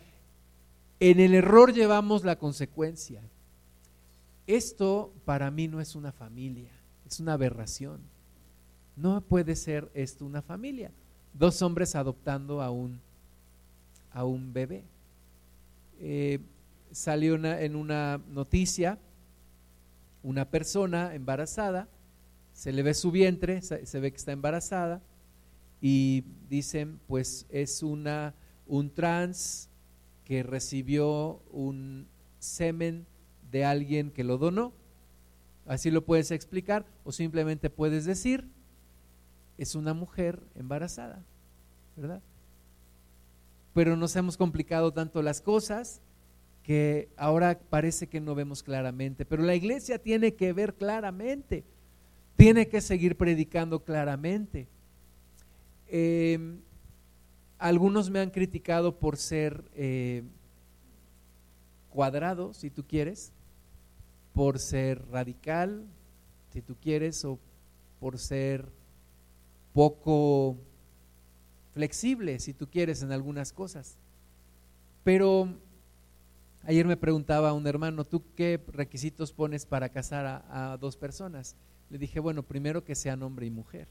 en 0.99 1.21
el 1.21 1.35
error 1.35 1.73
llevamos 1.73 2.25
la 2.25 2.37
consecuencia. 2.37 3.23
Esto 4.47 5.13
para 5.25 5.51
mí 5.51 5.69
no 5.69 5.81
es 5.81 5.95
una 5.95 6.13
familia, 6.13 6.71
es 7.07 7.21
una 7.21 7.35
aberración. 7.35 8.01
No 8.97 9.21
puede 9.21 9.57
ser 9.57 9.91
esto 9.95 10.25
una 10.25 10.43
familia. 10.43 10.91
Dos 11.35 11.61
hombres 11.63 11.95
adoptando 11.95 12.63
a 12.63 12.71
un, 12.71 13.01
a 14.13 14.25
un 14.25 14.53
bebé. 14.53 14.85
Eh, 16.01 16.41
salió 16.93 17.35
en 17.37 17.77
una 17.77 18.21
noticia 18.31 18.99
una 20.23 20.45
persona 20.51 21.15
embarazada, 21.15 21.89
se 22.53 22.73
le 22.73 22.83
ve 22.83 22.95
su 22.95 23.13
vientre, 23.13 23.63
se 23.63 24.01
ve 24.01 24.11
que 24.11 24.17
está 24.17 24.33
embarazada 24.33 25.01
y 25.81 26.25
dicen 26.49 26.99
pues 27.07 27.47
es 27.49 27.83
una 27.83 28.35
un 28.67 28.91
trans 28.91 29.69
que 30.25 30.43
recibió 30.43 31.41
un 31.53 32.09
semen 32.41 33.07
de 33.53 33.65
alguien 33.65 34.11
que 34.11 34.25
lo 34.25 34.39
donó. 34.39 34.73
Así 35.67 35.91
lo 35.91 36.05
puedes 36.05 36.31
explicar 36.31 36.87
o 37.05 37.13
simplemente 37.13 37.71
puedes 37.71 38.05
decir 38.05 38.49
es 39.59 39.75
una 39.75 39.95
mujer 39.95 40.41
embarazada, 40.55 41.25
¿verdad? 41.97 42.23
Pero 43.75 43.97
nos 43.97 44.15
hemos 44.17 44.37
complicado 44.37 44.93
tanto 44.93 45.23
las 45.23 45.41
cosas 45.41 46.01
que 46.63 47.09
ahora 47.17 47.59
parece 47.71 48.09
que 48.09 48.21
no 48.21 48.35
vemos 48.35 48.63
claramente, 48.63 49.25
pero 49.25 49.43
la 49.43 49.55
iglesia 49.55 49.99
tiene 49.99 50.35
que 50.35 50.53
ver 50.53 50.75
claramente, 50.75 51.65
tiene 52.37 52.69
que 52.69 52.81
seguir 52.81 53.17
predicando 53.17 53.83
claramente. 53.83 54.67
Em, 55.89 56.59
algunos 57.59 58.11
me 58.11 58.21
han 58.21 58.31
criticado 58.31 58.99
por 58.99 59.17
ser 59.17 59.65
eh, 59.75 60.23
cuadrado, 61.91 62.53
si 62.53 62.69
tú 62.69 62.85
quieres, 62.85 63.33
por 64.37 64.59
ser 64.59 65.03
radical, 65.09 65.87
si 66.53 66.61
tú 66.61 66.77
quieres, 66.79 67.25
o 67.25 67.39
por 67.99 68.19
ser 68.19 68.67
poco 69.73 70.59
flexible, 71.73 72.39
si 72.39 72.53
tú 72.53 72.69
quieres, 72.69 73.03
en 73.03 73.13
algunas 73.13 73.55
cosas. 73.55 73.97
Pero 75.05 75.49
ayer 76.65 76.87
me 76.87 76.99
preguntaba 76.99 77.55
un 77.55 77.67
hermano, 77.67 78.05
¿tú 78.05 78.23
qué 78.35 78.63
requisitos 78.75 79.33
pones 79.33 79.65
para 79.65 79.89
casar 79.89 80.45
a, 80.51 80.77
dos 80.79 80.99
personas? 80.99 81.57
Le 81.89 81.97
dije, 81.97 82.21
bueno, 82.21 82.43
primero 82.43 82.85
que 82.85 82.95
sean 82.95 83.23
hombre 83.23 83.47
y 83.47 83.51
mujer. 83.51 83.89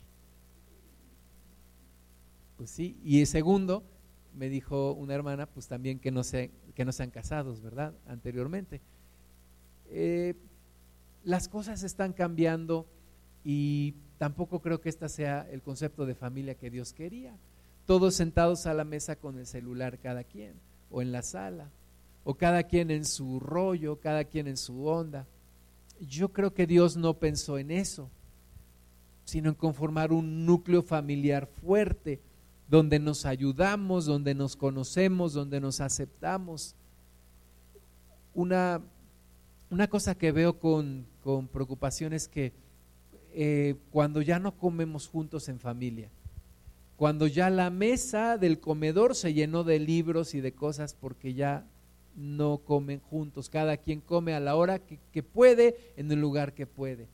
Pues 2.57 2.69
sí, 2.69 2.99
y 3.03 3.25
segundo, 3.25 3.81
me 4.35 4.49
dijo 4.49 4.91
una 4.91 5.15
hermana, 5.15 5.47
pues 5.47 5.67
también 5.67 5.97
que 5.97 6.11
no, 6.11 6.23
se, 6.23 6.51
que 6.75 6.85
no 6.85 6.91
sean 6.91 7.09
casados, 7.09 7.63
¿verdad? 7.63 7.95
Anteriormente. 8.05 8.79
Eh, 9.89 10.35
las 11.23 11.47
cosas 11.47 11.83
están 11.83 12.13
cambiando 12.13 12.85
y 13.43 13.93
tampoco 14.17 14.59
creo 14.59 14.81
que 14.81 14.89
este 14.89 15.09
sea 15.09 15.47
el 15.51 15.61
concepto 15.61 16.05
de 16.05 16.15
familia 16.15 16.55
que 16.55 16.69
Dios 16.69 16.93
quería. 16.93 17.35
Todos 17.85 18.15
sentados 18.15 18.65
a 18.65 18.73
la 18.73 18.83
mesa 18.83 19.15
con 19.15 19.37
el 19.37 19.45
celular 19.45 19.99
cada 19.99 20.23
quien, 20.23 20.53
o 20.89 21.01
en 21.01 21.11
la 21.11 21.21
sala, 21.21 21.69
o 22.23 22.33
cada 22.33 22.63
quien 22.63 22.89
en 22.89 23.05
su 23.05 23.39
rollo, 23.39 23.99
cada 23.99 24.23
quien 24.23 24.47
en 24.47 24.57
su 24.57 24.87
onda. 24.87 25.27
Yo 25.99 26.29
creo 26.29 26.53
que 26.53 26.65
Dios 26.65 26.97
no 26.97 27.13
pensó 27.13 27.57
en 27.57 27.71
eso, 27.71 28.09
sino 29.25 29.49
en 29.49 29.55
conformar 29.55 30.11
un 30.11 30.45
núcleo 30.45 30.81
familiar 30.81 31.47
fuerte 31.47 32.19
donde 32.67 32.99
nos 32.99 33.25
ayudamos, 33.25 34.05
donde 34.05 34.33
nos 34.33 34.55
conocemos, 34.55 35.33
donde 35.33 35.59
nos 35.59 35.81
aceptamos. 35.81 36.75
Una, 38.33 38.81
una 39.75 39.89
cosa 39.89 40.15
que 40.15 40.31
veo 40.31 40.57
con, 40.57 41.05
preocupación 41.51 42.13
es 42.13 42.29
que 42.29 42.53
eh, 43.33 43.75
cuando 43.91 44.21
ya 44.21 44.39
no 44.39 44.57
comemos 44.57 45.09
juntos 45.09 45.49
en 45.49 45.59
familia, 45.59 46.09
cuando 46.95 47.27
ya 47.27 47.49
la 47.49 47.69
mesa 47.69 48.37
del 48.37 48.61
comedor 48.61 49.15
se 49.15 49.33
llenó 49.33 49.65
de 49.65 49.79
libros 49.79 50.33
y 50.33 50.39
de 50.39 50.53
cosas 50.53 50.93
porque 50.93 51.33
ya 51.33 51.67
no 52.15 52.59
comen 52.59 53.01
juntos, 53.01 53.49
cada 53.49 53.75
quien 53.75 53.99
come 53.99 54.33
a 54.33 54.39
la 54.39 54.55
hora 54.55 54.79
que, 54.79 54.97
que 55.11 55.23
puede, 55.23 55.75
en 55.97 56.09
el 56.09 56.21
lugar 56.21 56.53
que 56.53 56.67
puede. 56.67 57.09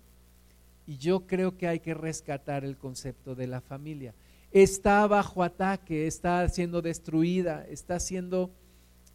Y 0.86 0.97
yo 0.97 1.26
creo 1.26 1.58
que 1.58 1.67
hay 1.67 1.80
que 1.80 1.95
rescatar 1.95 2.63
el 2.63 2.78
concepto 2.78 3.34
de 3.34 3.47
la 3.47 3.62
familia 3.62 4.13
está 4.52 5.08
bajo 5.08 5.43
ataque, 5.43 6.08
está 6.08 6.47
siendo 6.50 6.82
destruida, 6.82 7.65
está 7.69 8.00
siendo 8.00 8.52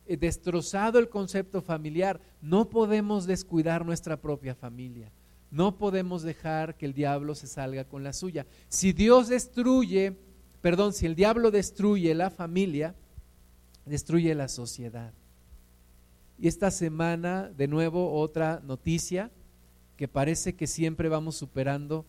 destrozado 0.09 0.99
el 0.99 1.09
concepto 1.09 1.61
familiar. 1.63 2.21
No 2.41 2.69
podemos 2.69 3.27
descuidar 3.27 3.85
nuestra 3.85 4.21
propia 4.21 4.55
familia. 4.55 5.11
No 5.51 5.79
podemos 5.79 6.23
dejar 6.23 6.77
que 6.77 6.87
el 6.87 6.93
diablo 6.93 7.35
se 7.35 7.47
salga 7.47 7.85
con 7.85 8.05
la 8.05 8.13
suya. 8.13 8.47
Si 8.69 8.93
Dios 8.93 9.29
destruye, 9.29 10.17
perdón, 10.61 10.93
si 10.93 11.07
el 11.07 11.15
diablo 11.15 11.51
destruye 11.51 12.15
la 12.15 12.31
familia, 12.31 12.95
destruye 13.85 14.35
la 14.35 14.49
sociedad. 14.49 15.13
Y 16.39 16.49
esta 16.49 16.71
semana, 16.71 17.51
de 17.57 17.69
nuevo, 17.69 18.13
otra 18.21 18.61
noticia 18.65 19.31
que 19.97 20.09
parece 20.09 20.55
que 20.55 20.67
siempre 20.67 21.09
vamos 21.09 21.37
superando 21.37 22.05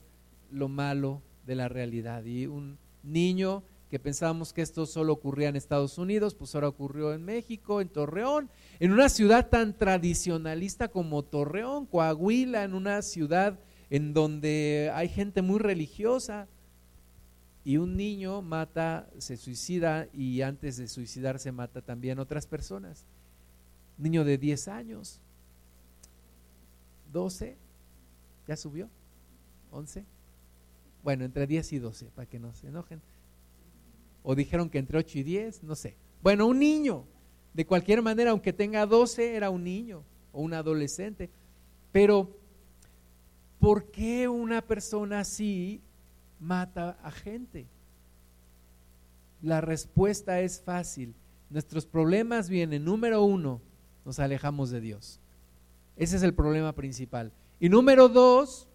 lo 0.52 0.68
malo 0.68 1.22
de 1.46 1.56
la 1.56 1.70
realidad. 1.70 2.26
Y 2.26 2.48
un, 2.48 2.78
niño 3.08 3.64
que 3.90 4.00
pensábamos 4.00 4.54
que 4.54 4.62
esto 4.62 4.86
solo 4.86 5.14
ocurría 5.14 5.50
en 5.50 5.56
Estados 5.56 5.98
Unidos, 5.98 6.36
pues 6.36 6.54
ahora 6.56 6.68
ocurrió 6.68 7.14
en 7.14 7.24
México, 7.24 7.82
en 7.82 7.90
Torreón, 7.90 8.50
en 8.80 8.92
una 8.92 9.10
ciudad 9.10 9.50
tan 9.50 9.78
tradicionalista 9.78 10.90
como 10.90 11.24
Torreón, 11.24 11.86
Coahuila, 11.86 12.64
en 12.64 12.74
una 12.74 13.02
ciudad 13.02 13.60
en 13.90 14.14
donde 14.14 14.92
hay 14.94 15.10
gente 15.10 15.42
muy 15.42 15.60
religiosa. 15.60 16.48
Y 17.64 17.78
un 17.78 17.98
niño 17.98 18.42
mata, 18.42 19.10
se 19.18 19.36
suicida 19.36 20.08
y 20.14 20.42
antes 20.42 20.78
de 20.78 20.88
suicidarse 20.88 21.52
mata 21.52 21.82
también 21.82 22.18
otras 22.18 22.48
personas. 22.48 23.06
Niño 23.98 24.24
de 24.24 24.38
10 24.38 24.68
años, 24.70 25.20
12, 27.12 27.58
ya 28.48 28.56
subió, 28.56 28.90
11 29.72 30.06
bueno, 31.08 31.24
entre 31.24 31.48
10 31.48 31.72
y 31.72 31.80
12, 31.80 32.08
para 32.08 32.26
que 32.26 32.38
no 32.38 32.54
se 32.54 32.68
enojen. 32.68 33.02
O 34.30 34.36
dijeron 34.36 34.70
que 34.70 34.78
entre 34.78 34.98
8 34.98 35.20
y 35.20 35.24
10, 35.24 35.64
no 35.64 35.74
sé. 35.74 35.96
Bueno, 36.22 36.48
un 36.48 36.60
niño, 36.60 37.06
de 37.54 37.66
cualquier 37.66 38.02
manera, 38.02 38.32
aunque 38.32 38.52
tenga 38.52 38.86
12, 38.86 39.38
era 39.38 39.50
un 39.50 39.64
niño 39.64 40.04
o 40.34 40.42
un 40.42 40.54
adolescente. 40.54 41.30
Pero, 41.94 42.38
¿por 43.58 43.90
qué 43.90 44.28
una 44.28 44.62
persona 44.62 45.22
así 45.22 45.80
mata 46.42 47.00
a 47.04 47.10
gente? 47.10 47.68
La 49.42 49.62
respuesta 49.62 50.42
es 50.42 50.60
fácil. 50.60 51.16
Nuestros 51.50 51.86
problemas 51.86 52.50
vienen, 52.50 52.84
número 52.84 53.24
uno, 53.24 53.62
nos 54.04 54.20
alejamos 54.20 54.72
de 54.72 54.82
Dios. 54.82 55.22
Ese 55.96 56.18
es 56.18 56.24
el 56.24 56.34
problema 56.34 56.74
principal. 56.74 57.32
Y 57.62 57.70
número 57.70 58.10
dos, 58.10 58.68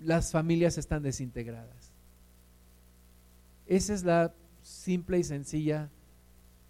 las 0.00 0.32
familias 0.32 0.76
están 0.76 1.04
desintegradas. 1.04 1.93
Esa 3.66 3.94
es 3.94 4.04
la 4.04 4.34
simple 4.62 5.18
y 5.18 5.24
sencilla 5.24 5.90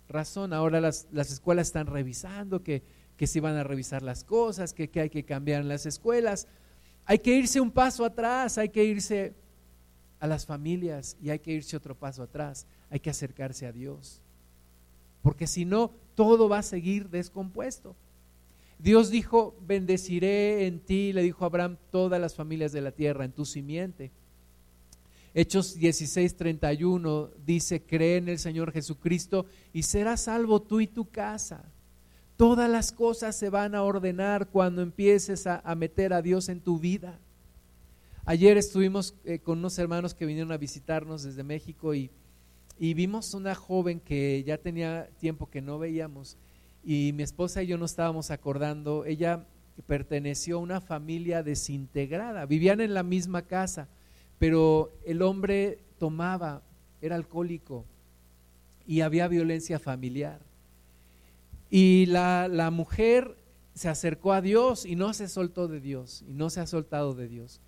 razón. 0.08 0.52
Ahora 0.52 0.80
las, 0.80 1.06
escuelas 1.12 1.68
están 1.68 1.86
revisando 1.86 2.62
que, 2.62 2.82
que 3.16 3.26
se 3.26 3.40
van 3.40 3.56
a 3.56 3.64
revisar 3.64 4.02
las 4.02 4.24
cosas, 4.24 4.72
que, 4.72 4.90
que 4.90 5.00
hay 5.00 5.10
que 5.10 5.24
cambiar 5.24 5.62
en 5.62 5.68
las 5.68 5.86
escuelas. 5.86 6.46
Hay 7.04 7.18
que 7.18 7.34
irse 7.34 7.60
un 7.60 7.70
paso 7.70 8.04
atrás, 8.04 8.58
hay 8.58 8.68
que 8.68 8.84
irse 8.84 9.34
a 10.20 10.26
las 10.26 10.46
familias 10.46 11.16
y 11.20 11.30
hay 11.30 11.38
que 11.38 11.52
irse 11.52 11.76
otro 11.76 11.94
paso 11.94 12.22
atrás. 12.22 12.66
Hay 12.90 13.00
que 13.00 13.10
acercarse 13.10 13.66
a 13.66 13.72
Dios. 13.72 14.20
Porque 15.22 15.46
si 15.46 15.64
no, 15.64 15.92
todo 16.14 16.48
va 16.48 16.58
a 16.58 16.62
seguir 16.62 17.08
descompuesto. 17.08 17.96
Dios 18.78 19.10
dijo, 19.10 19.56
bendeciré 19.66 20.66
en 20.66 20.80
ti, 20.80 21.12
le 21.12 21.22
dijo 21.22 21.44
Abraham, 21.44 21.78
todas 21.90 22.20
las 22.20 22.34
familias 22.34 22.72
de 22.72 22.82
la 22.82 22.92
tierra, 22.92 23.24
en 23.24 23.32
tu 23.32 23.44
simiente. 23.44 24.10
Hechos 25.34 25.74
16, 25.74 26.36
31 26.36 27.30
dice, 27.44 27.82
cree 27.82 28.18
en 28.18 28.28
el 28.28 28.38
Señor 28.38 28.72
Jesucristo 28.72 29.46
y 29.72 29.82
serás 29.82 30.22
salvo 30.22 30.62
tú 30.62 30.80
y 30.80 30.86
tu 30.86 31.10
casa. 31.10 31.64
Todas 32.36 32.70
las 32.70 32.92
cosas 32.92 33.36
se 33.36 33.50
van 33.50 33.74
a 33.74 33.82
ordenar 33.82 34.48
cuando 34.48 34.80
empieces 34.80 35.46
a, 35.46 35.62
meter 35.74 36.12
a 36.12 36.22
Dios 36.22 36.48
en 36.48 36.60
tu 36.60 36.78
vida. 36.78 37.18
Ayer 38.24 38.56
estuvimos 38.56 39.14
eh, 39.24 39.40
con 39.40 39.58
unos 39.58 39.78
hermanos 39.78 40.14
que 40.14 40.24
vinieron 40.24 40.52
a 40.52 40.56
visitarnos 40.56 41.24
desde 41.24 41.42
México 41.42 41.94
y, 41.94 42.10
y 42.78 42.94
vimos 42.94 43.34
una 43.34 43.54
joven 43.54 44.00
que 44.00 44.42
ya 44.46 44.56
tenía 44.56 45.08
tiempo 45.18 45.50
que 45.50 45.60
no 45.60 45.78
veíamos 45.78 46.38
y 46.84 47.12
mi 47.14 47.22
esposa 47.22 47.62
y 47.62 47.68
yo 47.68 47.78
nos 47.78 47.92
estábamos 47.92 48.30
acordando, 48.30 49.04
ella 49.04 49.46
perteneció 49.86 50.56
a 50.56 50.60
una 50.60 50.80
familia 50.80 51.42
desintegrada, 51.42 52.46
vivían 52.46 52.80
en 52.80 52.94
la 52.94 53.02
misma 53.02 53.42
casa, 53.42 53.88
pero 54.44 54.92
el 55.06 55.22
hombre 55.22 55.78
tomaba, 55.98 56.60
era 57.00 57.16
alcohólico 57.16 57.86
y 58.86 59.00
había 59.00 59.26
violencia 59.26 59.78
familiar. 59.78 60.38
Y 61.70 62.04
la, 62.04 62.46
la 62.48 62.70
mujer 62.70 63.38
se 63.72 63.88
acercó 63.88 64.34
a 64.34 64.42
Dios 64.42 64.84
y 64.84 64.96
no 64.96 65.14
se 65.14 65.28
soltó 65.28 65.66
de 65.66 65.80
Dios, 65.80 66.22
y 66.28 66.34
no 66.34 66.50
se 66.50 66.60
ha 66.60 66.66
soltado 66.66 67.14
de 67.14 67.26
Dios. 67.26 67.62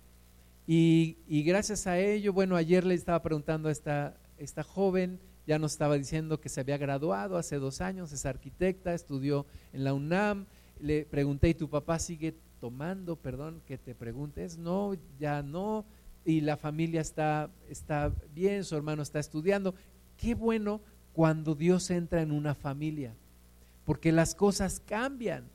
Y, 0.67 1.17
y 1.27 1.41
gracias 1.41 1.87
a 1.87 1.97
ello, 1.97 2.31
bueno, 2.31 2.55
ayer 2.55 2.85
le 2.85 2.93
estaba 2.93 3.23
preguntando 3.23 3.69
a 3.69 3.71
esta, 3.71 4.15
esta 4.37 4.61
joven, 4.61 5.19
ya 5.47 5.57
nos 5.57 5.71
estaba 5.71 5.97
diciendo 5.97 6.39
que 6.39 6.47
se 6.47 6.61
había 6.61 6.77
graduado 6.77 7.37
hace 7.37 7.55
dos 7.55 7.81
años, 7.81 8.11
es 8.11 8.23
arquitecta, 8.27 8.93
estudió 8.93 9.47
en 9.73 9.83
la 9.83 9.95
UNAM. 9.95 10.45
Le 10.79 11.05
pregunté, 11.05 11.49
¿y 11.49 11.53
tu 11.55 11.71
papá 11.71 11.97
sigue 11.97 12.35
tomando? 12.59 13.15
Perdón 13.15 13.63
que 13.65 13.79
te 13.79 13.95
preguntes. 13.95 14.59
No, 14.59 14.95
ya 15.17 15.41
no. 15.41 15.85
Y 16.27 16.41
la 16.41 16.57
familia 16.57 16.99
está, 16.99 17.49
está 17.69 18.11
bien, 18.35 18.65
su 18.65 18.75
hermano 18.75 19.01
está 19.01 19.17
estudiando. 19.17 19.73
Qué 20.17 20.35
bueno 20.35 20.81
cuando 21.13 21.55
Dios 21.55 21.89
entra 21.89 22.21
en 22.21 22.33
una 22.33 22.53
familia, 22.53 23.15
porque 23.85 24.11
las 24.11 24.35
cosas 24.35 24.81
cambian, 24.85 25.45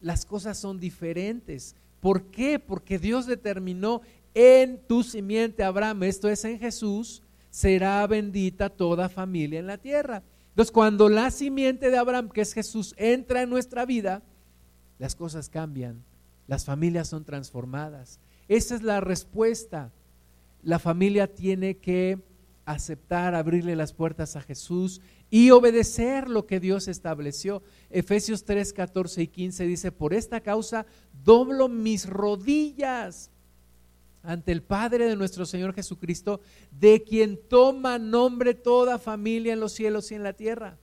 las 0.00 0.26
cosas 0.26 0.58
son 0.58 0.80
diferentes. 0.80 1.76
¿Por 2.00 2.24
qué? 2.24 2.58
Porque 2.58 2.98
Dios 2.98 3.26
determinó 3.26 4.02
en 4.34 4.80
tu 4.88 5.04
simiente, 5.04 5.62
Abraham, 5.62 6.02
esto 6.02 6.28
es 6.28 6.44
en 6.44 6.58
Jesús, 6.58 7.22
será 7.50 8.04
bendita 8.08 8.70
toda 8.70 9.08
familia 9.08 9.60
en 9.60 9.68
la 9.68 9.78
tierra. 9.78 10.24
Entonces, 10.48 10.72
cuando 10.72 11.08
la 11.08 11.30
simiente 11.30 11.90
de 11.90 11.98
Abraham, 11.98 12.28
que 12.28 12.40
es 12.40 12.54
Jesús, 12.54 12.92
entra 12.96 13.42
en 13.42 13.50
nuestra 13.50 13.86
vida, 13.86 14.20
las 14.98 15.14
cosas 15.14 15.48
cambian, 15.48 16.02
las 16.48 16.64
familias 16.64 17.06
son 17.06 17.24
transformadas. 17.24 18.18
Esa 18.52 18.74
es 18.74 18.82
la 18.82 19.00
respuesta. 19.00 19.90
La 20.62 20.78
familia 20.78 21.26
tiene 21.26 21.78
que 21.78 22.18
aceptar, 22.66 23.34
abrirle 23.34 23.76
las 23.76 23.94
puertas 23.94 24.36
a 24.36 24.42
Jesús 24.42 25.00
y 25.30 25.52
obedecer 25.52 26.28
lo 26.28 26.44
que 26.44 26.60
Dios 26.60 26.86
estableció. 26.86 27.62
Efesios 27.88 28.44
3, 28.44 28.74
14 28.74 29.22
y 29.22 29.28
15 29.28 29.64
dice, 29.64 29.90
por 29.90 30.12
esta 30.12 30.42
causa 30.42 30.84
doblo 31.24 31.70
mis 31.70 32.06
rodillas 32.06 33.30
ante 34.22 34.52
el 34.52 34.62
Padre 34.62 35.08
de 35.08 35.16
nuestro 35.16 35.46
Señor 35.46 35.72
Jesucristo, 35.72 36.42
de 36.78 37.02
quien 37.04 37.40
toma 37.48 37.98
nombre 37.98 38.52
toda 38.52 38.98
familia 38.98 39.54
en 39.54 39.60
los 39.60 39.72
cielos 39.72 40.12
y 40.12 40.16
en 40.16 40.24
la 40.24 40.34
tierra. 40.34 40.76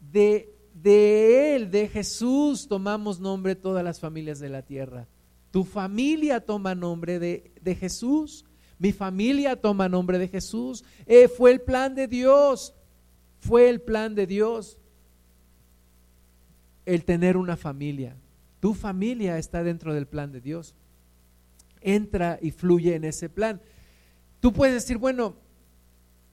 De, 0.00 0.56
de 0.72 1.54
Él, 1.54 1.70
de 1.70 1.86
Jesús, 1.88 2.66
tomamos 2.66 3.20
nombre 3.20 3.56
todas 3.56 3.84
las 3.84 4.00
familias 4.00 4.40
de 4.40 4.48
la 4.48 4.62
tierra. 4.62 5.06
Tu 5.50 5.64
familia 5.64 6.40
toma 6.40 6.74
nombre 6.74 7.18
de, 7.18 7.52
de 7.60 7.74
Jesús. 7.74 8.44
Mi 8.78 8.92
familia 8.92 9.56
toma 9.56 9.88
nombre 9.88 10.18
de 10.18 10.28
Jesús. 10.28 10.84
Eh, 11.06 11.28
fue 11.28 11.52
el 11.52 11.60
plan 11.60 11.94
de 11.94 12.06
Dios. 12.06 12.74
Fue 13.40 13.68
el 13.68 13.80
plan 13.80 14.14
de 14.14 14.26
Dios 14.26 14.78
el 16.86 17.04
tener 17.04 17.36
una 17.36 17.56
familia. 17.56 18.16
Tu 18.60 18.74
familia 18.74 19.38
está 19.38 19.62
dentro 19.62 19.94
del 19.94 20.06
plan 20.06 20.32
de 20.32 20.40
Dios 20.40 20.74
entra 21.80 22.38
y 22.40 22.50
fluye 22.50 22.94
en 22.94 23.04
ese 23.04 23.28
plan. 23.28 23.60
Tú 24.40 24.52
puedes 24.52 24.74
decir, 24.74 24.98
bueno, 24.98 25.36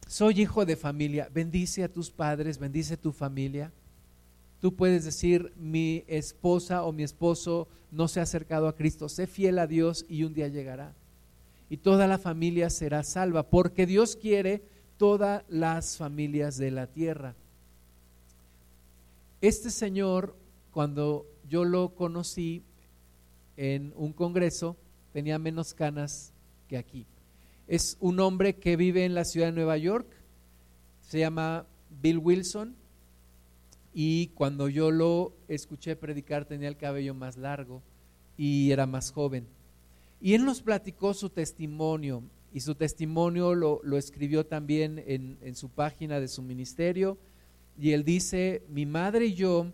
soy 0.07 0.41
hijo 0.41 0.65
de 0.65 0.75
familia, 0.75 1.29
bendice 1.33 1.83
a 1.83 1.91
tus 1.91 2.11
padres, 2.11 2.59
bendice 2.59 2.97
tu 2.97 3.11
familia. 3.11 3.71
Tú 4.59 4.75
puedes 4.75 5.05
decir, 5.05 5.53
mi 5.57 6.03
esposa 6.07 6.83
o 6.83 6.91
mi 6.91 7.03
esposo 7.03 7.67
no 7.91 8.07
se 8.07 8.19
ha 8.19 8.23
acercado 8.23 8.67
a 8.67 8.75
Cristo, 8.75 9.09
sé 9.09 9.27
fiel 9.27 9.59
a 9.59 9.67
Dios 9.67 10.05
y 10.09 10.23
un 10.23 10.33
día 10.33 10.47
llegará. 10.47 10.93
Y 11.69 11.77
toda 11.77 12.07
la 12.07 12.17
familia 12.17 12.69
será 12.69 13.03
salva, 13.03 13.43
porque 13.43 13.85
Dios 13.85 14.15
quiere 14.15 14.63
todas 14.97 15.43
las 15.49 15.97
familias 15.97 16.57
de 16.57 16.71
la 16.71 16.87
tierra. 16.87 17.35
Este 19.41 19.69
señor, 19.69 20.35
cuando 20.71 21.25
yo 21.49 21.65
lo 21.65 21.89
conocí 21.95 22.63
en 23.57 23.93
un 23.95 24.13
congreso, 24.13 24.75
tenía 25.13 25.39
menos 25.39 25.73
canas 25.73 26.33
que 26.67 26.77
aquí. 26.77 27.05
Es 27.67 27.97
un 27.99 28.19
hombre 28.19 28.55
que 28.55 28.75
vive 28.75 29.05
en 29.05 29.15
la 29.15 29.25
ciudad 29.25 29.47
de 29.47 29.53
Nueva 29.53 29.77
York, 29.77 30.07
se 31.01 31.19
llama 31.19 31.65
Bill 32.01 32.17
Wilson, 32.17 32.75
y 33.97 34.27
cuando 34.35 34.67
yo 34.67 34.91
lo 34.91 35.31
escuché 35.47 35.95
predicar 35.95 36.43
tenía 36.43 36.67
el 36.67 36.75
cabello 36.75 37.13
más 37.13 37.37
largo 37.37 37.81
y 38.37 38.71
era 38.71 38.85
más 38.85 39.09
joven. 39.11 39.47
Y 40.19 40.33
él 40.33 40.43
nos 40.43 40.61
platicó 40.61 41.13
su 41.13 41.29
testimonio, 41.29 42.21
y 42.53 42.59
su 42.59 42.75
testimonio 42.75 43.55
lo, 43.55 43.97
escribió 43.97 44.45
también 44.45 45.01
en, 45.07 45.37
en 45.41 45.55
su 45.55 45.69
página 45.69 46.19
de 46.19 46.27
su 46.27 46.41
ministerio, 46.41 47.17
y 47.79 47.91
él 47.91 48.03
dice, 48.03 48.63
mi 48.67 48.85
madre 48.85 49.27
y 49.27 49.33
yo 49.33 49.71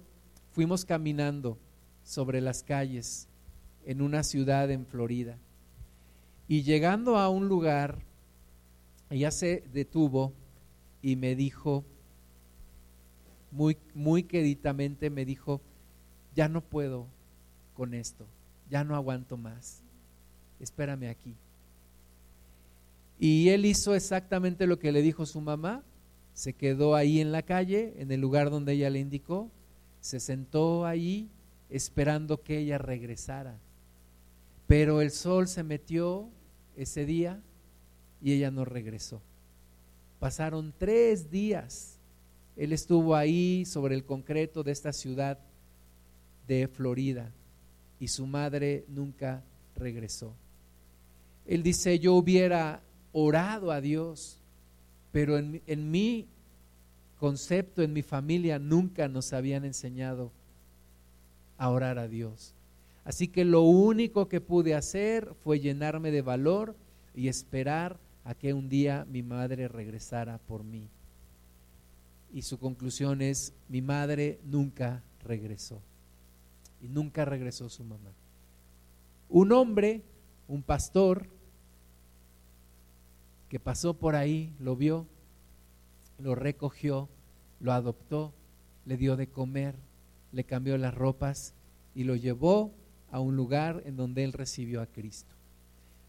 fuimos 0.52 0.86
caminando 0.86 1.58
sobre 2.04 2.42
las 2.42 2.62
calles 2.62 3.28
en 3.88 4.04
una 4.04 4.22
ciudad 4.22 4.70
en 4.70 4.86
Florida. 4.86 5.40
Y 6.48 6.62
llegando 6.62 7.18
a 7.18 7.28
un 7.30 7.48
lugar, 7.48 8.04
ella 9.10 9.32
se 9.32 9.64
detuvo 9.74 10.34
y 11.02 11.16
me 11.16 11.36
dijo, 11.36 11.86
muy, 13.52 13.78
muy 13.94 14.26
me 15.10 15.26
dijo, 15.26 15.62
ya 16.36 16.48
no 16.48 16.62
puedo 16.62 17.06
con 17.76 17.94
esto, 17.94 18.26
ya 18.70 18.84
no 18.84 18.96
aguanto 18.96 19.38
más, 19.38 19.82
espérame 20.60 21.10
aquí. 21.10 21.36
Y 23.20 23.50
él 23.50 23.66
hizo 23.66 23.94
exactamente 23.94 24.66
lo 24.66 24.80
que 24.80 24.92
le 24.92 25.02
dijo 25.02 25.26
su 25.26 25.42
mamá, 25.42 25.84
se 26.34 26.54
quedó 26.54 26.96
ahí 26.96 27.20
en 27.20 27.32
la 27.32 27.44
calle, 27.44 27.94
en 27.98 28.12
el 28.12 28.22
lugar 28.22 28.50
donde 28.50 28.74
ella 28.74 28.90
le 28.90 29.00
indicó, 29.00 29.52
se 30.00 30.20
sentó 30.20 30.86
ahí 30.86 31.30
esperando 31.70 32.42
que 32.42 32.58
ella 32.58 32.78
regresara. 32.78 33.58
Pero 34.68 35.02
el 35.02 35.12
sol 35.12 35.48
se 35.48 35.64
metió 35.64 36.30
ese 36.76 37.06
día 37.06 37.42
y 38.22 38.34
ella 38.34 38.52
no 38.52 38.66
regresó. 38.66 39.22
Pasaron 40.20 40.74
tres 40.78 41.30
días. 41.30 41.98
Él 42.62 42.74
estuvo 42.74 43.16
ahí 43.16 43.66
sobre 43.66 43.96
el 43.96 44.06
concreto 44.06 44.62
de 44.62 44.72
esta 44.72 44.94
ciudad 44.94 45.40
de 46.48 46.68
Florida 46.68 47.32
y 48.00 48.10
su 48.10 48.28
madre 48.28 48.86
nunca 48.88 49.44
regresó. 49.76 50.36
Él 51.48 51.64
dice, 51.64 51.98
yo 51.98 52.14
hubiera 52.14 52.84
orado 53.14 53.72
a 53.72 53.82
Dios, 53.82 54.38
pero 55.12 55.40
en, 55.40 55.64
en 55.66 55.90
mi 55.90 56.28
concepto, 57.18 57.82
en 57.82 57.94
mi 57.94 58.04
familia, 58.04 58.60
nunca 58.60 59.08
nos 59.08 59.34
habían 59.34 59.66
enseñado 59.66 60.32
a 61.58 61.68
orar 61.68 61.98
a 61.98 62.08
Dios. 62.08 62.54
Así 63.04 63.28
que 63.28 63.44
lo 63.44 63.64
único 63.64 64.28
que 64.28 64.40
pude 64.40 64.76
hacer 64.76 65.34
fue 65.44 65.60
llenarme 65.60 66.12
de 66.12 66.22
valor 66.22 66.76
y 67.16 67.28
esperar 67.28 67.98
a 68.24 68.36
que 68.36 68.54
un 68.54 68.70
día 68.70 69.08
mi 69.10 69.24
madre 69.24 69.68
regresara 69.68 70.38
por 70.38 70.64
mí. 70.64 70.92
Y 72.34 72.44
su 72.44 72.58
conclusión 72.58 73.22
es, 73.22 73.54
mi 73.68 73.82
madre 73.82 74.40
nunca 74.46 75.04
regresó. 75.24 75.82
Y 76.82 76.88
nunca 76.88 77.26
regresó 77.26 77.70
su 77.70 77.84
mamá. 77.84 78.12
Un 79.30 79.52
hombre, 79.52 80.02
un 80.48 80.64
pastor, 80.64 81.28
que 83.50 83.60
pasó 83.60 83.94
por 83.94 84.16
ahí, 84.16 84.56
lo 84.60 84.76
vio, 84.76 85.06
lo 86.18 86.36
recogió, 86.36 87.10
lo 87.60 87.74
adoptó, 87.74 88.34
le 88.86 88.98
dio 88.98 89.18
de 89.18 89.28
comer, 89.28 89.76
le 90.32 90.46
cambió 90.46 90.78
las 90.78 90.96
ropas 90.96 91.54
y 91.94 92.06
lo 92.06 92.16
llevó 92.16 92.72
a 93.12 93.20
un 93.20 93.36
lugar 93.36 93.84
en 93.86 93.98
donde 93.98 94.24
él 94.24 94.34
recibió 94.34 94.82
a 94.82 94.86
Cristo. 94.86 95.36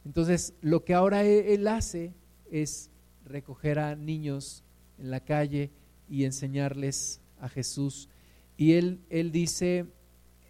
Entonces, 0.04 0.54
lo 0.60 0.84
que 0.84 0.94
ahora 0.94 1.24
e-, 1.24 1.54
él 1.54 1.66
hace 1.68 2.12
es 2.50 2.90
recoger 3.24 3.78
a 3.78 3.96
niños 3.96 4.62
en 4.98 5.10
la 5.10 5.20
calle 5.20 5.70
y 6.08 6.24
enseñarles 6.24 7.20
a 7.40 7.48
Jesús. 7.48 8.08
Y 8.56 8.74
él, 8.74 9.00
él 9.10 9.32
dice, 9.32 9.86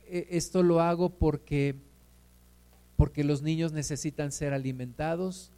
e-, 0.06 0.28
esto 0.30 0.62
lo 0.62 0.80
hago 0.80 1.10
porque, 1.10 1.76
porque 2.96 3.24
los 3.24 3.42
niños 3.42 3.72
necesitan 3.72 4.32
ser 4.32 4.52
alimentados, 4.52 5.50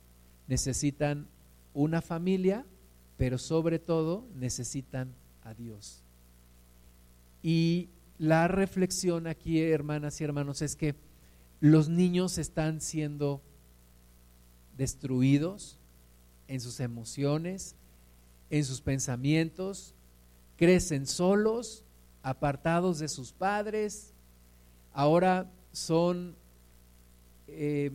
necesitan 0.47 1.27
una 1.73 2.03
familia, 2.03 2.65
pero 3.17 3.39
sobre 3.39 3.79
todo 3.79 4.27
necesitan 4.35 5.15
a 5.43 5.55
Dios. 5.55 6.03
Y 7.43 7.89
la 8.19 8.49
reflexión 8.49 9.27
aquí, 9.27 9.61
hermanas 9.61 10.21
y 10.21 10.25
hermanos, 10.25 10.63
es 10.63 10.77
que 10.77 10.95
los 11.61 11.89
niños 11.89 12.39
están 12.39 12.81
siendo 12.81 13.43
destruidos 14.77 15.79
en 16.49 16.61
sus 16.61 16.81
emociones, 16.81 17.77
en 18.57 18.65
sus 18.65 18.81
pensamientos, 18.81 19.95
crecen 20.57 21.09
solos, 21.09 21.83
apartados 22.23 23.01
de 23.01 23.09
sus 23.09 23.33
padres, 23.33 24.13
ahora 24.93 25.51
son 25.73 26.37
eh, 27.49 27.91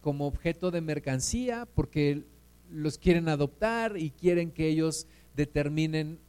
como 0.00 0.28
objeto 0.28 0.70
de 0.70 0.80
mercancía 0.80 1.66
porque 1.74 2.22
los 2.70 2.96
quieren 2.96 3.28
adoptar 3.28 3.96
y 3.96 4.10
quieren 4.10 4.52
que 4.52 4.68
ellos 4.68 5.08
determinen 5.34 6.20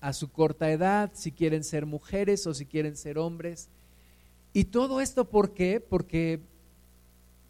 a 0.00 0.14
su 0.14 0.30
corta 0.30 0.70
edad 0.70 1.10
si 1.12 1.30
quieren 1.30 1.62
ser 1.62 1.84
mujeres 1.84 2.46
o 2.46 2.54
si 2.54 2.64
quieren 2.64 2.96
ser 2.96 3.18
hombres. 3.18 3.68
Y 4.54 4.64
todo 4.64 5.02
esto, 5.02 5.26
¿por 5.26 5.52
qué? 5.52 5.78
Porque 5.78 6.40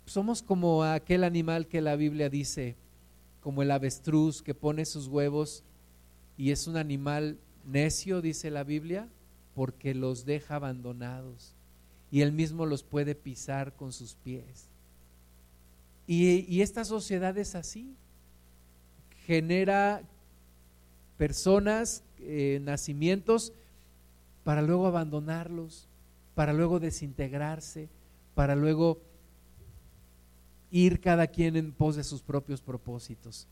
somos 0.05 0.43
como 0.43 0.83
aquel 0.83 1.23
animal 1.23 1.69
que 1.69 1.81
la 1.81 1.95
Biblia 1.95 2.29
dice, 2.29 2.75
como 3.45 3.61
el 3.61 3.71
avestruz 3.73 4.41
que 4.41 4.55
pone 4.55 4.87
sus 4.87 5.07
huevos 5.07 5.63
y 6.39 6.51
es 6.51 6.67
un 6.67 6.79
animal 6.79 7.37
necio, 7.67 8.23
dice 8.23 8.51
la 8.51 8.65
Biblia, 8.65 9.07
porque 9.55 9.93
los 9.93 10.25
deja 10.25 10.55
abandonados 10.55 11.55
y 12.11 12.23
él 12.23 12.33
mismo 12.33 12.65
los 12.65 12.83
puede 12.83 13.15
pisar 13.15 13.75
con 13.75 13.93
sus 13.93 14.15
pies. 14.15 14.71
Y, 16.07 16.63
esta 16.63 16.87
sociedad 16.87 17.37
es 17.37 17.55
así, 17.55 17.95
genera 19.27 20.01
personas, 21.19 22.03
eh, 22.21 22.61
nacimientos, 22.63 23.53
para 24.43 24.63
luego 24.63 24.87
abandonarlos, 24.87 25.87
para 26.35 26.55
luego 26.55 26.81
desintegrarse, 26.81 27.91
para 28.35 28.57
luego 28.57 29.03
ir 30.75 31.01
cada 31.01 31.29
quien 31.29 31.55
en 31.55 31.71
pos 31.71 31.95
de 31.95 32.03
sus 32.03 32.21
propios 32.21 32.61
propósitos. 32.61 33.47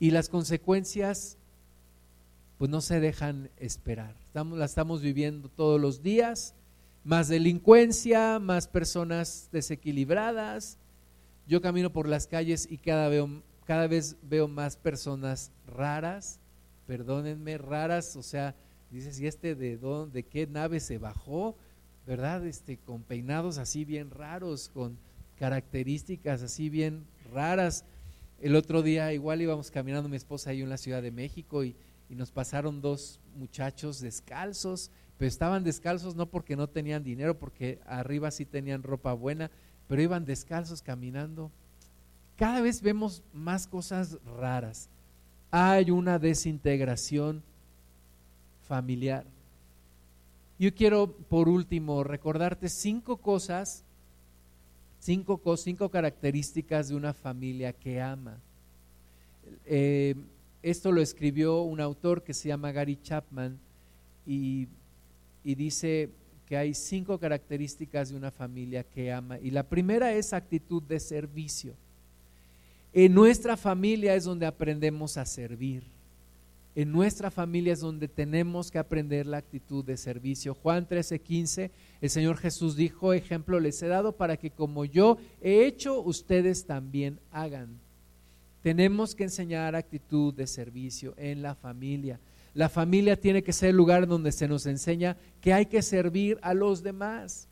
Y 0.00 0.10
las 0.10 0.30
consecuencias 0.30 1.36
pues 2.56 2.70
no 2.70 2.80
se 2.80 2.98
dejan 2.98 3.50
esperar. 3.58 4.16
Estamos, 4.28 4.56
la 4.56 4.64
estamos 4.64 5.02
viviendo 5.02 5.50
todos 5.50 5.78
los 5.78 6.02
días, 6.02 6.54
más 7.04 7.28
delincuencia, 7.28 8.38
más 8.38 8.68
personas 8.68 9.50
desequilibradas. 9.52 10.78
Yo 11.46 11.60
camino 11.60 11.92
por 11.92 12.08
las 12.08 12.26
calles 12.26 12.66
y 12.70 12.78
cada, 12.78 13.10
cada 13.66 13.86
vez 13.86 14.16
veo 14.22 14.48
más 14.48 14.78
personas 14.78 15.52
raras, 15.66 16.40
perdónenme, 16.86 17.58
raras, 17.58 18.16
o 18.16 18.22
sea, 18.22 18.54
dices, 18.90 19.20
¿y 19.20 19.26
este 19.26 19.54
de 19.54 19.76
dónde, 19.76 20.22
de 20.22 20.22
qué 20.22 20.46
nave 20.46 20.80
se 20.80 20.96
bajó? 20.96 21.54
¿Verdad? 22.06 22.46
Este, 22.46 22.78
con 22.78 23.02
peinados 23.02 23.58
así 23.58 23.84
bien 23.84 24.10
raros, 24.10 24.70
con 24.72 24.96
características 25.38 26.42
así 26.42 26.68
bien 26.68 27.04
raras. 27.32 27.84
El 28.40 28.56
otro 28.56 28.82
día 28.82 29.12
igual 29.12 29.40
íbamos 29.40 29.70
caminando 29.70 30.08
mi 30.08 30.16
esposa 30.16 30.50
ahí 30.50 30.62
en 30.62 30.68
la 30.68 30.76
Ciudad 30.76 31.02
de 31.02 31.10
México 31.10 31.64
y 31.64 31.76
y 32.08 32.14
nos 32.14 32.30
pasaron 32.30 32.80
dos 32.80 33.20
muchachos 33.36 34.00
descalzos, 34.00 34.90
pero 35.18 35.28
estaban 35.28 35.64
descalzos 35.64 36.14
no 36.14 36.26
porque 36.26 36.56
no 36.56 36.68
tenían 36.68 37.02
dinero, 37.02 37.38
porque 37.38 37.80
arriba 37.86 38.30
sí 38.30 38.44
tenían 38.44 38.82
ropa 38.82 39.12
buena, 39.12 39.50
pero 39.88 40.02
iban 40.02 40.24
descalzos 40.24 40.82
caminando. 40.82 41.50
Cada 42.36 42.60
vez 42.60 42.82
vemos 42.82 43.22
más 43.32 43.66
cosas 43.66 44.18
raras. 44.38 44.88
Hay 45.50 45.90
una 45.90 46.18
desintegración 46.18 47.42
familiar. 48.68 49.24
Yo 50.58 50.74
quiero, 50.74 51.12
por 51.12 51.48
último, 51.48 52.04
recordarte 52.04 52.68
cinco 52.68 53.18
cosas, 53.18 53.84
cinco, 54.98 55.40
cinco 55.56 55.88
características 55.88 56.88
de 56.88 56.96
una 56.96 57.12
familia 57.12 57.72
que 57.72 58.00
ama. 58.00 58.38
Eh, 59.64 60.14
esto 60.62 60.90
lo 60.90 61.00
escribió 61.00 61.62
un 61.62 61.80
autor 61.80 62.22
que 62.22 62.34
se 62.34 62.48
llama 62.48 62.72
Gary 62.72 62.98
Chapman 63.00 63.58
y, 64.26 64.66
dice 65.44 66.10
que 66.46 66.56
hay 66.56 66.74
cinco 66.74 67.18
características 67.18 68.10
de 68.10 68.16
una 68.16 68.30
familia 68.30 68.82
que 68.82 69.12
ama. 69.12 69.38
Y 69.38 69.50
la 69.50 69.62
primera 69.62 70.12
es 70.12 70.32
actitud 70.32 70.82
de 70.82 70.98
servicio. 70.98 71.74
En 72.92 73.14
nuestra 73.14 73.56
familia 73.56 74.14
es 74.14 74.24
donde 74.24 74.46
aprendemos 74.46 75.16
a 75.16 75.24
servir. 75.24 75.84
En 76.76 76.92
nuestra 76.92 77.30
familia 77.30 77.72
es 77.72 77.80
donde 77.80 78.06
tenemos 78.06 78.70
que 78.70 78.78
aprender 78.78 79.26
la 79.26 79.38
actitud 79.38 79.82
de 79.82 79.96
servicio. 79.96 80.54
Juan 80.54 80.86
13, 80.86 81.22
15, 81.22 81.70
el 82.02 82.10
Señor 82.10 82.36
Jesús 82.36 82.76
dijo, 82.76 83.14
ejemplo 83.14 83.58
les 83.60 83.82
he 83.82 83.86
dado 83.86 84.12
para 84.12 84.36
que 84.36 84.50
como 84.50 84.84
yo 84.84 85.16
he 85.40 85.64
hecho, 85.64 86.02
ustedes 86.02 86.66
también 86.66 87.18
hagan. 87.32 87.80
Tenemos 88.62 89.14
que 89.14 89.24
enseñar 89.24 89.74
actitud 89.74 90.34
de 90.34 90.46
servicio 90.46 91.14
en 91.16 91.40
la 91.40 91.54
familia. 91.54 92.20
La 92.52 92.68
familia 92.68 93.18
tiene 93.18 93.42
que 93.42 93.54
ser 93.54 93.70
el 93.70 93.76
lugar 93.76 94.06
donde 94.06 94.30
se 94.30 94.46
nos 94.46 94.66
enseña 94.66 95.16
que 95.40 95.54
hay 95.54 95.64
que 95.64 95.80
servir 95.80 96.38
a 96.42 96.52
los 96.52 96.82
demás. 96.82 97.48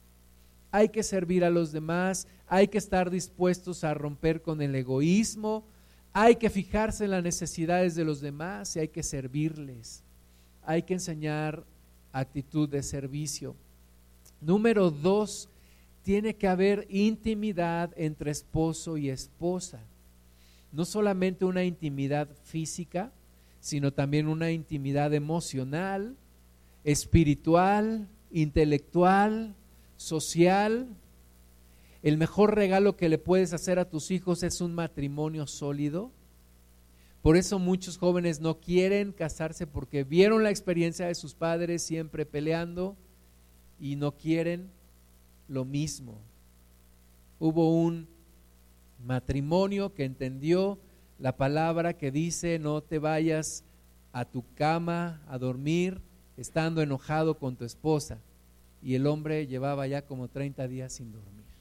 Hay 0.71 0.91
que 0.91 1.03
servir 1.03 1.45
a 1.45 1.51
los 1.51 1.73
demás, 1.73 2.29
hay 2.47 2.69
que 2.69 2.77
estar 2.77 3.09
dispuestos 3.09 3.85
a 3.85 3.95
romper 3.95 4.43
con 4.43 4.61
el 4.61 4.75
egoísmo, 4.75 5.65
hay 6.15 6.37
que 6.37 6.49
fijarse 6.49 7.05
en 7.05 7.11
las 7.11 7.23
necesidades 7.23 7.95
de 7.95 8.05
los 8.05 8.23
demás 8.23 8.75
y 8.75 8.79
hay 8.79 8.89
que 8.89 9.03
servirles. 9.03 10.03
Hay 10.65 10.85
que 10.85 10.95
enseñar 10.95 11.63
actitud 12.11 12.67
de 12.67 12.83
servicio. 12.83 13.55
Número 14.41 14.91
dos, 14.91 15.51
tiene 16.03 16.35
que 16.35 16.49
haber 16.49 16.87
intimidad 16.89 17.93
entre 17.97 18.31
esposo 18.31 18.97
y 18.97 19.11
esposa 19.11 19.81
no 20.75 20.85
solamente 20.85 21.45
una 21.45 21.63
intimidad 21.63 22.29
física, 22.43 23.13
sino 23.61 23.93
también 23.93 24.27
una 24.27 24.51
intimidad 24.51 25.15
emocional, 25.15 26.17
espiritual, 26.83 28.09
intelectual, 28.33 29.55
social. 29.97 30.89
El 32.05 32.19
mejor 32.19 32.55
regalo 32.55 32.99
que 32.99 33.09
le 33.09 33.17
puedes 33.17 33.55
hacer 33.55 33.79
a 33.79 33.89
tus 33.89 34.11
hijos 34.11 34.43
es 34.43 34.61
un 34.61 34.75
matrimonio 34.75 35.47
sólido. 35.47 36.13
Por 37.23 37.39
eso 37.39 37.59
muchos 37.59 37.97
jóvenes 37.97 38.43
no 38.43 38.61
quieren 38.61 39.11
casarse 39.11 39.67
porque 39.67 40.05
vieron 40.05 40.43
la 40.43 40.51
experiencia 40.51 41.07
de 41.07 41.15
sus 41.15 41.33
padres 41.33 41.83
siempre 41.83 42.27
peleando 42.27 42.95
y 43.81 43.97
no 43.97 44.13
quieren 44.13 44.69
lo 45.49 45.65
mismo. 45.65 46.19
Hubo 47.39 47.75
un 47.75 48.07
matrimonio 49.03 49.95
que 49.95 50.05
entendió 50.05 50.79
la 51.19 51.39
palabra 51.39 51.95
que 51.95 52.11
dice 52.11 52.59
no 52.59 52.83
te 52.83 52.99
vayas 52.99 53.65
a 54.13 54.27
tu 54.27 54.45
cama 54.57 55.23
a 55.27 55.39
dormir 55.39 56.03
estando 56.37 56.83
enojado 56.83 57.39
con 57.39 57.57
tu 57.57 57.65
esposa. 57.65 58.19
Y 58.83 58.95
el 58.95 59.07
hombre 59.07 59.47
llevaba 59.47 59.87
ya 59.87 60.03
como 60.03 60.29
30 60.29 60.69
días 60.69 60.93
sin 60.93 61.11
dormir. 61.11 61.54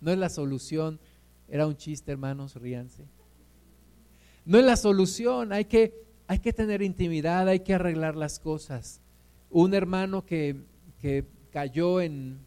No 0.00 0.12
es 0.12 0.18
la 0.18 0.28
solución, 0.28 1.00
era 1.48 1.66
un 1.66 1.76
chiste 1.76 2.12
hermanos, 2.12 2.56
ríanse. 2.56 3.04
No 4.44 4.58
es 4.58 4.64
la 4.64 4.76
solución, 4.76 5.52
hay 5.52 5.64
que, 5.64 6.04
hay 6.26 6.38
que 6.38 6.52
tener 6.52 6.82
intimidad, 6.82 7.48
hay 7.48 7.60
que 7.60 7.74
arreglar 7.74 8.16
las 8.16 8.38
cosas. 8.38 9.00
Un 9.50 9.74
hermano 9.74 10.24
que, 10.24 10.56
que 11.00 11.24
cayó 11.50 12.00
en, 12.00 12.38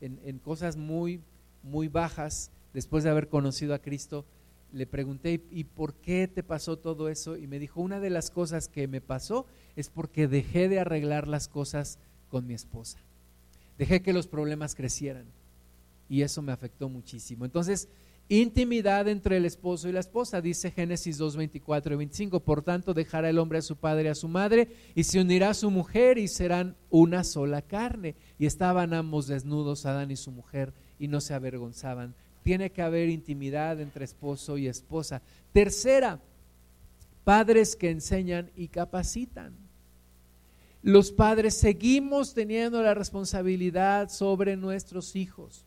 en, 0.00 0.20
en 0.24 0.38
cosas 0.38 0.76
muy, 0.76 1.20
muy 1.62 1.88
bajas, 1.88 2.50
después 2.72 3.04
de 3.04 3.10
haber 3.10 3.28
conocido 3.28 3.74
a 3.74 3.78
Cristo, 3.80 4.24
le 4.72 4.86
pregunté, 4.86 5.42
¿y 5.50 5.64
por 5.64 5.94
qué 5.94 6.28
te 6.28 6.42
pasó 6.42 6.78
todo 6.78 7.08
eso? 7.08 7.36
Y 7.36 7.46
me 7.46 7.58
dijo, 7.58 7.80
una 7.80 8.00
de 8.00 8.10
las 8.10 8.30
cosas 8.30 8.68
que 8.68 8.86
me 8.86 9.00
pasó 9.00 9.46
es 9.76 9.88
porque 9.88 10.28
dejé 10.28 10.68
de 10.68 10.80
arreglar 10.80 11.26
las 11.26 11.48
cosas 11.48 11.98
con 12.28 12.46
mi 12.46 12.54
esposa. 12.54 12.98
Dejé 13.78 14.02
que 14.02 14.12
los 14.12 14.26
problemas 14.26 14.74
crecieran 14.74 15.26
y 16.08 16.22
eso 16.22 16.42
me 16.42 16.52
afectó 16.52 16.88
muchísimo. 16.88 17.44
Entonces, 17.44 17.88
intimidad 18.28 19.08
entre 19.08 19.36
el 19.36 19.44
esposo 19.44 19.88
y 19.88 19.92
la 19.92 20.00
esposa, 20.00 20.40
dice 20.40 20.70
Génesis 20.70 21.18
2, 21.18 21.36
24 21.36 21.94
y 21.94 21.96
25. 21.98 22.40
Por 22.40 22.62
tanto, 22.62 22.94
dejará 22.94 23.30
el 23.30 23.38
hombre 23.38 23.58
a 23.58 23.62
su 23.62 23.76
padre 23.76 24.04
y 24.04 24.08
a 24.08 24.14
su 24.14 24.28
madre 24.28 24.68
y 24.94 25.04
se 25.04 25.20
unirá 25.20 25.50
a 25.50 25.54
su 25.54 25.70
mujer 25.70 26.18
y 26.18 26.28
serán 26.28 26.76
una 26.90 27.24
sola 27.24 27.62
carne. 27.62 28.16
Y 28.38 28.46
estaban 28.46 28.94
ambos 28.94 29.26
desnudos, 29.26 29.86
Adán 29.86 30.10
y 30.10 30.16
su 30.16 30.30
mujer, 30.30 30.72
y 30.98 31.08
no 31.08 31.20
se 31.20 31.34
avergonzaban 31.34 32.14
tiene 32.48 32.72
que 32.72 32.80
haber 32.80 33.10
intimidad 33.10 33.78
entre 33.78 34.06
esposo 34.06 34.56
y 34.56 34.68
esposa. 34.68 35.20
Tercera, 35.52 36.18
padres 37.22 37.76
que 37.76 37.90
enseñan 37.90 38.50
y 38.56 38.68
capacitan. 38.68 39.54
Los 40.80 41.12
padres 41.12 41.58
seguimos 41.58 42.32
teniendo 42.32 42.82
la 42.82 42.94
responsabilidad 42.94 44.08
sobre 44.08 44.56
nuestros 44.56 45.14
hijos. 45.14 45.66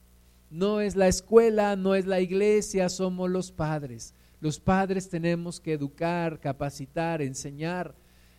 No 0.51 0.81
es 0.81 0.97
la 0.97 1.07
escuela, 1.07 1.77
no 1.77 1.95
es 1.95 2.05
la 2.05 2.19
iglesia, 2.19 2.89
somos 2.89 3.29
los 3.29 3.53
padres. 3.53 4.13
Los 4.41 4.59
padres 4.59 5.07
tenemos 5.07 5.61
que 5.61 5.73
educar, 5.73 6.41
capacitar, 6.41 7.21
enseñar. 7.21 7.95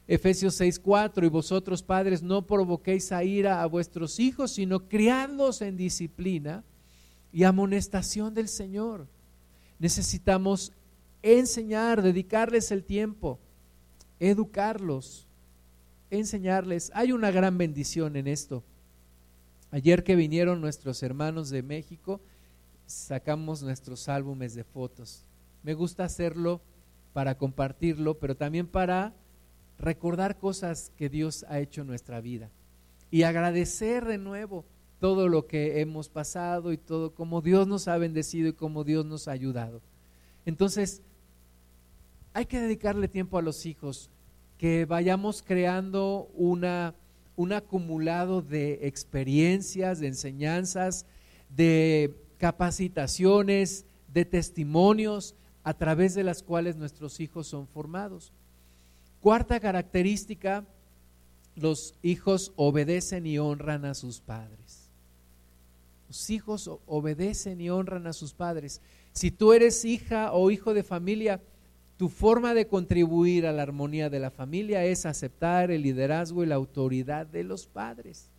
Efesios 0.07 0.61
6:4, 0.61 1.25
y 1.25 1.31
vosotros 1.31 1.83
padres 1.83 2.23
no 2.23 2.47
provoquéis 2.47 3.13
a 3.13 3.25
ira 3.25 3.63
a 3.63 3.67
vuestros 3.67 4.21
hijos, 4.21 4.53
sino 4.53 4.89
criadlos 4.89 5.63
en 5.63 5.79
disciplina 5.79 6.65
y 7.33 7.45
amonestación 7.45 8.35
del 8.35 8.49
Señor. 8.49 9.07
Necesitamos 9.79 10.73
enseñar, 11.23 12.03
dedicarles 12.03 12.71
el 12.73 12.85
tiempo, 12.85 13.39
educarlos, 14.21 15.27
enseñarles. 16.11 16.91
Hay 16.95 17.13
una 17.13 17.31
gran 17.31 17.57
bendición 17.57 18.17
en 18.17 18.27
esto. 18.27 18.63
Ayer 19.73 20.05
que 20.05 20.17
vinieron 20.17 20.61
nuestros 20.61 21.03
hermanos 21.03 21.51
de 21.51 21.63
México, 21.63 22.21
sacamos 22.87 23.63
nuestros 23.63 24.09
álbumes 24.09 24.55
de 24.55 24.65
fotos. 24.65 25.25
Me 25.63 25.73
gusta 25.75 26.05
hacerlo 26.05 26.61
para 27.15 27.37
compartirlo, 27.39 28.19
pero 28.19 28.37
también 28.37 28.67
para 28.67 29.15
recordar 29.79 30.39
cosas 30.39 30.93
que 30.97 31.09
Dios 31.09 31.45
ha 31.49 31.59
hecho 31.59 31.81
en 31.81 31.87
nuestra 31.89 32.21
vida 32.21 32.51
y 33.11 33.25
agradecer 33.25 34.05
de 34.05 34.19
nuevo 34.19 34.65
todo 35.01 35.27
lo 35.27 35.47
que 35.47 35.81
hemos 35.81 36.09
pasado 36.09 36.73
y 36.73 36.79
todo 36.79 37.15
como 37.15 37.41
Dios 37.41 37.67
nos 37.67 37.89
ha 37.89 37.97
bendecido 37.99 38.51
y 38.51 38.53
como 38.53 38.85
Dios 38.85 39.05
nos 39.05 39.27
ha 39.27 39.33
ayudado. 39.33 39.81
Entonces, 40.45 41.03
hay 42.35 42.45
que 42.47 42.61
dedicarle 42.61 43.09
tiempo 43.09 43.39
a 43.39 43.43
los 43.43 43.67
hijos, 43.67 44.11
que 44.59 44.85
vayamos 44.85 45.43
creando 45.43 46.31
una, 46.35 46.95
un 47.37 47.53
acumulado 47.53 48.43
de 48.43 48.87
experiencias, 48.87 50.01
de 50.01 50.09
enseñanzas, 50.09 51.07
de 51.49 52.15
capacitaciones, 52.39 53.87
de 54.13 54.25
testimonios 54.25 55.35
a 55.65 55.75
través 55.75 56.15
de 56.15 56.25
las 56.25 56.43
cuales 56.43 56.77
nuestros 56.77 57.21
hijos 57.21 57.47
son 57.47 57.67
formados. 57.67 58.33
Cuarta 59.21 59.61
característica, 59.61 60.65
los 61.55 61.95
hijos 62.03 62.53
obedecen 62.57 63.27
y 63.27 63.39
honran 63.39 63.85
a 63.85 63.95
sus 63.95 64.21
padres. 64.21 64.91
Los 66.09 66.29
hijos 66.31 66.71
obedecen 66.87 67.61
y 67.61 67.71
honran 67.71 68.07
a 68.07 68.13
sus 68.13 68.35
padres. 68.35 68.81
Si 69.13 69.31
tú 69.31 69.53
eres 69.53 69.85
hija 69.85 70.33
o 70.33 70.51
hijo 70.51 70.75
de 70.75 70.83
familia, 70.83 71.41
tu 71.97 72.09
forma 72.09 72.55
de 72.55 72.67
contribuir 72.67 73.47
a 73.47 73.53
la 73.53 73.63
armonía 73.63 74.11
de 74.11 74.19
la 74.19 74.31
familia 74.31 74.85
es 74.85 75.07
aceptar 75.07 75.71
el 75.71 75.83
liderazgo 75.83 76.43
y 76.43 76.47
la 76.47 76.57
autoridad 76.57 77.27
de 77.27 77.45
los 77.45 77.67
padres. 77.67 78.31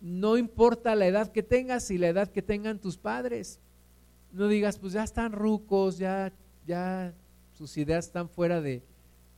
No 0.00 0.36
importa 0.36 0.94
la 0.94 1.06
edad 1.06 1.32
que 1.32 1.42
tengas 1.42 1.90
y 1.90 1.98
la 1.98 2.08
edad 2.08 2.30
que 2.30 2.42
tengan 2.42 2.78
tus 2.78 2.96
padres. 2.98 3.58
No 4.32 4.48
digas, 4.48 4.78
pues 4.78 4.92
ya 4.92 5.02
están 5.02 5.32
rucos, 5.32 5.98
ya, 5.98 6.32
ya 6.66 7.14
sus 7.52 7.76
ideas 7.76 8.06
están 8.06 8.28
fuera 8.28 8.60
de, 8.60 8.82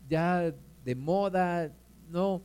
ya 0.08 0.52
de 0.84 0.94
moda. 0.94 1.72
No, 2.10 2.42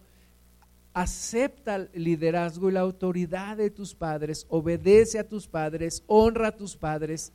acepta 0.93 1.75
el 1.75 1.89
liderazgo 1.93 2.69
y 2.69 2.73
la 2.73 2.81
autoridad 2.81 3.57
de 3.57 3.69
tus 3.69 3.95
padres, 3.95 4.45
obedece 4.49 5.19
a 5.19 5.27
tus 5.27 5.47
padres, 5.47 6.03
honra 6.07 6.49
a 6.49 6.55
tus 6.55 6.75
padres. 6.75 7.31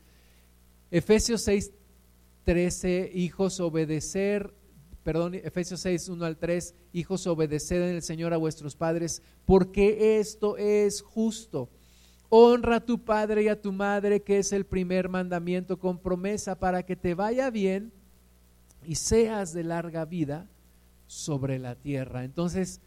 Efesios 0.90 1.42
6, 1.42 1.72
13, 2.46 3.10
hijos 3.12 3.58
obedecer, 3.58 4.54
perdón, 5.02 5.34
Efesios 5.34 5.80
6, 5.80 6.10
1 6.10 6.24
al 6.24 6.36
3, 6.36 6.76
hijos 6.92 7.26
obedeced 7.26 7.82
en 7.82 7.96
el 7.96 8.02
Señor 8.02 8.32
a 8.32 8.36
vuestros 8.36 8.76
padres, 8.76 9.20
porque 9.44 10.20
esto 10.20 10.56
es 10.56 11.02
justo. 11.02 11.68
Honra 12.28 12.76
a 12.76 12.86
tu 12.86 13.04
padre 13.04 13.42
y 13.42 13.48
a 13.48 13.60
tu 13.60 13.72
madre, 13.72 14.22
que 14.22 14.38
es 14.38 14.52
el 14.52 14.64
primer 14.64 15.08
mandamiento 15.08 15.76
con 15.80 15.98
promesa 15.98 16.56
para 16.56 16.84
que 16.84 16.94
te 16.94 17.14
vaya 17.14 17.50
bien 17.50 17.92
y 18.84 18.94
seas 18.94 19.52
de 19.52 19.64
larga 19.64 20.04
vida 20.04 20.48
sobre 21.08 21.58
la 21.58 21.74
tierra. 21.74 22.22
Entonces, 22.22 22.80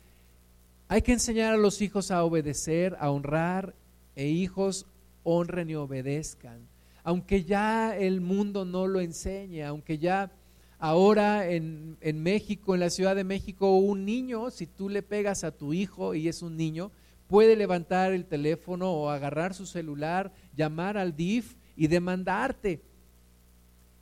hay 0.88 1.02
que 1.02 1.12
enseñar 1.12 1.54
a 1.54 1.58
los 1.58 1.82
hijos 1.82 2.12
a 2.12 2.24
obedecer, 2.24 2.96
a 2.98 3.12
honrar, 3.12 3.76
e 4.16 4.28
hijos 4.28 4.86
honren 5.24 5.70
y 5.70 5.76
obedezcan 5.76 6.69
aunque 7.10 7.44
ya 7.44 7.98
el 7.98 8.22
mundo 8.22 8.66
no 8.66 8.86
lo 8.86 9.00
enseñe, 9.00 9.64
aunque 9.64 9.98
ya 9.98 10.32
ahora 10.78 11.50
en, 11.50 11.98
México, 12.22 12.76
en 12.76 12.82
la 12.82 12.92
Ciudad 12.92 13.16
de 13.16 13.24
México, 13.24 13.80
un 13.80 14.06
niño, 14.06 14.52
si 14.52 14.68
tú 14.68 14.90
le 14.90 15.02
pegas 15.02 15.44
a 15.44 15.50
tu 15.50 15.74
hijo 15.74 16.14
y 16.14 16.28
es 16.28 16.44
un 16.44 16.56
niño, 16.56 16.92
puede 17.26 17.56
levantar 17.56 18.14
el 18.14 18.26
teléfono 18.26 18.92
o 18.92 19.10
agarrar 19.10 19.56
su 19.56 19.66
celular, 19.66 20.32
llamar 20.56 21.00
al 21.00 21.16
DIF 21.16 21.56
y 21.76 21.88
demandarte. 21.88 22.80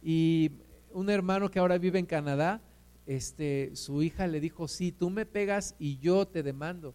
Y 0.04 0.52
un 0.92 1.10
hermano 1.10 1.50
que 1.50 1.60
ahora 1.60 1.78
vive 1.78 2.00
en 2.00 2.06
Canadá, 2.06 2.60
este, 3.06 3.74
su 3.74 4.04
hija 4.04 4.28
le 4.28 4.42
dijo, 4.42 4.68
sí, 4.68 4.92
tú 4.92 5.10
me 5.10 5.26
pegas 5.26 5.76
y 5.80 5.98
yo 6.00 6.28
te 6.28 6.44
demando 6.44 6.94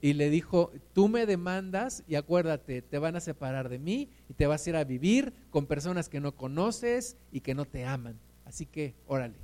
y 0.00 0.14
le 0.14 0.30
dijo, 0.30 0.72
tú 0.94 1.08
me 1.08 1.26
demandas 1.26 2.02
y 2.08 2.14
acuérdate, 2.14 2.80
te 2.80 2.98
van 2.98 3.16
a 3.16 3.20
separar 3.20 3.68
de 3.68 3.78
mí 3.78 4.08
y 4.28 4.34
te 4.34 4.46
vas 4.46 4.66
a 4.66 4.70
ir 4.70 4.76
a 4.76 4.84
vivir 4.84 5.32
con 5.50 5.66
personas 5.66 6.08
que 6.08 6.20
no 6.20 6.32
conoces 6.32 7.16
y 7.30 7.40
que 7.40 7.54
no 7.54 7.66
te 7.66 7.84
aman. 7.84 8.18
Así 8.46 8.64
que, 8.64 8.94
órale, 9.06 9.36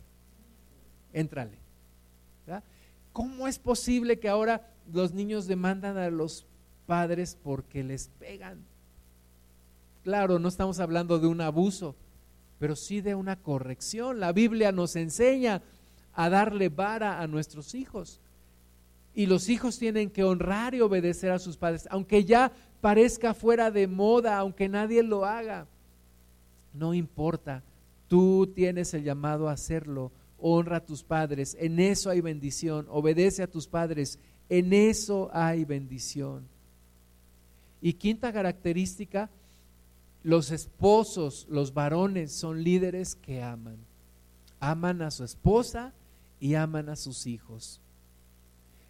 éntrale. 1.12 1.58
¿Cómo 3.12 3.48
es 3.48 3.58
posible 3.58 4.18
que 4.18 4.28
ahora 4.28 4.72
los 4.92 5.12
niños 5.12 5.46
demandan 5.46 5.98
a 5.98 6.10
los 6.10 6.46
padres 6.86 7.36
porque 7.42 7.82
les 7.82 8.08
pegan? 8.08 8.64
Claro, 10.04 10.38
no 10.38 10.48
estamos 10.48 10.80
hablando 10.80 11.18
de 11.18 11.26
un 11.26 11.40
abuso, 11.40 11.96
pero 12.58 12.76
sí 12.76 13.00
de 13.00 13.14
una 13.14 13.36
corrección. 13.36 14.20
La 14.20 14.32
Biblia 14.32 14.72
nos 14.72 14.96
enseña 14.96 15.62
a 16.14 16.30
darle 16.30 16.68
vara 16.70 17.20
a 17.20 17.26
nuestros 17.26 17.74
hijos 17.74 18.20
y 19.16 19.24
los 19.24 19.48
hijos 19.48 19.78
tienen 19.78 20.10
que 20.10 20.22
honrar 20.22 20.74
y 20.74 20.82
obedecer 20.82 21.30
a 21.32 21.38
sus 21.38 21.56
padres, 21.56 21.88
aunque 21.90 22.26
ya 22.26 22.52
parezca 22.82 23.32
fuera 23.32 23.70
de 23.70 23.88
moda, 23.88 24.36
aunque 24.36 24.68
nadie 24.68 25.02
lo 25.02 25.24
haga. 25.24 25.66
No 26.74 26.92
importa, 26.92 27.62
tú 28.08 28.46
tienes 28.54 28.92
el 28.92 29.04
llamado 29.04 29.48
a 29.48 29.52
hacerlo. 29.52 30.12
Honra 30.38 30.76
a 30.76 30.84
tus 30.84 31.02
padres, 31.02 31.56
en 31.58 31.80
eso 31.80 32.10
hay 32.10 32.20
bendición. 32.20 32.86
Obedece 32.90 33.42
a 33.42 33.50
tus 33.50 33.66
padres, 33.66 34.18
en 34.50 34.74
eso 34.74 35.30
hay 35.32 35.64
bendición. 35.64 36.46
Y 37.80 37.94
quinta 37.94 38.34
característica, 38.34 39.30
los 40.24 40.50
esposos, 40.50 41.46
los 41.48 41.72
varones 41.72 42.32
son 42.32 42.62
líderes 42.62 43.14
que 43.14 43.42
aman. 43.42 43.78
Aman 44.60 45.00
a 45.00 45.10
su 45.10 45.24
esposa 45.24 45.94
y 46.38 46.52
aman 46.52 46.90
a 46.90 46.96
sus 46.96 47.26
hijos 47.26 47.80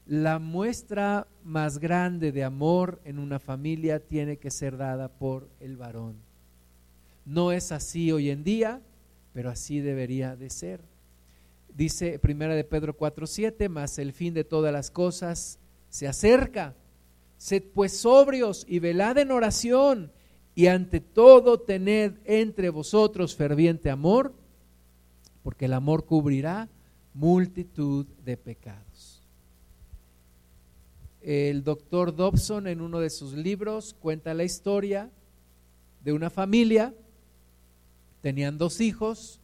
la 0.07 0.38
muestra 0.38 1.26
más 1.42 1.78
grande 1.78 2.30
de 2.30 2.44
amor 2.44 3.00
en 3.04 3.18
una 3.18 3.40
familia 3.40 3.98
tiene 3.98 4.36
que 4.36 4.52
ser 4.52 4.76
dada 4.76 5.09
por 5.09 5.48
el 5.59 5.76
varón. 5.76 6.16
No 7.24 7.50
es 7.50 7.72
así 7.72 8.12
hoy 8.12 8.30
en 8.30 8.44
día, 8.44 8.80
pero 9.32 9.50
así 9.50 9.80
debería 9.80 10.36
de 10.36 10.48
ser. 10.48 10.80
Dice 11.74 12.20
primera 12.20 12.54
de 12.54 12.62
Pedro 12.62 12.96
4:7, 12.96 13.68
mas 13.68 13.98
el 13.98 14.12
fin 14.12 14.32
de 14.32 14.44
todas 14.44 14.72
las 14.72 14.90
cosas 14.90 15.59
se 15.90 16.07
acerca. 16.07 16.74
Sed 17.36 17.64
pues 17.74 17.96
sobrios 17.96 18.64
y 18.68 18.78
velad 18.78 19.18
en 19.18 19.32
oración, 19.32 20.12
y 20.54 20.68
ante 20.68 21.00
todo 21.00 21.61
tened 21.61 22.14
entre 22.24 22.70
vosotros 22.70 23.34
ferviente 23.34 23.90
amor, 23.90 24.32
porque 25.42 25.66
el 25.66 25.74
amor 25.74 26.07
cubrirá 26.07 26.70
multitud 27.12 28.07
de 28.24 28.36
pecados. 28.36 29.15
El 31.26 31.64
doctor 31.64 32.14
Dobson 32.14 32.68
en 32.68 32.80
uno 32.80 33.00
de 33.00 33.10
sus 33.10 33.32
libros 33.32 33.96
cuenta 33.98 34.32
la 34.32 34.44
historia 34.44 35.10
de 36.04 36.12
una 36.12 36.30
familia, 36.30 36.94
tenían 38.22 38.58
dos 38.58 38.80
hijos, 38.80 39.40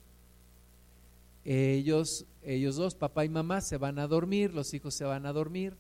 ellos, 1.45 2.25
ellos 2.45 2.77
dos, 2.77 2.95
papá 2.95 3.25
y 3.25 3.29
mamá, 3.29 3.61
se 3.61 3.79
van 3.79 3.99
a 3.99 4.07
dormir, 4.07 4.55
los 4.55 4.75
hijos 4.75 4.95
se 4.95 5.03
van 5.03 5.27
a 5.27 5.33
dormir, 5.33 5.75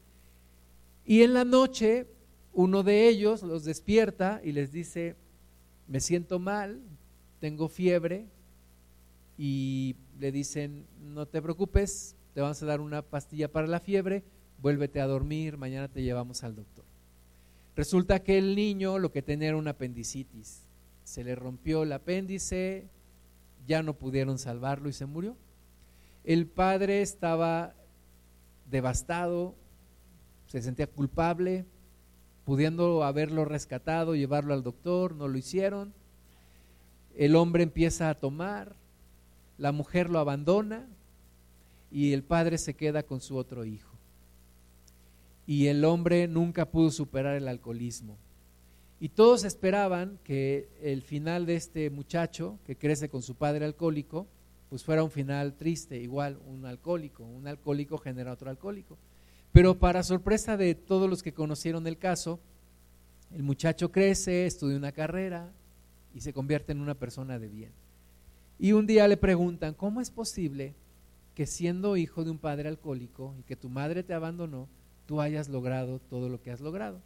y 1.06 1.22
en 1.22 1.34
la 1.34 1.44
noche 1.44 2.08
uno 2.52 2.82
de 2.82 3.06
ellos 3.06 3.44
los 3.44 3.62
despierta 3.62 4.40
y 4.42 4.50
les 4.50 4.72
dice, 4.72 5.14
me 5.86 6.00
siento 6.00 6.40
mal, 6.40 6.80
tengo 7.38 7.68
fiebre, 7.68 8.26
y 9.38 9.94
le 10.18 10.32
dicen, 10.32 10.84
no 11.00 11.26
te 11.26 11.40
preocupes, 11.40 12.16
te 12.34 12.40
vamos 12.40 12.60
a 12.60 12.66
dar 12.66 12.80
una 12.80 13.02
pastilla 13.02 13.46
para 13.46 13.68
la 13.68 13.78
fiebre, 13.78 14.24
vuélvete 14.62 15.00
a 15.00 15.08
dormir, 15.08 15.58
mañana 15.58 15.88
te 15.88 16.02
llevamos 16.02 16.44
al 16.44 16.54
doctor. 16.54 16.84
Resulta 17.74 18.22
que 18.22 18.38
el 18.38 18.54
niño 18.54 19.00
lo 19.00 19.10
que 19.10 19.20
tenía 19.20 19.48
era 19.48 19.56
una 19.56 19.72
apendicitis. 19.72 20.62
Se 21.02 21.24
le 21.24 21.34
rompió 21.34 21.82
el 21.82 21.92
apéndice, 21.92 22.86
ya 23.66 23.82
no 23.82 23.94
pudieron 23.94 24.38
salvarlo 24.38 24.88
y 24.88 24.92
se 24.92 25.04
murió. 25.04 25.36
El 26.22 26.46
padre 26.46 27.02
estaba 27.02 27.74
devastado, 28.70 29.56
se 30.46 30.62
sentía 30.62 30.86
culpable, 30.86 31.64
pudiendo 32.44 33.02
haberlo 33.02 33.44
rescatado, 33.44 34.14
llevarlo 34.14 34.54
al 34.54 34.62
doctor, 34.62 35.16
no 35.16 35.26
lo 35.26 35.38
hicieron. 35.38 35.92
El 37.16 37.34
hombre 37.34 37.64
empieza 37.64 38.10
a 38.10 38.14
tomar, 38.14 38.76
la 39.58 39.72
mujer 39.72 40.08
lo 40.08 40.20
abandona 40.20 40.86
y 41.90 42.12
el 42.12 42.22
padre 42.22 42.58
se 42.58 42.74
queda 42.74 43.02
con 43.02 43.20
su 43.20 43.36
otro 43.36 43.64
hijo 43.64 43.91
y 45.46 45.66
el 45.66 45.84
hombre 45.84 46.28
nunca 46.28 46.70
pudo 46.70 46.90
superar 46.90 47.36
el 47.36 47.48
alcoholismo. 47.48 48.16
Y 49.00 49.08
todos 49.08 49.44
esperaban 49.44 50.18
que 50.22 50.68
el 50.80 51.02
final 51.02 51.44
de 51.46 51.56
este 51.56 51.90
muchacho 51.90 52.58
que 52.64 52.76
crece 52.76 53.08
con 53.08 53.22
su 53.22 53.34
padre 53.34 53.64
alcohólico, 53.64 54.26
pues 54.70 54.84
fuera 54.84 55.02
un 55.02 55.10
final 55.10 55.54
triste, 55.54 55.98
igual 55.98 56.38
un 56.46 56.64
alcohólico, 56.66 57.24
un 57.24 57.48
alcohólico 57.48 57.98
genera 57.98 58.32
otro 58.32 58.48
alcohólico. 58.48 58.96
Pero 59.50 59.78
para 59.78 60.02
sorpresa 60.02 60.56
de 60.56 60.74
todos 60.74 61.10
los 61.10 61.22
que 61.22 61.34
conocieron 61.34 61.86
el 61.86 61.98
caso, 61.98 62.38
el 63.34 63.42
muchacho 63.42 63.90
crece, 63.90 64.46
estudia 64.46 64.76
una 64.76 64.92
carrera 64.92 65.50
y 66.14 66.20
se 66.20 66.32
convierte 66.32 66.72
en 66.72 66.80
una 66.80 66.94
persona 66.94 67.38
de 67.38 67.48
bien. 67.48 67.72
Y 68.58 68.72
un 68.72 68.86
día 68.86 69.08
le 69.08 69.16
preguntan, 69.16 69.74
¿cómo 69.74 70.00
es 70.00 70.10
posible 70.10 70.74
que 71.34 71.46
siendo 71.46 71.96
hijo 71.96 72.24
de 72.24 72.30
un 72.30 72.38
padre 72.38 72.68
alcohólico 72.68 73.34
y 73.38 73.42
que 73.42 73.56
tu 73.56 73.68
madre 73.68 74.02
te 74.02 74.14
abandonó, 74.14 74.68
tú 75.06 75.20
hayas 75.20 75.48
logrado 75.48 75.98
todo 75.98 76.28
lo 76.28 76.40
que 76.40 76.50
has 76.50 76.60
logrado. 76.60 77.00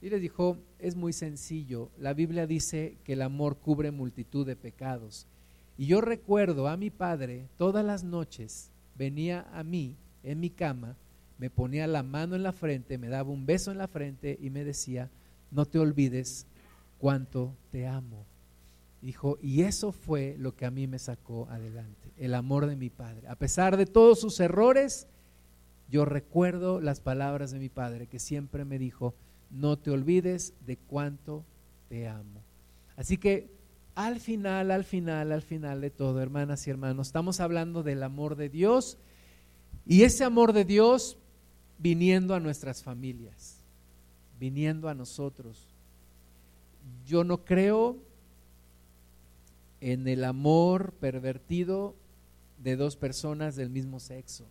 Y 0.00 0.10
les 0.10 0.20
dijo, 0.20 0.58
es 0.78 0.96
muy 0.96 1.12
sencillo, 1.12 1.90
la 1.98 2.12
Biblia 2.12 2.46
dice 2.46 2.96
que 3.04 3.12
el 3.12 3.22
amor 3.22 3.56
cubre 3.58 3.92
multitud 3.92 4.46
de 4.46 4.56
pecados. 4.56 5.26
Y 5.78 5.86
yo 5.86 6.00
recuerdo 6.00 6.68
a 6.68 6.76
mi 6.76 6.90
padre 6.90 7.46
todas 7.56 7.84
las 7.84 8.02
noches, 8.02 8.70
venía 8.96 9.46
a 9.52 9.62
mí 9.62 9.96
en 10.24 10.40
mi 10.40 10.50
cama, 10.50 10.96
me 11.38 11.50
ponía 11.50 11.86
la 11.86 12.02
mano 12.02 12.36
en 12.36 12.42
la 12.42 12.52
frente, 12.52 12.98
me 12.98 13.08
daba 13.08 13.30
un 13.30 13.46
beso 13.46 13.70
en 13.70 13.78
la 13.78 13.88
frente 13.88 14.38
y 14.40 14.50
me 14.50 14.64
decía, 14.64 15.10
no 15.50 15.66
te 15.66 15.78
olvides 15.78 16.46
cuánto 16.98 17.54
te 17.70 17.86
amo. 17.86 18.26
Dijo, 19.00 19.38
y 19.42 19.62
eso 19.62 19.90
fue 19.90 20.36
lo 20.38 20.54
que 20.54 20.64
a 20.64 20.70
mí 20.70 20.86
me 20.86 20.98
sacó 20.98 21.48
adelante, 21.50 22.12
el 22.16 22.34
amor 22.34 22.66
de 22.66 22.76
mi 22.76 22.90
padre. 22.90 23.26
A 23.26 23.34
pesar 23.34 23.76
de 23.76 23.86
todos 23.86 24.20
sus 24.20 24.38
errores, 24.38 25.08
yo 25.92 26.06
recuerdo 26.06 26.80
las 26.80 27.00
palabras 27.00 27.50
de 27.50 27.58
mi 27.58 27.68
padre 27.68 28.06
que 28.06 28.18
siempre 28.18 28.64
me 28.64 28.78
dijo, 28.78 29.14
no 29.50 29.78
te 29.78 29.90
olvides 29.90 30.54
de 30.64 30.78
cuánto 30.78 31.44
te 31.90 32.08
amo. 32.08 32.40
Así 32.96 33.18
que 33.18 33.50
al 33.94 34.18
final, 34.18 34.70
al 34.70 34.84
final, 34.84 35.32
al 35.32 35.42
final 35.42 35.82
de 35.82 35.90
todo, 35.90 36.22
hermanas 36.22 36.66
y 36.66 36.70
hermanos, 36.70 37.08
estamos 37.08 37.40
hablando 37.40 37.82
del 37.82 38.02
amor 38.02 38.36
de 38.36 38.48
Dios 38.48 38.96
y 39.84 40.04
ese 40.04 40.24
amor 40.24 40.54
de 40.54 40.64
Dios 40.64 41.18
viniendo 41.78 42.34
a 42.34 42.40
nuestras 42.40 42.82
familias, 42.82 43.58
viniendo 44.40 44.88
a 44.88 44.94
nosotros. 44.94 45.68
Yo 47.04 47.22
no 47.22 47.44
creo 47.44 47.98
en 49.82 50.08
el 50.08 50.24
amor 50.24 50.94
pervertido 50.94 51.94
de 52.62 52.76
dos 52.76 52.96
personas 52.96 53.56
del 53.56 53.68
mismo 53.68 54.00
sexo, 54.00 54.46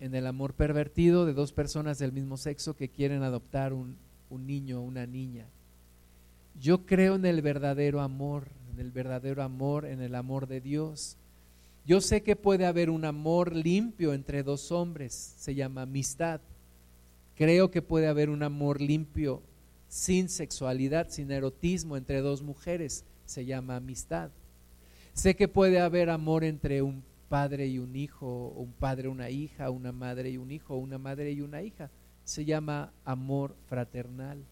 en 0.00 0.14
el 0.14 0.26
amor 0.26 0.54
pervertido 0.54 1.26
de 1.26 1.32
dos 1.32 1.52
personas 1.52 1.98
del 1.98 2.12
mismo 2.12 2.36
sexo 2.36 2.76
que 2.76 2.88
quieren 2.88 3.22
adoptar 3.22 3.72
un, 3.72 3.96
un 4.30 4.46
niño 4.46 4.80
o 4.80 4.82
una 4.82 5.06
niña. 5.06 5.46
Yo 6.60 6.86
creo 6.86 7.16
en 7.16 7.26
el 7.26 7.42
verdadero 7.42 8.00
amor, 8.00 8.48
en 8.72 8.80
el 8.80 8.90
verdadero 8.90 9.42
amor, 9.42 9.86
en 9.86 10.00
el 10.00 10.14
amor 10.14 10.46
de 10.46 10.60
Dios. 10.60 11.16
Yo 11.86 12.00
sé 12.00 12.22
que 12.22 12.36
puede 12.36 12.66
haber 12.66 12.90
un 12.90 13.04
amor 13.04 13.54
limpio 13.54 14.14
entre 14.14 14.42
dos 14.42 14.72
hombres, 14.72 15.34
se 15.36 15.54
llama 15.54 15.82
amistad. 15.82 16.40
Creo 17.36 17.70
que 17.70 17.82
puede 17.82 18.06
haber 18.06 18.30
un 18.30 18.42
amor 18.42 18.80
limpio 18.80 19.42
sin 19.88 20.28
sexualidad, 20.28 21.08
sin 21.10 21.30
erotismo 21.30 21.96
entre 21.96 22.20
dos 22.20 22.42
mujeres, 22.42 23.04
se 23.26 23.44
llama 23.44 23.76
amistad. 23.76 24.30
Sé 25.12 25.36
que 25.36 25.46
puede 25.46 25.80
haber 25.80 26.10
amor 26.10 26.42
entre 26.44 26.82
un 26.82 27.02
padre 27.28 27.66
y 27.66 27.78
un 27.78 27.96
hijo, 27.96 28.48
un 28.56 28.72
padre 28.72 29.08
una 29.08 29.30
hija, 29.30 29.70
una 29.70 29.92
madre 29.92 30.30
y 30.30 30.36
un 30.36 30.50
hijo, 30.50 30.76
una 30.76 30.98
madre 30.98 31.32
y 31.32 31.40
una 31.40 31.62
hija. 31.62 31.90
Se 32.24 32.44
llama 32.44 32.92
amor 33.04 33.56
fraternal. 33.66 34.44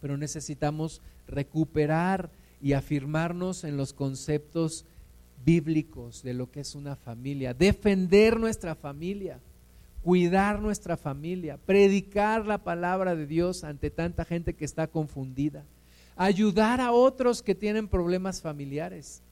Pero 0.00 0.16
necesitamos 0.16 1.02
recuperar 1.26 2.30
y 2.60 2.72
afirmarnos 2.72 3.64
en 3.64 3.76
los 3.76 3.92
conceptos 3.92 4.84
bíblicos 5.44 6.22
de 6.22 6.34
lo 6.34 6.50
que 6.50 6.60
es 6.60 6.74
una 6.74 6.96
familia, 6.96 7.52
defender 7.52 8.38
nuestra 8.38 8.74
familia, 8.74 9.40
cuidar 10.02 10.60
nuestra 10.60 10.96
familia, 10.96 11.58
predicar 11.58 12.46
la 12.46 12.58
palabra 12.58 13.14
de 13.14 13.26
Dios 13.26 13.64
ante 13.64 13.90
tanta 13.90 14.24
gente 14.24 14.54
que 14.54 14.64
está 14.64 14.86
confundida 14.86 15.64
ayudar 16.16 16.80
a 16.80 16.92
otros 16.92 17.42
que 17.42 17.54
tienen 17.54 17.88
problemas 17.88 18.40
familiares, 18.40 19.22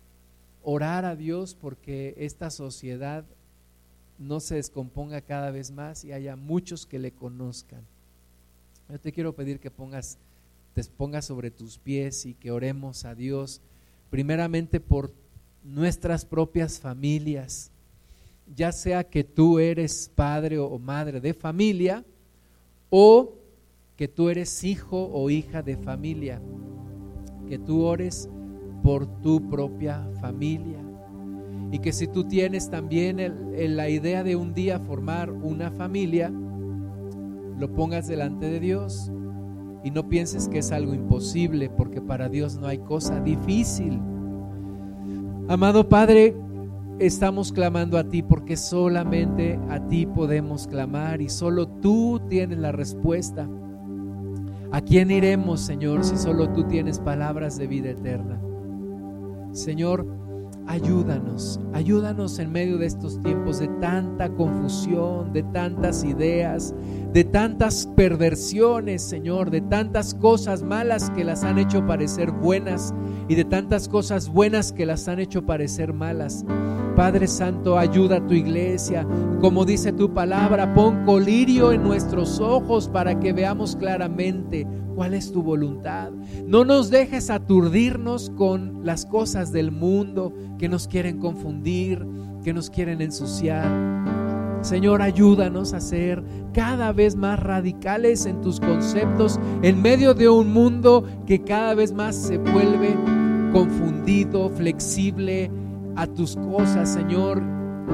orar 0.63 1.05
a 1.05 1.17
Dios 1.17 1.55
porque 1.55 2.15
esta 2.19 2.51
sociedad 2.51 3.25
no 4.19 4.41
se 4.41 4.57
descomponga 4.57 5.21
cada 5.21 5.51
vez 5.51 5.71
más 5.71 6.05
y 6.05 6.13
haya 6.13 6.37
muchos 6.37 6.87
que 6.87 6.99
le 6.99 7.13
conozcan. 7.13 7.85
Yo 8.89 9.01
te 9.01 9.13
quiero 9.13 9.35
pedir 9.35 9.59
que 9.59 9.71
pongas, 9.71 10.19
te 10.75 10.85
pongas 10.85 11.25
sobre 11.27 11.51
tus 11.51 11.79
pies 11.79 12.27
y 12.27 12.35
que 12.35 12.51
oremos 12.51 13.05
a 13.05 13.15
Dios, 13.15 13.61
primeramente 14.11 14.81
por 14.81 15.13
nuestras 15.65 16.25
propias 16.25 16.79
familias, 16.79 17.71
ya 18.55 18.73
sea 18.73 19.05
que 19.05 19.25
tú 19.25 19.59
eres 19.59 20.11
padre 20.15 20.59
o 20.59 20.79
madre 20.79 21.21
de 21.21 21.33
familia 21.33 22.05
o 22.91 23.35
que 23.97 24.09
tú 24.09 24.29
eres 24.29 24.63
hijo 24.65 25.11
o 25.13 25.31
hija 25.31 25.63
de 25.63 25.77
familia 25.77 26.41
que 27.53 27.59
tú 27.59 27.83
ores 27.83 28.31
por 28.83 29.07
tu 29.23 29.49
propia 29.49 30.09
familia. 30.21 30.79
Y 31.71 31.79
que 31.79 31.93
si 31.93 32.07
tú 32.07 32.25
tienes 32.25 32.69
también 32.69 33.17
la 33.77 33.89
idea 33.89 34.23
de 34.23 34.37
un 34.37 34.53
día 34.53 34.79
formar 34.79 35.31
una 35.31 35.71
familia, 35.71 36.31
lo 37.59 37.73
pongas 37.73 38.09
delante 38.09 38.51
de 38.51 38.61
Dios 38.61 39.11
y 39.85 39.91
no 39.91 40.09
pienses 40.09 40.49
que 40.49 40.59
es 40.59 40.71
algo 40.71 40.95
imposible, 40.95 41.71
porque 41.71 42.01
para 42.01 42.29
Dios 42.29 42.59
no 42.59 42.67
hay 42.67 42.79
cosa 42.79 43.21
difícil. 43.21 44.01
Amado 45.49 45.89
Padre, 45.89 46.37
estamos 46.99 47.53
clamando 47.53 47.99
a 47.99 48.05
ti 48.05 48.23
porque 48.23 48.57
solamente 48.57 49.59
a 49.69 49.81
ti 49.89 50.07
podemos 50.07 50.67
clamar 50.67 51.23
y 51.23 51.29
solo 51.29 51.67
tú 51.67 52.21
tienes 52.29 52.59
la 52.59 52.73
respuesta. 52.73 53.49
¿A 54.71 54.81
quién 54.81 55.11
iremos, 55.11 55.61
Señor, 55.61 56.05
si 56.05 56.17
solo 56.17 56.51
tú 56.51 56.65
tienes 56.65 56.99
palabras 56.99 57.59
de 57.59 57.67
vida 57.67 57.91
eterna? 57.91 58.41
Señor, 59.53 60.07
ayúdanos, 60.67 61.61
ayúdanos 61.75 62.39
en 62.39 62.51
medio 62.53 62.79
de 62.79 62.87
estos 62.87 63.21
tiempos 63.21 63.59
de 63.59 63.69
tanta 63.81 64.31
confusión, 64.31 65.33
de 65.33 65.43
tantas 65.43 66.05
ideas, 66.05 66.75
de 67.13 67.25
tantas 67.25 67.87
perversiones, 67.95 69.03
Señor, 69.03 69.51
de 69.51 69.61
tantas 69.61 70.15
cosas 70.15 70.63
malas 70.63 71.11
que 71.11 71.25
las 71.25 71.45
han 71.45 71.59
hecho 71.59 71.87
parecer 71.87 72.31
buenas 72.31 72.95
y 73.29 73.35
de 73.35 73.45
tantas 73.45 73.89
cosas 73.89 74.31
buenas 74.31 74.73
que 74.73 74.87
las 74.87 75.07
han 75.07 75.19
hecho 75.19 75.45
parecer 75.45 75.93
malas. 75.93 76.47
Padre 76.95 77.27
Santo, 77.27 77.79
ayuda 77.79 78.17
a 78.17 78.27
tu 78.27 78.35
iglesia. 78.35 79.07
Como 79.41 79.65
dice 79.65 79.93
tu 79.93 80.13
palabra, 80.13 80.75
pon 80.75 81.05
colirio 81.05 81.73
en 81.73 81.83
nuestros 81.83 82.39
ojos 82.39 82.89
para 82.89 83.19
que 83.19 83.33
veamos 83.33 83.77
claramente 83.77 84.67
cuál 84.95 85.15
es 85.15 85.33
tu 85.33 85.43
voluntad. 85.43 86.11
No 86.47 86.65
nos 86.65 86.91
dejes 86.91 87.31
aturdirnos 87.31 88.31
con 88.37 88.85
las 88.85 89.07
cosas 89.07 89.53
del 89.53 89.73
mundo 89.73 90.35
que 90.59 90.69
nos 90.69 90.87
quieren 90.87 91.19
confundir, 91.19 92.07
que 92.45 92.53
nos 92.53 92.69
quieren 92.69 93.01
ensuciar. 93.01 93.71
Señor, 94.61 95.03
ayúdanos 95.03 95.73
a 95.73 95.81
ser 95.81 96.23
cada 96.53 96.93
vez 96.93 97.17
más 97.17 97.41
radicales 97.41 98.27
en 98.27 98.41
tus 98.43 98.61
conceptos 98.61 99.41
en 99.63 99.83
medio 99.83 100.15
de 100.15 100.29
un 100.29 100.53
mundo 100.53 101.05
que 101.27 101.43
cada 101.43 101.75
vez 101.75 101.93
más 101.93 102.15
se 102.15 102.39
vuelve 102.39 102.97
confundido, 103.53 104.49
flexible, 104.51 105.51
a 105.97 106.07
tus 106.07 106.37
cosas, 106.37 106.93
Señor, 106.93 107.43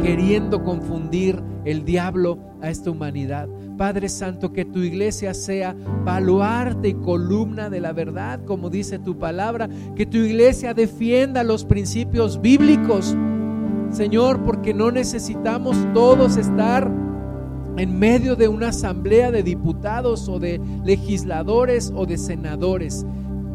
queriendo 0.02 0.62
confundir 0.62 1.42
el 1.64 1.84
diablo 1.84 2.38
a 2.60 2.70
esta 2.70 2.90
humanidad. 2.90 3.48
Padre 3.76 4.08
Santo, 4.08 4.52
que 4.52 4.64
tu 4.64 4.80
iglesia 4.80 5.34
sea 5.34 5.74
baluarte 6.04 6.88
y 6.88 6.94
columna 6.94 7.70
de 7.70 7.80
la 7.80 7.92
verdad, 7.92 8.40
como 8.44 8.70
dice 8.70 8.98
tu 8.98 9.18
palabra, 9.18 9.68
que 9.94 10.06
tu 10.06 10.18
iglesia 10.18 10.74
defienda 10.74 11.44
los 11.44 11.64
principios 11.64 12.40
bíblicos, 12.40 13.16
Señor, 13.90 14.42
porque 14.44 14.74
no 14.74 14.90
necesitamos 14.90 15.76
todos 15.94 16.36
estar 16.36 16.90
en 17.76 17.98
medio 17.98 18.34
de 18.34 18.48
una 18.48 18.68
asamblea 18.68 19.30
de 19.30 19.42
diputados 19.42 20.28
o 20.28 20.40
de 20.40 20.60
legisladores 20.84 21.92
o 21.94 22.06
de 22.06 22.18
senadores. 22.18 23.06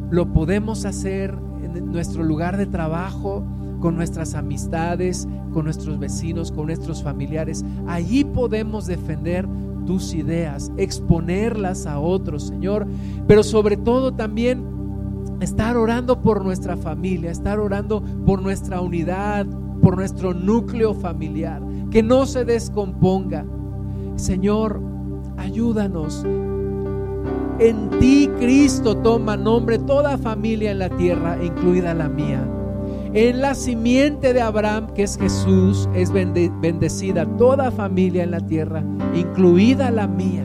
Lo 0.10 0.32
podemos 0.32 0.86
hacer 0.86 1.38
en 1.62 1.92
nuestro 1.92 2.24
lugar 2.24 2.58
de 2.58 2.66
trabajo, 2.66 3.44
con 3.84 3.98
nuestras 3.98 4.34
amistades, 4.34 5.28
con 5.52 5.66
nuestros 5.66 6.00
vecinos, 6.00 6.54
con 6.54 6.68
nuestros 6.68 7.04
familiares. 7.04 7.66
Allí 7.86 8.24
podemos 8.24 8.86
defender 8.86 9.46
tus 9.86 10.14
ideas, 10.14 10.72
exponerlas 10.78 11.86
a 11.86 12.00
otros, 12.00 12.44
Señor, 12.44 12.88
pero 13.28 13.44
sobre 13.44 13.76
todo 13.76 14.14
también 14.14 14.64
estar 15.42 15.76
orando 15.76 16.22
por 16.22 16.46
nuestra 16.46 16.78
familia, 16.78 17.30
estar 17.30 17.60
orando 17.60 18.02
por 18.26 18.42
nuestra 18.42 18.80
unidad, 18.80 19.46
por 19.82 19.98
nuestro 19.98 20.34
núcleo 20.34 20.94
familiar, 20.94 21.62
que 21.92 22.02
no 22.02 22.26
se 22.26 22.46
descomponga. 22.46 23.46
Señor, 24.16 24.80
ayúdanos. 25.36 26.26
En 27.60 27.90
ti, 28.00 28.30
Cristo, 28.40 28.96
toma 28.96 29.36
nombre 29.36 29.78
toda 29.78 30.18
familia 30.18 30.72
en 30.72 30.80
la 30.80 30.90
tierra, 30.90 31.38
incluida 31.44 31.94
la 31.94 32.08
mía. 32.08 32.48
En 33.16 33.42
la 33.42 33.54
simiente 33.54 34.34
de 34.34 34.42
Abraham, 34.42 34.88
que 34.96 35.04
es 35.04 35.20
Jesús, 35.20 35.88
es 35.94 36.12
bendecida 36.12 37.28
toda 37.38 37.70
familia 37.70 38.24
en 38.24 38.32
la 38.32 38.40
tierra, 38.40 38.84
incluida 39.14 39.92
la 39.92 40.08
mía, 40.08 40.44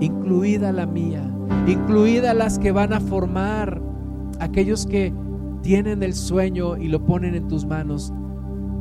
incluida 0.00 0.72
la 0.72 0.86
mía, 0.86 1.30
incluida 1.66 2.32
las 2.32 2.58
que 2.58 2.72
van 2.72 2.94
a 2.94 3.00
formar, 3.00 3.82
aquellos 4.40 4.86
que 4.86 5.12
tienen 5.60 6.02
el 6.02 6.14
sueño 6.14 6.78
y 6.78 6.88
lo 6.88 7.04
ponen 7.04 7.34
en 7.34 7.46
tus 7.46 7.66
manos 7.66 8.10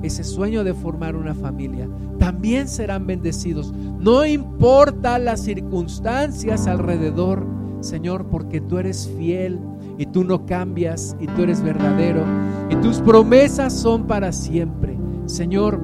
ese 0.01 0.23
sueño 0.23 0.63
de 0.63 0.73
formar 0.73 1.17
una 1.17 1.35
familia, 1.35 1.89
también 2.17 2.69
serán 2.69 3.07
bendecidos. 3.07 3.73
No 3.99 4.23
importa 4.25 5.19
las 5.19 5.41
circunstancias 5.41 6.65
alrededor, 6.65 7.45
Señor, 7.81 8.27
porque 8.27 8.61
tú 8.61 8.77
eres 8.77 9.11
fiel 9.17 9.59
y 9.97 10.05
tú 10.07 10.23
no 10.23 10.45
cambias 10.45 11.15
y 11.19 11.27
tú 11.27 11.43
eres 11.43 11.61
verdadero 11.61 12.23
y 12.69 12.75
tus 12.77 12.99
promesas 12.99 13.73
son 13.73 14.07
para 14.07 14.31
siempre. 14.31 14.97
Señor, 15.25 15.79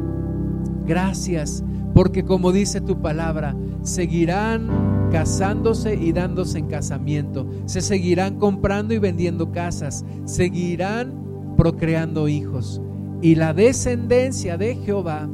gracias 0.86 1.64
porque 1.94 2.24
como 2.24 2.52
dice 2.52 2.82
tu 2.82 3.02
palabra, 3.02 3.56
seguirán 3.84 5.10
casándose 5.12 5.96
y 5.96 6.14
dándose 6.14 6.60
en 6.60 6.68
casamiento, 6.68 7.46
se 7.66 7.82
seguirán 7.82 8.38
comprando 8.40 8.94
y 8.94 8.98
vendiendo 8.98 9.52
casas, 9.52 10.06
seguirán 10.26 11.14
procreando 11.58 12.28
hijos. 12.28 12.82
Y 13.22 13.36
la 13.36 13.54
descendencia 13.54 14.58
de 14.58 14.76
Jehová, 14.76 15.30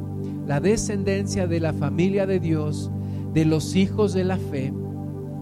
la 0.46 0.60
descendencia 0.60 1.46
de 1.46 1.60
la 1.60 1.72
familia 1.72 2.26
de 2.26 2.40
Dios, 2.40 2.90
de 3.32 3.44
los 3.44 3.76
hijos 3.76 4.14
de 4.14 4.24
la 4.24 4.36
fe, 4.36 4.72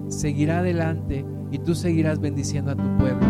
seguirá 0.08 0.58
adelante 0.58 1.24
y 1.56 1.58
tú 1.58 1.74
seguirás 1.74 2.20
bendiciendo 2.20 2.70
a 2.70 2.76
tu 2.76 2.98
pueblo. 2.98 3.26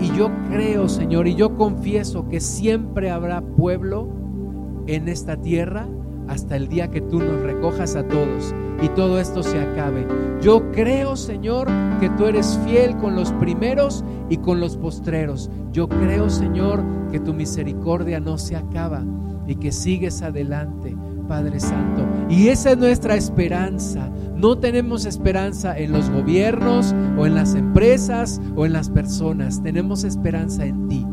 Y 0.00 0.10
yo 0.16 0.30
creo, 0.50 0.88
Señor, 0.88 1.28
y 1.28 1.34
yo 1.34 1.56
confieso 1.56 2.26
que 2.28 2.40
siempre 2.40 3.10
habrá 3.10 3.42
pueblo 3.42 4.08
en 4.86 5.08
esta 5.08 5.36
tierra 5.36 5.86
hasta 6.26 6.56
el 6.56 6.68
día 6.68 6.90
que 6.90 7.02
tú 7.02 7.18
nos 7.18 7.40
recojas 7.42 7.94
a 7.94 8.02
todos 8.08 8.54
y 8.82 8.88
todo 8.90 9.20
esto 9.20 9.42
se 9.42 9.60
acabe. 9.60 10.06
Yo 10.40 10.70
creo, 10.72 11.16
Señor, 11.16 11.68
que 12.00 12.08
tú 12.10 12.24
eres 12.24 12.58
fiel 12.64 12.96
con 12.96 13.14
los 13.14 13.30
primeros 13.32 14.04
y 14.30 14.38
con 14.38 14.58
los 14.58 14.76
postreros. 14.76 15.50
Yo 15.72 15.88
creo, 15.88 16.30
Señor, 16.30 16.82
que 17.12 17.20
tu 17.20 17.34
misericordia 17.34 18.20
no 18.20 18.38
se 18.38 18.56
acaba 18.56 19.04
y 19.46 19.56
que 19.56 19.70
sigues 19.70 20.22
adelante, 20.22 20.96
Padre 21.28 21.60
Santo. 21.60 22.06
Y 22.28 22.48
esa 22.48 22.72
es 22.72 22.78
nuestra 22.78 23.16
esperanza. 23.16 24.10
No 24.34 24.58
tenemos 24.58 25.06
esperanza 25.06 25.78
en 25.78 25.92
los 25.92 26.10
gobiernos 26.10 26.94
o 27.18 27.26
en 27.26 27.34
las 27.34 27.54
empresas 27.76 28.40
o 28.54 28.64
en 28.64 28.72
las 28.72 28.88
personas. 28.88 29.62
Tenemos 29.62 30.02
esperanza 30.02 30.64
en 30.64 30.88
ti. 30.88 31.06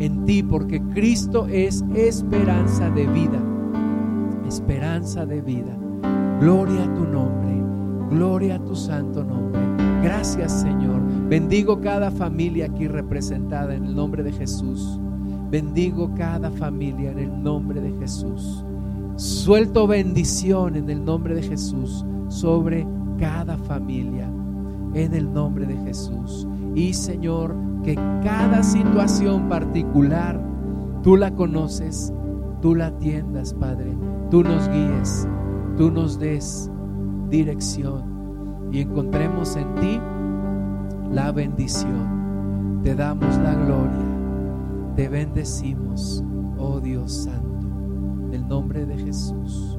En 0.00 0.26
ti 0.26 0.42
porque 0.42 0.82
Cristo 0.92 1.46
es 1.46 1.82
esperanza 1.94 2.90
de 2.90 3.06
vida 3.06 3.40
esperanza 4.46 5.26
de 5.26 5.40
vida. 5.40 5.76
Gloria 6.40 6.84
a 6.84 6.94
tu 6.94 7.04
nombre, 7.04 7.60
gloria 8.10 8.56
a 8.56 8.58
tu 8.64 8.76
santo 8.76 9.24
nombre. 9.24 9.60
Gracias 10.02 10.52
Señor. 10.52 11.00
Bendigo 11.28 11.80
cada 11.80 12.10
familia 12.10 12.66
aquí 12.66 12.86
representada 12.86 13.74
en 13.74 13.84
el 13.84 13.94
nombre 13.94 14.22
de 14.22 14.32
Jesús. 14.32 15.00
Bendigo 15.50 16.12
cada 16.14 16.50
familia 16.50 17.12
en 17.12 17.18
el 17.18 17.42
nombre 17.42 17.80
de 17.80 17.92
Jesús. 17.98 18.64
Suelto 19.16 19.86
bendición 19.86 20.76
en 20.76 20.90
el 20.90 21.04
nombre 21.04 21.34
de 21.34 21.42
Jesús 21.42 22.04
sobre 22.28 22.86
cada 23.18 23.56
familia 23.56 24.28
en 24.94 25.14
el 25.14 25.32
nombre 25.32 25.66
de 25.66 25.76
Jesús. 25.78 26.46
Y 26.74 26.94
Señor, 26.94 27.54
que 27.82 27.94
cada 27.94 28.62
situación 28.62 29.48
particular 29.48 30.40
tú 31.02 31.16
la 31.16 31.34
conoces, 31.34 32.12
tú 32.62 32.74
la 32.74 32.86
atiendas, 32.86 33.52
Padre 33.54 33.94
tú 34.34 34.42
nos 34.42 34.68
guíes, 34.68 35.28
tú 35.76 35.92
nos 35.92 36.18
des 36.18 36.68
dirección 37.30 38.68
y 38.72 38.80
encontremos 38.80 39.54
en 39.54 39.74
ti 39.76 40.00
la 41.12 41.30
bendición. 41.30 42.80
Te 42.82 42.96
damos 42.96 43.36
la 43.38 43.54
gloria, 43.54 44.96
te 44.96 45.08
bendecimos, 45.08 46.24
oh 46.58 46.80
Dios 46.80 47.12
Santo, 47.12 47.68
en 48.26 48.34
el 48.34 48.48
nombre 48.48 48.84
de 48.84 48.98
Jesús, 48.98 49.78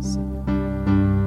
Señor. 0.00 1.23